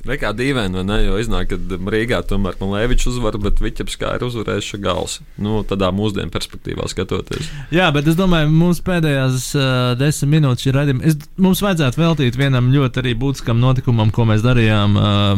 Vai 0.00 0.16
kā 0.16 0.30
dīvaini, 0.32 0.78
vai 0.78 0.82
ne? 0.88 0.94
Jo 1.04 1.18
iznāk, 1.20 1.50
ka 1.50 1.56
Rīgā 1.92 2.22
tomēr 2.24 2.54
Malēvičs 2.56 3.04
uzvar, 3.10 3.36
bet 3.36 3.58
Viķepskā 3.60 4.14
ir 4.16 4.22
uzvarējis 4.24 4.68
Šagāls. 4.72 5.18
Nu, 5.36 5.58
tādā 5.68 5.90
mūsdienu 5.92 6.32
perspektīvā 6.32 6.86
skatoties. 6.88 7.50
Jā, 7.72 7.90
bet 7.92 8.08
es 8.08 8.16
domāju, 8.16 8.48
mums 8.48 8.80
pēdējās 8.86 9.50
uh, 9.60 9.92
desmit 10.00 10.38
minūtes 10.38 10.64
šī 10.64 10.72
raidījuma. 10.78 11.04
Es, 11.04 11.18
mums 11.36 11.60
vajadzētu 11.60 12.00
veltīt 12.00 12.40
vienam 12.40 12.72
ļoti 12.72 13.02
arī 13.04 13.12
būtiskam 13.20 13.60
notikumam, 13.60 14.08
ko 14.10 14.24
mēs 14.32 14.40
darījām 14.44 14.96
uh, 14.96 15.34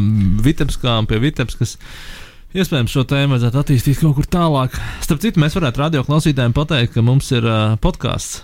Vitebskā 0.47 0.95
un 1.03 1.11
pie 1.11 1.19
Vitebskas. 1.27 1.75
Iespējams, 2.53 2.91
šo 2.93 3.01
tēmu 3.09 3.33
vajadzētu 3.33 3.59
attīstīt 3.63 4.01
kaut 4.03 4.13
kur 4.19 4.27
tālāk. 4.29 4.75
Starp 5.01 5.21
citu, 5.23 5.41
mēs 5.41 5.55
varētu 5.57 5.81
radio 5.81 6.03
klausītājiem 6.05 6.53
pateikt, 6.53 6.93
ka 6.93 7.01
mums 7.05 7.31
ir 7.33 7.47
uh, 7.49 7.73
podkāsts. 7.81 8.43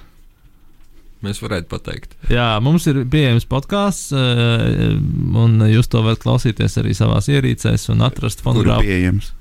Mēs 1.22 1.42
varētu 1.44 1.68
pateikt. 1.70 2.14
Jā, 2.32 2.48
mums 2.64 2.86
ir 2.90 3.02
pieejams 3.12 3.46
podkāsts, 3.52 4.14
uh, 4.16 4.96
un 5.44 5.60
jūs 5.68 5.92
to 5.92 6.02
varat 6.06 6.24
klausīties 6.24 6.80
arī 6.82 6.96
savās 6.98 7.28
ierīcēs 7.30 7.90
un 7.94 8.02
atrast 8.08 8.40
Kur 8.42 8.54
ir 8.56 8.64
fonogrāfu. 8.64 8.88
pieejams? 8.88 9.34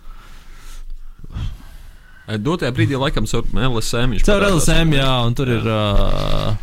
Dotajā 2.29 2.75
brīdī, 2.77 2.99
laikam, 3.01 3.25
caur 3.25 3.47
LSM 3.57 4.19
Caur. 4.27 4.43
LSM, 4.51 4.91
jā, 4.99 5.13
un 5.25 5.37
tur 5.39 5.49
ir 5.55 5.65
uh, 5.65 6.59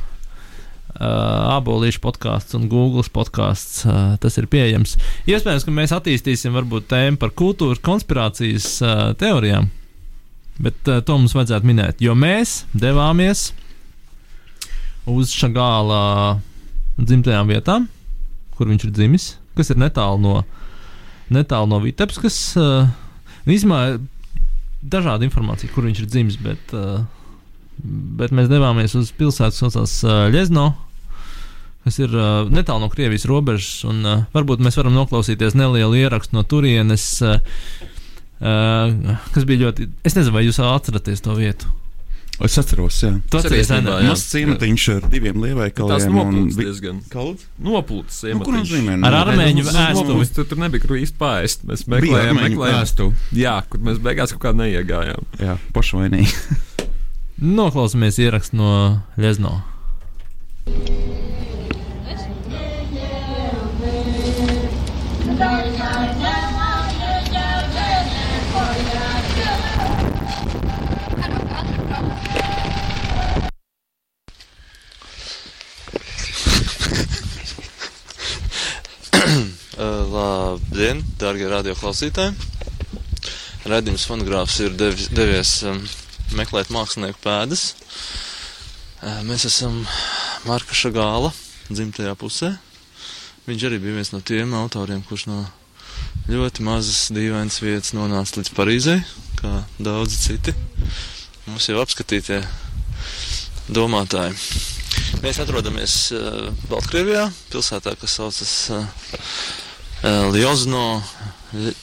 uh, 0.96 1.56
abolīšu 1.58 2.02
podkāsts 2.04 2.56
un 2.58 2.68
Google 2.72 3.06
podkāsts. 3.14 3.84
Uh, 3.86 4.16
tas 4.22 4.38
ir 4.40 4.48
pieejams. 4.52 4.96
Iespējams, 5.30 5.66
ka 5.68 5.74
mēs 5.76 5.94
attīstīsim 5.96 6.56
varbūt 6.56 6.90
tēmu 6.92 7.20
par 7.22 7.34
kultūras 7.36 7.84
konspirācijas 7.86 8.70
uh, 8.84 9.12
teorijām, 9.20 9.70
bet 10.60 10.92
uh, 10.92 11.02
to 11.06 11.20
mums 11.20 11.36
vajadzētu 11.38 11.70
minēt, 11.70 12.04
jo 12.04 12.16
mēs 12.18 12.64
devāmies 12.74 13.50
uz 15.06 15.34
Šagāla 15.36 16.40
dzimtajām 16.98 17.52
vietām, 17.52 17.90
kur 18.56 18.72
viņš 18.72 18.88
ir 18.88 18.96
dzimis, 18.96 19.30
kas 19.58 19.72
ir 19.74 19.80
netālu 19.82 20.22
no, 20.24 20.36
netālu 21.34 21.70
no 21.70 21.82
Vitebskas. 21.84 22.40
Uh, 22.60 22.88
Vismaz 23.46 24.00
dažāda 24.82 25.26
informācija, 25.26 25.70
kur 25.74 25.86
viņš 25.86 26.02
ir 26.02 26.10
dzimis, 26.10 26.38
bet, 26.42 26.74
uh, 26.74 27.04
bet 27.84 28.32
mēs 28.36 28.50
devāmies 28.52 28.96
uz 28.98 29.12
pilsētu, 29.16 29.56
kas 29.56 29.62
saucās 29.64 29.96
Ļezno, 30.34 30.70
kas 31.86 32.00
ir 32.02 32.14
uh, 32.18 32.50
netālu 32.50 32.82
no 32.82 32.90
Krievijas 32.90 33.28
robežas. 33.30 33.84
Un, 33.88 34.02
uh, 34.06 34.26
varbūt 34.36 34.64
mēs 34.66 34.78
varam 34.80 34.96
noklausīties 34.98 35.58
nelielu 35.58 36.02
ierakstu 36.02 36.38
no 36.38 36.44
turienes, 36.48 37.06
uh, 37.22 37.38
uh, 38.42 39.18
kas 39.36 39.46
bija 39.48 39.68
ļoti. 39.68 39.90
Es 40.08 40.18
nezinu, 40.18 40.34
vai 40.36 40.48
jūs 40.48 40.62
atceraties 40.66 41.22
to 41.26 41.38
vietu. 41.38 41.70
Es 42.44 42.58
atceros, 42.60 42.98
jā. 43.00 43.14
Tu 43.32 43.40
atceries, 43.40 43.70
jā. 43.72 43.78
Mazs 44.10 44.26
ciematiņš 44.34 44.86
ar 44.92 45.06
diviem 45.08 45.38
lievaikaliem. 45.40 46.10
noplūdes 46.12 46.58
vi- 46.58 46.66
diezgan. 46.68 46.98
Kaut? 47.14 47.46
Noplūdes 47.64 48.18
Nu, 48.34 48.44
kur 48.44 48.58
nozīmē? 48.58 48.98
Ar 49.08 49.16
armēņu 49.22 49.64
vēstuli. 49.70 50.28
Tur, 50.36 50.50
tur 50.52 50.60
nebija 50.60 50.84
kur 50.84 50.98
īsti 51.00 51.16
pāriest. 51.22 51.64
Mēs 51.64 51.86
Bija 51.88 52.02
meklējām, 52.02 52.42
meklējām. 52.44 53.14
Jā, 53.40 53.56
kur 53.70 53.80
mēs 53.88 54.04
beigās 54.04 54.36
kaut 54.36 54.44
kā 54.50 54.52
neiegājām. 54.52 55.24
Jā, 55.40 55.56
pašvainīgi. 55.72 56.36
Noklausāmies 57.36 58.16
ierakstu 58.16 58.56
no 58.56 59.02
Lezno. 59.20 59.60
Labdien, 80.16 81.04
darbie 81.20 81.52
radioklausītāji! 81.52 82.32
Radījums 83.68 84.08
fonogrāfs 84.08 84.62
ir 84.64 84.72
devis, 84.80 85.12
devies 85.12 85.58
um, 85.68 85.84
meklēt 86.34 86.72
mākslinieku 86.74 87.20
pēdas. 87.24 87.74
Mēs 89.28 89.46
esam 89.46 89.84
Marka 90.48 90.74
Šagāla 90.74 91.30
dzimtajā 91.70 92.16
pusē. 92.18 92.54
Viņš 93.46 93.66
arī 93.68 93.78
bija 93.84 94.00
viens 94.00 94.10
no 94.16 94.22
tiem 94.26 94.56
autoriem, 94.58 95.04
kurš 95.06 95.28
no 95.30 95.44
ļoti 96.32 96.64
mazas 96.66 97.04
dīvainas 97.14 97.60
vietas 97.62 97.94
nonāca 97.94 98.40
līdz 98.40 98.50
Parīzei, 98.58 98.98
kā 99.38 99.52
daudzi 99.78 100.18
citi. 100.24 100.56
Mums 101.46 101.68
jau 101.70 101.78
apskatītie 101.84 102.40
domātāji. 103.70 104.34
Mēs 105.22 105.38
atrodamies 105.44 105.94
uh, 106.18 106.50
Baltkrievijā, 106.72 107.28
pilsētā, 107.54 107.94
kas 108.02 108.18
saucas 108.18 108.54
uh, 108.74 108.88
Ljozno. 110.34 110.82
Ļ- 111.54 111.78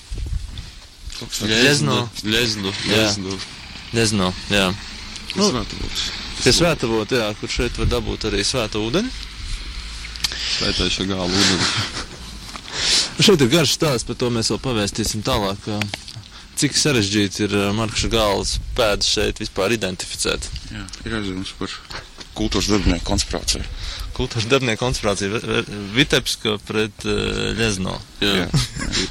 Ļezno. 1.47 1.97
Ļezno. 2.26 2.72
Jā. 2.90 3.05
Ļezno. 3.07 3.38
Ļezno, 3.93 4.30
jā. 4.53 4.70
Nu, 5.36 5.49
Svētavots. 5.49 6.07
Pie 6.43 6.53
svētavot, 6.57 7.12
jā, 7.14 7.28
kur 7.38 7.53
šeit 7.53 7.76
var 7.78 7.90
dabūt 7.93 8.26
arī 8.30 8.43
svēta 8.45 8.80
ūdeni. 8.82 9.11
Svētais 10.32 10.97
gāla 11.07 11.28
ūdeni. 11.28 11.68
Šeit 13.22 13.43
ir 13.45 13.51
garš 13.53 13.76
stāsts, 13.76 14.07
par 14.09 14.16
to 14.18 14.30
mēs 14.32 14.49
vēl 14.51 14.61
pavēstīsim 14.64 15.22
tālāk. 15.26 15.68
Cik 16.59 16.74
sarežģīti 16.76 17.45
ir 17.47 17.55
Marka 17.76 18.09
Gāles 18.12 18.57
pēdas 18.76 19.09
šeit 19.12 19.40
vispār 19.43 19.74
identificēt. 19.76 20.49
Jā, 20.72 20.82
ir 21.07 21.16
aizdoms 21.18 21.53
par 21.61 21.76
kultūras 22.36 22.70
darbinieku 22.72 23.07
konspirāciju. 23.12 23.64
Kultūras 24.13 24.45
darbinieku 24.51 24.83
konspirācija 24.83 25.41
Vitebska 25.95 26.59
pret 26.69 27.05
uh, 27.09 27.53
Ļezno. 27.57 27.95
Jā. 28.21 28.47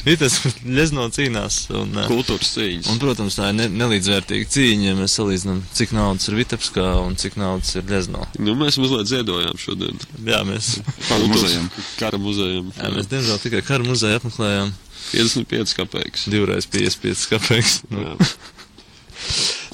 Vitebska 0.06 0.52
pret 0.52 0.62
Ļezno 0.78 1.08
cīnās. 1.16 1.58
Un, 1.74 1.96
ā, 1.98 2.06
Kultūras 2.10 2.52
cīņas. 2.56 2.90
Un, 2.94 3.00
protams, 3.02 3.38
tā 3.40 3.50
ir 3.50 3.58
ne, 3.58 3.68
nelīdzvērtīga 3.82 4.50
cīņa, 4.54 4.92
ja 4.92 5.00
mēs 5.00 5.18
salīdzinām, 5.18 5.64
cik 5.78 5.96
naudas 5.98 6.30
ir 6.30 6.38
Vitebskā 6.38 6.88
un 7.02 7.18
cik 7.22 7.40
naudas 7.42 7.74
ir 7.80 7.88
Ļezno. 7.90 8.28
Nu, 8.40 8.56
mēs 8.60 8.78
mazliet 8.82 9.10
ziedojām 9.10 9.58
šodien. 9.62 10.02
Jā, 10.28 10.44
mēs, 10.48 10.76
Kara 11.08 11.30
muzejam. 11.32 11.70
Kara 12.00 12.22
muzejam. 12.22 12.72
jā, 12.78 12.94
mēs 12.96 13.10
diemžēl 13.12 13.42
tikai 13.48 13.64
kara 13.66 13.88
muzeju 13.88 14.22
apmeklējām 14.22 14.74
55 15.12 15.78
kapeikas. 15.82 16.28
divreiz 16.32 16.68
55 16.72 17.26
kāpēc. 17.34 17.78
Nu, 17.92 18.14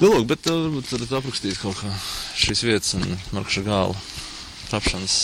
nu, 0.02 0.08
lūk, 0.12 0.24
bet 0.30 0.48
uh, 0.48 0.56
varbūt 0.64 0.94
varat 0.94 1.18
aprakstīt 1.20 1.60
kaut 1.62 1.78
kā 1.80 1.92
šīs 2.38 2.64
vietas 2.66 2.96
un 2.98 3.06
Markša 3.36 3.64
gāla 3.66 3.96
tapšanas, 4.72 5.18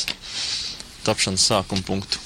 tapšanas 1.06 1.48
sākuma 1.50 1.84
punktu. 1.86 2.20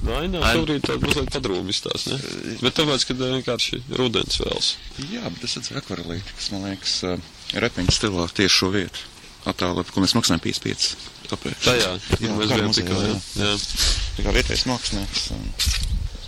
Ai. 0.00 0.54
šobrīd 0.56 0.86
tāda 0.86 1.04
mazliet 1.04 1.28
padrūmi 1.34 1.74
izstās, 1.74 2.06
ne? 2.08 2.16
Bet 2.64 2.78
tāpēc, 2.78 3.04
ka 3.04 3.16
vienkārši 3.20 3.82
rudens 3.98 4.38
vēls. 4.40 4.70
Jā, 5.12 5.28
bet 5.28 5.44
es 5.44 5.58
redzu 5.58 5.76
akvarelīti, 5.76 6.36
kas 6.38 6.48
man 6.54 6.64
liekas 6.70 6.94
uh, 7.04 7.20
repiņu 7.60 7.92
stilā 7.92 8.24
tieši 8.32 8.56
šo 8.62 8.70
vietu. 8.72 9.04
Attēlot, 9.50 9.92
ko 9.92 10.02
mēs 10.04 10.16
maksājam 10.16 10.40
55. 10.44 10.88
Tāpēc. 11.30 11.60
Tajā, 11.64 11.92
Jā, 12.00 12.16
jā, 12.24 12.34
mēs 12.36 12.52
bijām 12.52 12.72
tikā, 12.76 12.96
jā. 13.06 13.14
jā. 13.40 13.52
Tā 14.16 14.24
kā 14.24 14.34
vietējais 14.36 14.66
mākslinieks 14.68 15.26
um, 15.36 15.46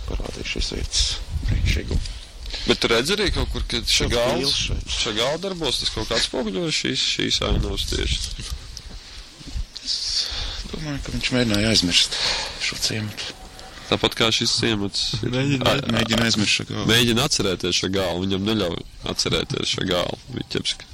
parādīja 0.07 0.51
šīs 0.53 0.71
vietas 0.77 1.03
brīnišķīgu. 1.49 1.99
Bet 2.67 2.79
tu 2.79 2.89
redzi 2.91 3.15
arī 3.17 3.27
kaut 3.33 3.49
kur, 3.51 3.65
ka 3.69 3.81
šagāls, 3.89 4.53
šagāla 5.01 5.41
darbos, 5.41 5.81
tas 5.81 5.91
kaut 5.93 6.09
kāds 6.09 6.29
spoguļojas 6.29 6.79
šīs, 6.83 7.05
šīs 7.17 7.41
ainavas 7.49 7.89
tieši. 7.89 8.45
Domāju, 10.73 10.99
ka 11.05 11.13
viņš 11.15 11.31
mēģināja 11.37 11.71
aizmirst 11.73 12.17
šo 12.65 12.79
ciematu. 12.81 13.31
Tāpat 13.89 14.15
kā 14.17 14.29
šis 14.33 14.53
ciemats. 14.57 15.01
Mēģina- 15.21 15.75
Mēģina 15.93 16.25
aizmirst 16.29 16.55
šo 16.59 16.65
galvu. 16.69 16.87
Mēģina 16.89 17.25
atcerēties 17.27 17.77
šo 17.83 17.89
gālu, 17.93 18.23
viņam 18.25 18.47
neļauj 18.47 18.79
atcerēties 19.13 19.73
šo 19.75 19.85
gālu. 19.91 20.17
Viņķepski. 20.37 20.89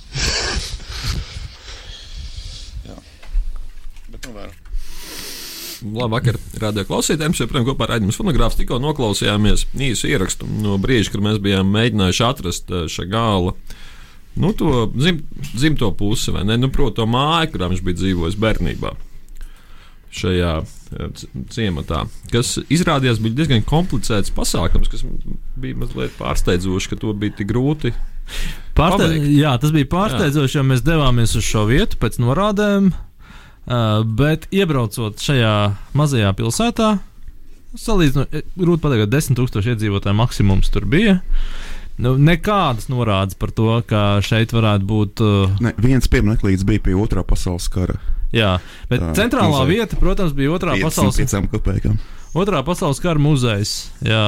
Bet 4.10 4.26
nu 4.26 4.34
vēro. 4.34 4.52
Labvakar, 5.96 6.36
radio 6.60 6.84
klausītājiem. 6.84 7.36
Joprojām 7.40 7.68
kopā 7.70 7.86
ar 7.88 7.94
Aģents 8.00 8.18
Fonogrāfs 8.20 8.58
tikko 8.60 8.82
noklausījāmies 8.84 9.68
īsu 9.80 10.10
ierakstu 10.12 10.48
no 10.60 10.74
brīža, 10.82 11.14
kad 11.14 11.24
mēs 11.24 11.38
bijām 11.44 11.70
mēģinājuši 11.72 12.26
atrast 12.28 12.74
šā 12.92 13.06
gala. 13.08 13.54
Nu, 14.40 14.52
to 14.60 14.90
dzim, 14.92 15.22
dzimto 15.54 15.92
pusi, 15.96 16.34
vai 16.36 16.44
ne? 16.48 16.58
Nu, 16.60 16.68
proti, 16.74 16.98
to 17.00 17.06
māju, 17.10 17.54
kurā 17.54 17.70
viņš 17.72 17.86
bija 17.86 18.00
dzīvojis 18.02 18.38
bērnībā. 18.44 18.92
Šajā 20.10 20.54
eh, 20.64 21.26
ciematā, 21.54 22.04
kas 22.34 22.56
izrādījās 22.72 23.20
bija 23.22 23.42
diezgan 23.42 23.66
komplicēts 23.68 24.34
pasākums, 24.34 24.90
kas 24.90 25.04
bija 25.60 25.78
mazliet 25.78 26.16
pārsteidzoši, 26.18 26.90
ka 26.90 26.98
to 27.04 27.14
bija 27.14 27.36
tik 27.38 27.52
grūti. 27.52 27.94
Pārste... 28.78 29.12
Jā, 29.34 29.54
tas 29.62 29.74
bija 29.76 29.90
pārsteidzoši, 29.92 30.58
jo 30.58 30.66
mēs 30.66 30.82
devāmies 30.86 31.36
uz 31.38 31.46
šo 31.46 31.68
vietu 31.70 32.00
pēc 32.02 32.18
norādēm, 32.24 32.90
uh, 32.94 34.02
bet 34.06 34.48
iebraucot 34.56 35.22
šajā 35.22 35.54
mazajā 35.98 36.34
pilsētā, 36.38 36.92
salīdzinot, 37.78 38.34
eh, 38.34 38.46
grūti 38.58 38.86
pateikt, 38.86 39.06
ka 39.06 39.18
10,000 39.18 39.76
iedzīvotāju 39.76 40.18
maksimums 40.18 40.74
tur 40.74 40.90
bija. 40.90 41.20
Nu, 42.00 42.16
nekādas 42.16 42.88
norādes 42.88 43.36
par 43.38 43.52
to, 43.52 43.74
ka 43.86 44.24
šeit 44.24 44.56
varētu 44.56 44.88
būt. 44.88 45.22
Uh, 45.22 45.58
Ne, 45.62 45.74
viens 45.84 46.08
piemineklis 46.08 46.64
bija 46.66 46.86
pie 46.86 46.96
otrā 46.96 47.26
pasaules 47.28 47.68
kara. 47.70 48.00
Jā, 48.36 48.56
bet 48.90 49.02
Tā, 49.02 49.14
centrālā 49.24 49.64
muzeja. 49.66 49.70
vieta, 49.86 50.00
protams, 50.00 50.34
bija 50.38 50.52
otrā 50.58 50.78
pasaules, 50.82 51.18
500 51.20 51.50
kopējām. 51.54 52.00
otrā 52.38 52.64
pasaules 52.68 53.00
kara 53.02 53.20
muzejs. 53.20 53.78
Jā, 54.06 54.24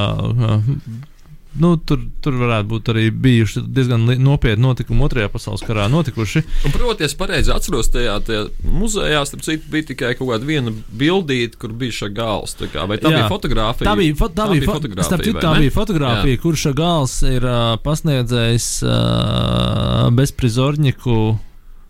nu, 1.62 1.74
tur, 1.84 2.00
tur 2.24 2.38
varētu 2.40 2.70
būt 2.72 2.90
arī 2.94 3.02
bijuši 3.12 3.62
diezgan 3.76 4.06
nopietni 4.24 4.64
notikumi 4.64 5.04
otrajā 5.04 5.28
pasaules 5.34 5.64
karā 5.68 5.90
notikuši. 5.92 6.42
Un, 6.64 6.72
proti, 6.72 7.04
es 7.04 7.16
pareizi 7.20 7.52
atceros, 7.52 7.90
tajā, 7.92 8.14
tajā 8.24 8.46
muzejā 8.72 9.20
starp 9.28 9.44
citu, 9.44 9.68
bija 9.74 9.90
tikai 9.90 10.14
kaut 10.16 10.30
kāda 10.32 10.48
viena 10.48 10.72
bildīte, 10.72 11.60
kur 11.60 11.74
bija 11.76 11.92
šī 11.98 12.10
gals. 12.16 12.56
tā 12.56 12.70
Kā, 12.72 12.86
vai 12.88 12.96
tā 13.04 13.12
Jā. 13.12 13.18
bija 13.20 13.28
fotografija? 13.34 13.90
Tā 13.90 13.98
bija, 14.00 14.16
fo 14.16 14.32
tā 14.32 14.48
bija, 14.54 14.64
fo 14.70 14.78
fotografija. 14.80 15.10
starp 15.10 15.28
citu, 15.28 15.44
tā 15.44 15.52
bija 15.60 15.76
fotografija, 15.76 16.40
kurš 16.48 16.66
gals 16.80 17.18
ir 17.28 17.44
uh, 17.44 17.76
pasniedzējis 17.84 18.70
uh, 18.88 20.08
bezprizorņiku. 20.16 21.18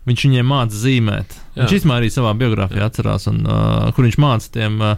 Viņš 0.08 0.22
viņiem 0.26 0.48
māca 0.50 0.74
zīmēt. 0.74 1.34
Jā. 1.54 1.62
Viņš 1.62 1.76
īstenībā 1.76 2.00
arī 2.00 2.08
savā 2.10 2.32
biogrāfijā 2.34 2.88
atcerās, 2.90 3.28
un, 3.30 3.44
uh, 3.46 3.92
kur 3.94 4.02
viņš 4.08 4.16
māca 4.18 4.48
tiem 4.50 4.80
uh, 4.82 4.96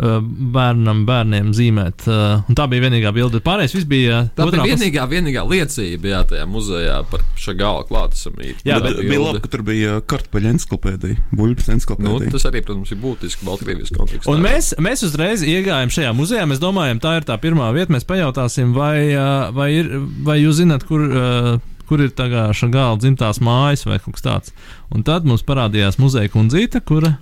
uh, 0.00 0.22
bērnam, 0.54 1.02
bērniem 1.04 1.50
zīmēt. 1.52 2.06
Uh, 2.08 2.46
un 2.48 2.56
tā 2.56 2.64
bija 2.72 2.86
vienīgā 2.86 3.12
bilde. 3.12 3.42
Pārējais 3.44 3.74
viss 3.76 3.84
bija 3.90 4.22
Tā 4.38 4.46
otrā 4.46 4.62
bija 4.64 4.72
pas- 4.72 4.80
vienīgā, 4.80 5.04
vienīgā 5.10 5.42
liecība 5.50 6.08
jā, 6.14 6.22
tajā 6.32 6.46
muzejā 6.48 6.96
par 7.12 7.26
šā 7.36 7.56
gala 7.60 7.84
klātesamību. 7.90 8.64
Jā, 8.64 8.78
Tā 8.80 8.86
bet 8.88 9.02
Bija 9.04 9.20
labi, 9.26 9.44
ka 9.44 9.52
tur 9.52 9.66
bija 9.68 10.00
kartupeļu 10.14 10.52
encyklopēdija, 10.54 11.20
buļbuļs 11.36 11.68
Nu, 11.68 11.76
encyklopēdija. 11.76 12.32
tas 12.38 12.48
arī, 12.48 12.64
protams, 12.64 12.96
ir 12.96 13.02
būtiski 13.04 13.44
Baltkrievijas 13.52 13.92
kontekstā. 14.00 14.32
Un 14.32 14.40
mēs, 14.48 14.72
mēs 14.80 15.04
uzreiz 15.04 15.44
iegājām 15.44 15.92
šajā 15.92 16.16
muzejā. 16.16 16.48
Mēs 16.48 16.64
domājam, 16.64 17.04
tā 17.04 17.18
ir 17.20 17.28
tā 17.28 17.36
pirmā 17.36 17.68
vieta. 17.76 17.92
Mēs 17.92 18.08
pajautāsim, 18.08 18.72
vai, 18.72 19.12
uh, 19.12 19.50
vai, 19.52 19.74
ir, 19.82 19.92
vai 20.24 20.40
jūs 20.40 20.62
zināt, 20.64 20.88
kur, 20.88 21.04
uh, 21.04 21.58
kur 21.88 22.02
ir 22.04 22.12
tā 22.16 22.28
kā 22.32 22.46
šagāla 22.56 22.98
dzimtās 23.00 23.40
mājas 23.44 23.86
vai 23.88 23.98
kaut 24.02 24.18
kas 24.18 24.26
tāds. 24.26 24.54
Un 24.94 25.02
tad 25.06 25.26
mums 25.28 25.44
parādījās 25.48 25.98
muzeja 26.00 26.30
kundzīte, 26.32 26.80
kura 26.84 27.16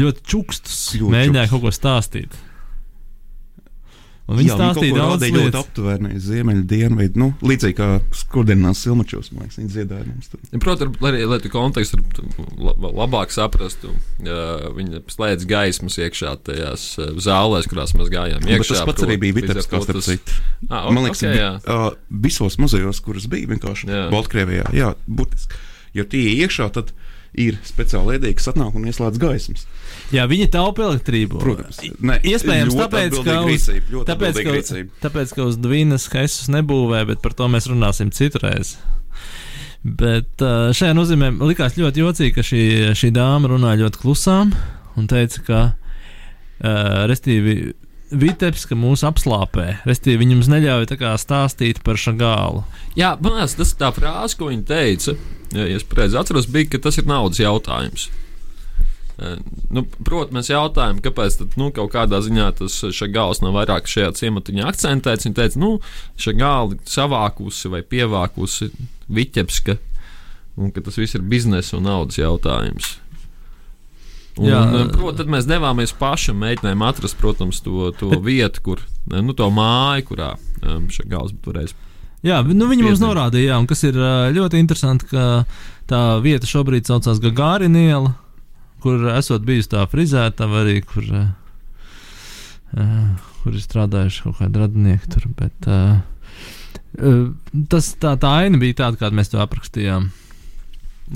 ļoti 0.00 0.24
čukstus 0.26 0.78
Ļoti 0.98 1.12
mēģināja 1.16 1.48
čukstus. 1.48 1.56
kaut 1.56 1.66
ko 1.66 1.74
stāstīt. 1.76 2.38
Un 4.30 4.38
viņi 4.38 4.52
stāstīja 4.54 4.94
daudz 4.94 5.14
rādīja 5.16 5.34
ļoti 5.34 5.46
lietas. 5.48 5.64
aptuveni 5.66 6.20
ziemeļu 6.22 6.62
dienvidu, 6.70 7.18
nu, 7.18 7.28
līdzīgi 7.50 7.76
kā 7.80 7.88
skurdienās 8.14 8.82
silmačos, 8.84 9.32
man 9.34 9.42
liekas, 9.44 9.58
viņi 9.58 9.70
dziedāja 9.74 10.06
mums 10.06 10.30
tur. 10.30 10.40
Ja, 10.52 10.60
Protams, 10.62 11.00
lai, 11.02 11.12
lai 11.26 11.38
tu 11.42 11.50
kontekstu 11.50 11.98
la- 12.62 12.92
labāk 13.02 13.34
saprastu, 13.34 13.90
uh, 13.90 14.68
viņi 14.76 15.02
slēdz 15.10 15.48
gaismas 15.50 15.98
iekšā 15.98 16.36
tajās 16.46 16.84
uh, 17.02 17.10
zālēs, 17.18 17.66
kurās 17.70 17.96
mēs 17.98 18.12
gājām. 18.14 18.44
Bet 18.46 18.60
Iekšā, 18.60 18.78
tas 18.78 18.86
pats 18.92 19.02
arī 19.08 19.18
bija 19.18 19.50
to 19.50 19.66
starp 19.66 19.90
tas-. 19.98 20.12
Ah, 20.70 20.86
Man 20.94 21.04
liekas, 21.08 21.24
okay, 21.26 21.36
jā. 21.42 21.50
uh, 21.66 21.90
visos 22.10 22.56
muzejos, 22.62 23.02
kuras 23.02 23.26
bija 23.30 23.50
vienkārši 23.50 23.90
Jā. 23.90 24.06
Baltkrievijā, 24.14 24.70
jā, 24.76 24.94
būtiski. 25.10 25.58
Jo 25.98 26.04
tie 26.06 26.22
iekšā 26.44 26.70
tad 26.70 26.92
ir 27.38 27.58
speciāli 27.66 28.16
ēdīgi, 28.18 28.38
kas 28.40 28.50
atnāk 28.52 28.76
un 28.78 28.86
ieslēdz 28.90 29.20
gaismas. 29.22 29.66
Jā, 30.14 30.26
viņi 30.30 30.48
taupa 30.50 30.88
elektrību. 30.88 31.40
Protams. 31.42 31.80
Ne, 32.02 32.18
Iespējams, 32.26 32.76
tāpēc, 32.78 33.18
ka 33.22 33.36
uz, 33.44 33.50
rīcība, 33.50 34.04
tāpēc, 34.08 34.40
ka, 34.40 34.54
rīcība. 34.56 34.94
tāpēc, 35.04 35.34
ka 35.36 35.46
uz 35.46 35.58
Dvīnas 35.62 36.08
Hesus 36.10 36.50
nebūvē, 36.50 37.04
bet 37.12 37.22
par 37.24 37.36
to 37.38 37.46
mēs 37.52 37.70
runāsim 37.70 38.10
citreiz. 38.14 38.76
Bet 39.80 40.42
šajā 40.76 40.92
nozīmē 40.96 41.30
likās 41.40 41.78
ļoti 41.80 42.02
jocīgi, 42.02 42.34
ka 42.36 42.44
šī, 42.44 42.64
šī 42.98 43.12
dāma 43.16 43.54
runāja 43.54 43.86
ļoti 43.86 44.02
klusām 44.02 44.50
un 44.98 45.06
teica, 45.08 45.44
ka, 45.46 45.60
uh, 45.70 47.06
restīvi, 47.08 47.72
Vitebska 48.10 48.74
mūs 48.74 49.04
apslāpē. 49.06 49.84
Restīvi, 49.86 50.18
viņi 50.24 50.36
mums 50.40 50.48
neļauj 50.50 50.88
tā 50.90 50.96
kā 50.98 51.12
stāstīt 51.20 51.78
par 51.86 51.94
šagālu. 52.00 52.64
Jā, 52.98 53.12
man 53.22 53.36
liekas, 53.38 53.54
tas 53.60 53.70
tā 53.78 53.92
frāze, 53.94 54.34
ko 54.34 54.48
viņa 54.50 54.64
teica, 54.66 55.14
ja 55.56 55.66
es 55.76 55.86
pareizi 55.86 56.18
atceros, 56.20 56.48
bija, 56.50 56.70
ka 56.74 56.82
tas 56.86 56.98
ir 57.00 57.08
naudas 57.10 57.42
jautājums. 57.42 58.08
Eh, 59.20 59.38
Nu, 59.70 59.84
Protams, 59.86 60.34
mēs 60.34 60.48
jautājām, 60.50 60.98
kāpēc 61.04 61.36
tad, 61.38 61.52
nu, 61.60 61.68
kaut 61.70 61.92
kādā 61.92 62.18
ziņā 62.24 62.48
tas 62.58 62.80
gals 63.14 63.38
nav 63.38 63.54
vairāk 63.54 63.86
šajā 63.86 64.08
ciematiņā 64.18 64.64
akcentēts. 64.66 65.28
Viņa 65.28 65.36
teica, 65.36 65.60
nu, 65.62 65.76
šī 66.18 66.34
gala 66.40 66.78
savākusi 66.90 67.70
vai 67.70 67.84
pievākusi 67.86 68.72
Viķepska, 69.06 69.76
un 70.58 70.72
ka 70.74 70.82
tas 70.82 70.98
viss 70.98 71.14
ir 71.14 71.22
biznesa 71.22 71.78
un 71.78 71.86
naudas 71.86 72.18
jautājums. 72.18 72.96
Un, 74.40 74.48
Jā. 74.48 74.58
Jā, 74.58 74.82
protams, 74.90 75.20
tad 75.20 75.30
mēs 75.36 75.46
devāmies 75.46 75.94
paši 76.00 76.32
un 76.34 76.42
mēģinājām 76.42 76.82
atrast, 76.88 77.18
protams, 77.20 77.62
to, 77.62 77.92
to 78.00 78.10
vietu, 78.24 78.64
kur, 78.66 78.82
nu, 79.12 79.36
to 79.38 79.46
māju, 79.54 80.08
kurā 80.10 80.32
šī 80.64 81.06
gals 81.12 81.36
varēs 81.46 81.76
Jā, 82.26 82.42
nu 82.44 82.68
viņi 82.68 82.84
mums 82.84 83.00
norādīja, 83.00 83.54
jā, 83.54 83.58
un 83.62 83.66
kas 83.70 83.80
ir 83.88 83.96
ļoti 84.36 84.60
interesanti, 84.60 85.08
ka 85.08 85.44
tā 85.88 86.00
vieta 86.20 86.48
šobrīd 86.48 86.88
saucās 86.88 87.20
Gagārina 87.22 87.80
iela, 87.80 88.12
kur 88.84 89.06
esot 89.14 89.46
bijusi 89.46 89.72
tā 89.72 89.86
frizētava 89.88 90.60
arī, 90.64 90.80
kur, 90.84 91.06
kur 93.40 93.56
ir 93.56 93.64
strādājuši 93.64 94.26
kaut 94.26 94.40
kādi 94.42 94.64
radinieki 94.64 95.12
tur, 95.16 95.28
bet 95.38 95.70
tas, 97.72 97.92
tā, 98.02 98.16
tā 98.20 98.34
aina 98.44 98.60
bija 98.60 98.82
tāda, 98.84 99.00
kādu 99.00 99.16
mēs 99.16 99.32
to 99.32 99.40
aprakstījām. 99.40 100.10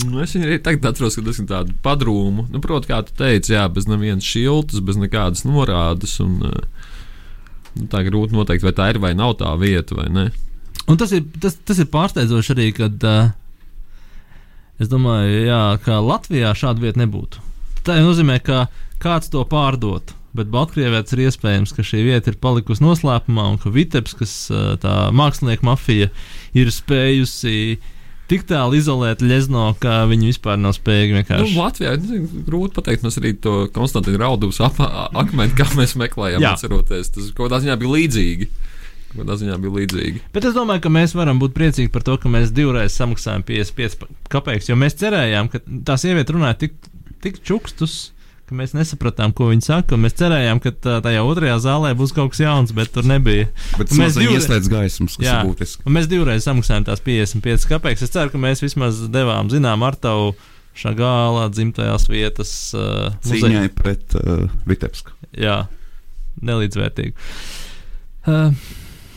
Nu, 0.03 0.19
es 0.19 0.33
viņu 0.35 0.49
arī 0.49 0.57
tagad 0.59 0.89
atceros, 0.89 1.15
ka 1.15 1.23
tas 1.23 1.37
ir 1.39 1.45
tāds 1.47 1.75
padrūmu. 1.85 2.49
Nu, 2.51 2.59
Protams, 2.63 2.89
kā 2.89 2.97
tu 3.07 3.13
teici, 3.15 3.53
jā, 3.55 3.63
bez 3.71 3.87
nevienas 3.87 4.27
šiltas, 4.27 4.81
bez 4.83 4.99
nekādas 4.99 5.45
norādes. 5.47 6.17
Un, 6.23 6.41
nu, 6.43 7.85
tā 7.91 8.01
grūti 8.03 8.35
noteikt, 8.35 8.65
vai 8.67 8.73
tā 8.75 8.89
ir 8.91 8.99
vai 9.03 9.13
nav 9.15 9.37
tā 9.39 9.53
vieta, 9.61 9.95
vai 9.95 10.09
ne. 10.11 10.25
Un 10.87 10.99
tas 11.01 11.11
ir, 11.17 11.23
tas, 11.41 11.55
tas 11.65 11.79
ir 11.81 11.87
pārsteidzoši 11.89 12.53
arī, 12.53 12.67
kad 12.77 13.05
uh, 13.09 13.31
es 14.81 14.91
domāju, 14.91 15.45
jā, 15.47 15.61
ka 15.85 15.97
Latvijā 16.03 16.51
šāda 16.57 16.83
vieta 16.83 17.01
nebūtu. 17.01 17.41
Tā 17.85 17.97
nozīmē, 18.01 18.37
ka 18.45 18.65
kāds 19.01 19.31
to 19.33 19.41
pārdot. 19.49 20.13
Bet 20.35 20.49
Baltkrievijā 20.51 20.99
ir 21.15 21.21
iespējams, 21.29 21.71
ka 21.71 21.83
šī 21.85 22.01
vieta 22.09 22.27
ir 22.33 22.37
palikusi 22.43 22.83
noslēpumā 22.83 23.45
un 23.53 23.59
ka 23.61 23.71
Vitebskas 23.71 24.33
uh, 24.51 24.73
tā 24.83 24.95
mākslinieka 25.15 25.63
mafija 25.63 26.09
ir 26.59 26.71
spējusi 26.75 27.77
tik 28.27 28.43
tālu 28.49 28.75
izolēt 28.75 29.21
Lezno, 29.23 29.69
ka 29.79 30.01
viņi 30.09 30.31
vispār 30.33 30.57
nav 30.59 30.73
spējīgi 30.75 31.13
Nu, 31.13 31.19
vienkārši. 31.21 31.55
Latvijā 31.59 31.93
nezinu, 32.01 32.43
grūti 32.49 32.75
pateikt, 32.75 33.05
mēs 33.05 33.19
arī 33.21 33.31
to 33.41 33.53
Konstantīnu 33.73 34.19
a- 34.89 35.07
akmeni, 35.23 35.55
kā 35.55 35.69
mēs 35.77 35.95
meklējām, 36.01 36.41
Jā. 36.43 36.55
atceroties. 36.57 37.13
Tas 37.15 37.29
kaut 37.31 37.47
kādā 37.47 37.61
ziņā 37.63 37.77
bija 37.79 37.93
līdzīgi. 37.95 38.49
Kādā 39.15 39.37
ziņā 39.39 39.55
bija 39.63 39.75
līdzīgi. 39.79 40.21
Bet 40.35 40.45
es 40.49 40.53
domāju, 40.57 40.81
ka 40.85 40.89
mēs 40.91 41.13
varam 41.15 41.39
būt 41.39 41.53
priecīgi 41.55 41.91
par 41.93 42.03
to, 42.03 42.17
ka 42.19 42.29
mēs 42.31 42.51
divreiz 42.55 42.95
samaksājām 42.99 43.45
55 43.47 44.03
kapeikus, 44.33 44.67
jo 44.69 44.75
mēs 44.75 44.97
cerējām, 44.99 45.47
ka 45.53 45.61
tā 45.87 45.95
sieviete 46.01 46.35
runāja 46.35 46.57
tik, 46.65 46.73
tik 47.23 47.39
čukstus, 47.47 48.11
ka 48.45 48.53
mēs 48.53 48.75
nesapratām, 48.77 49.31
ko 49.33 49.47
viņa 49.49 49.63
saka. 49.65 49.95
un 49.97 50.03
Mēs 50.05 50.13
cerējām, 50.19 50.59
ka 50.61 50.69
tā, 50.77 50.97
tajā 51.01 51.23
otrajā 51.25 51.55
zālē 51.63 51.93
būs 51.97 52.11
kaut 52.13 52.29
kas 52.35 52.43
jauns, 52.43 52.71
bet 52.77 52.91
tur 52.93 53.07
nebija. 53.09 53.47
Bet 53.79 53.89
Un 53.89 53.97
mēs 54.03 54.13
divreiz- 54.13 54.19
viņu 54.19 54.35
ieslēdz 54.37 54.69
gaismas, 54.69 55.15
kas 55.17 55.25
Jā, 55.25 55.39
ir 55.41 55.47
būtiski. 55.49 55.81
mēs 55.95 56.05
divreiz 56.11 56.45
samaksājām 56.45 56.85
tās 56.85 57.01
55 57.01 57.65
kapeikus. 57.71 58.03
Es 58.05 58.13
ceru, 58.13 58.29
ka 58.29 58.37
mēs 58.37 58.61
vismaz 58.61 58.99
devām 59.09 59.49
zinām 59.49 59.81
ar 59.87 59.95
tavu 59.97 60.35
šagālā 60.77 61.47
dzimtajās 61.55 62.05
vietas 62.11 62.51
uh, 62.75 63.09
Cīņai 63.25 63.69
pret 63.73 64.13
uh, 64.19 64.45
Vitebsku. 64.67 65.09
Jā, 65.39 65.63
nelīdzvērtīgi. 66.43 67.13
Uh, 68.27 68.51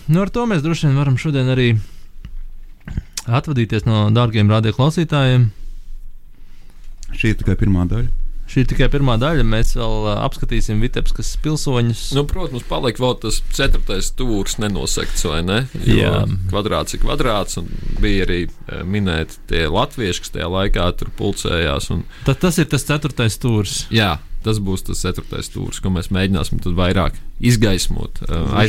nu 0.09 0.23
ar 0.25 0.31
to 0.33 0.45
mēs 0.51 0.63
droši 0.65 0.89
vien 0.89 0.99
varam 1.01 1.17
šodien 1.21 1.49
arī 1.55 1.69
atvadīties 3.29 3.85
no 3.89 4.07
dārgiem 4.15 4.49
radioklausītājiem. 4.53 5.51
Šī 7.19 7.33
ir 7.35 7.39
tikai 7.41 7.57
pirmā 7.61 7.85
daļa. 7.89 8.09
Šī 8.49 8.63
ir 8.63 8.69
tikai 8.71 8.87
pirmā 8.93 9.19
daļa. 9.21 9.45
Mēs 9.45 9.75
vēl 9.77 10.07
apskatīsim 10.25 10.79
Vitebskas 10.81 11.35
pilsoņus. 11.45 12.07
Nu, 12.17 12.23
protams, 12.29 12.65
palika 12.69 13.03
vēl 13.05 13.19
tas 13.21 13.43
ceturtais 13.53 14.09
stūris 14.09 14.57
nenosegts, 14.63 15.27
vai 15.29 15.43
ne? 15.45 15.59
Jo 15.85 15.99
Jā. 15.99 16.23
Kvadrāts 16.49 16.97
ir 16.97 17.03
kvadrāts, 17.03 17.59
un 17.61 17.69
bija 18.01 18.25
arī 18.25 18.39
minēti 18.89 19.37
tie 19.53 19.67
latvieši, 19.69 20.25
kas 20.25 20.33
tajā 20.39 20.49
laikā 20.55 20.87
tur 20.97 21.13
pulcējās. 21.21 21.91
Un, 21.93 22.07
Tad 22.25 22.41
tas 22.47 22.57
ir 22.65 22.71
tas 22.73 22.89
ceturtais 22.89 23.37
stūris. 23.37 23.83
jā, 23.93 24.15
tas 24.49 24.61
būs 24.65 24.87
tas 24.89 25.05
ceturtais 25.05 25.51
stūris, 25.51 25.83
ko 25.85 25.93
mēs 25.93 26.09
mēģināsim 26.15 26.63
vairāk 26.79 27.19
izgaismot. 27.45 28.23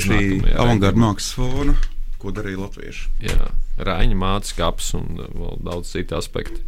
Šī 0.04 0.20
avangarda 0.60 1.00
mākslas 1.00 1.32
fona, 1.40 1.76
ko 2.20 2.34
darīja 2.36 2.66
latvieši. 2.66 3.08
Jā, 3.30 3.54
Rāņa 3.80 4.20
mātes 4.20 4.56
kaps 4.58 4.92
un 5.00 5.16
vēl 5.24 5.64
daudz 5.64 5.94
citu 5.96 6.20
aspektu. 6.20 6.66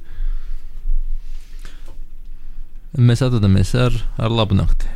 Mēs 3.00 3.22
atvadamies 3.24 3.72
ar, 3.80 3.96
ar 4.20 4.34
labu 4.36 4.58
nakti. 4.58 4.90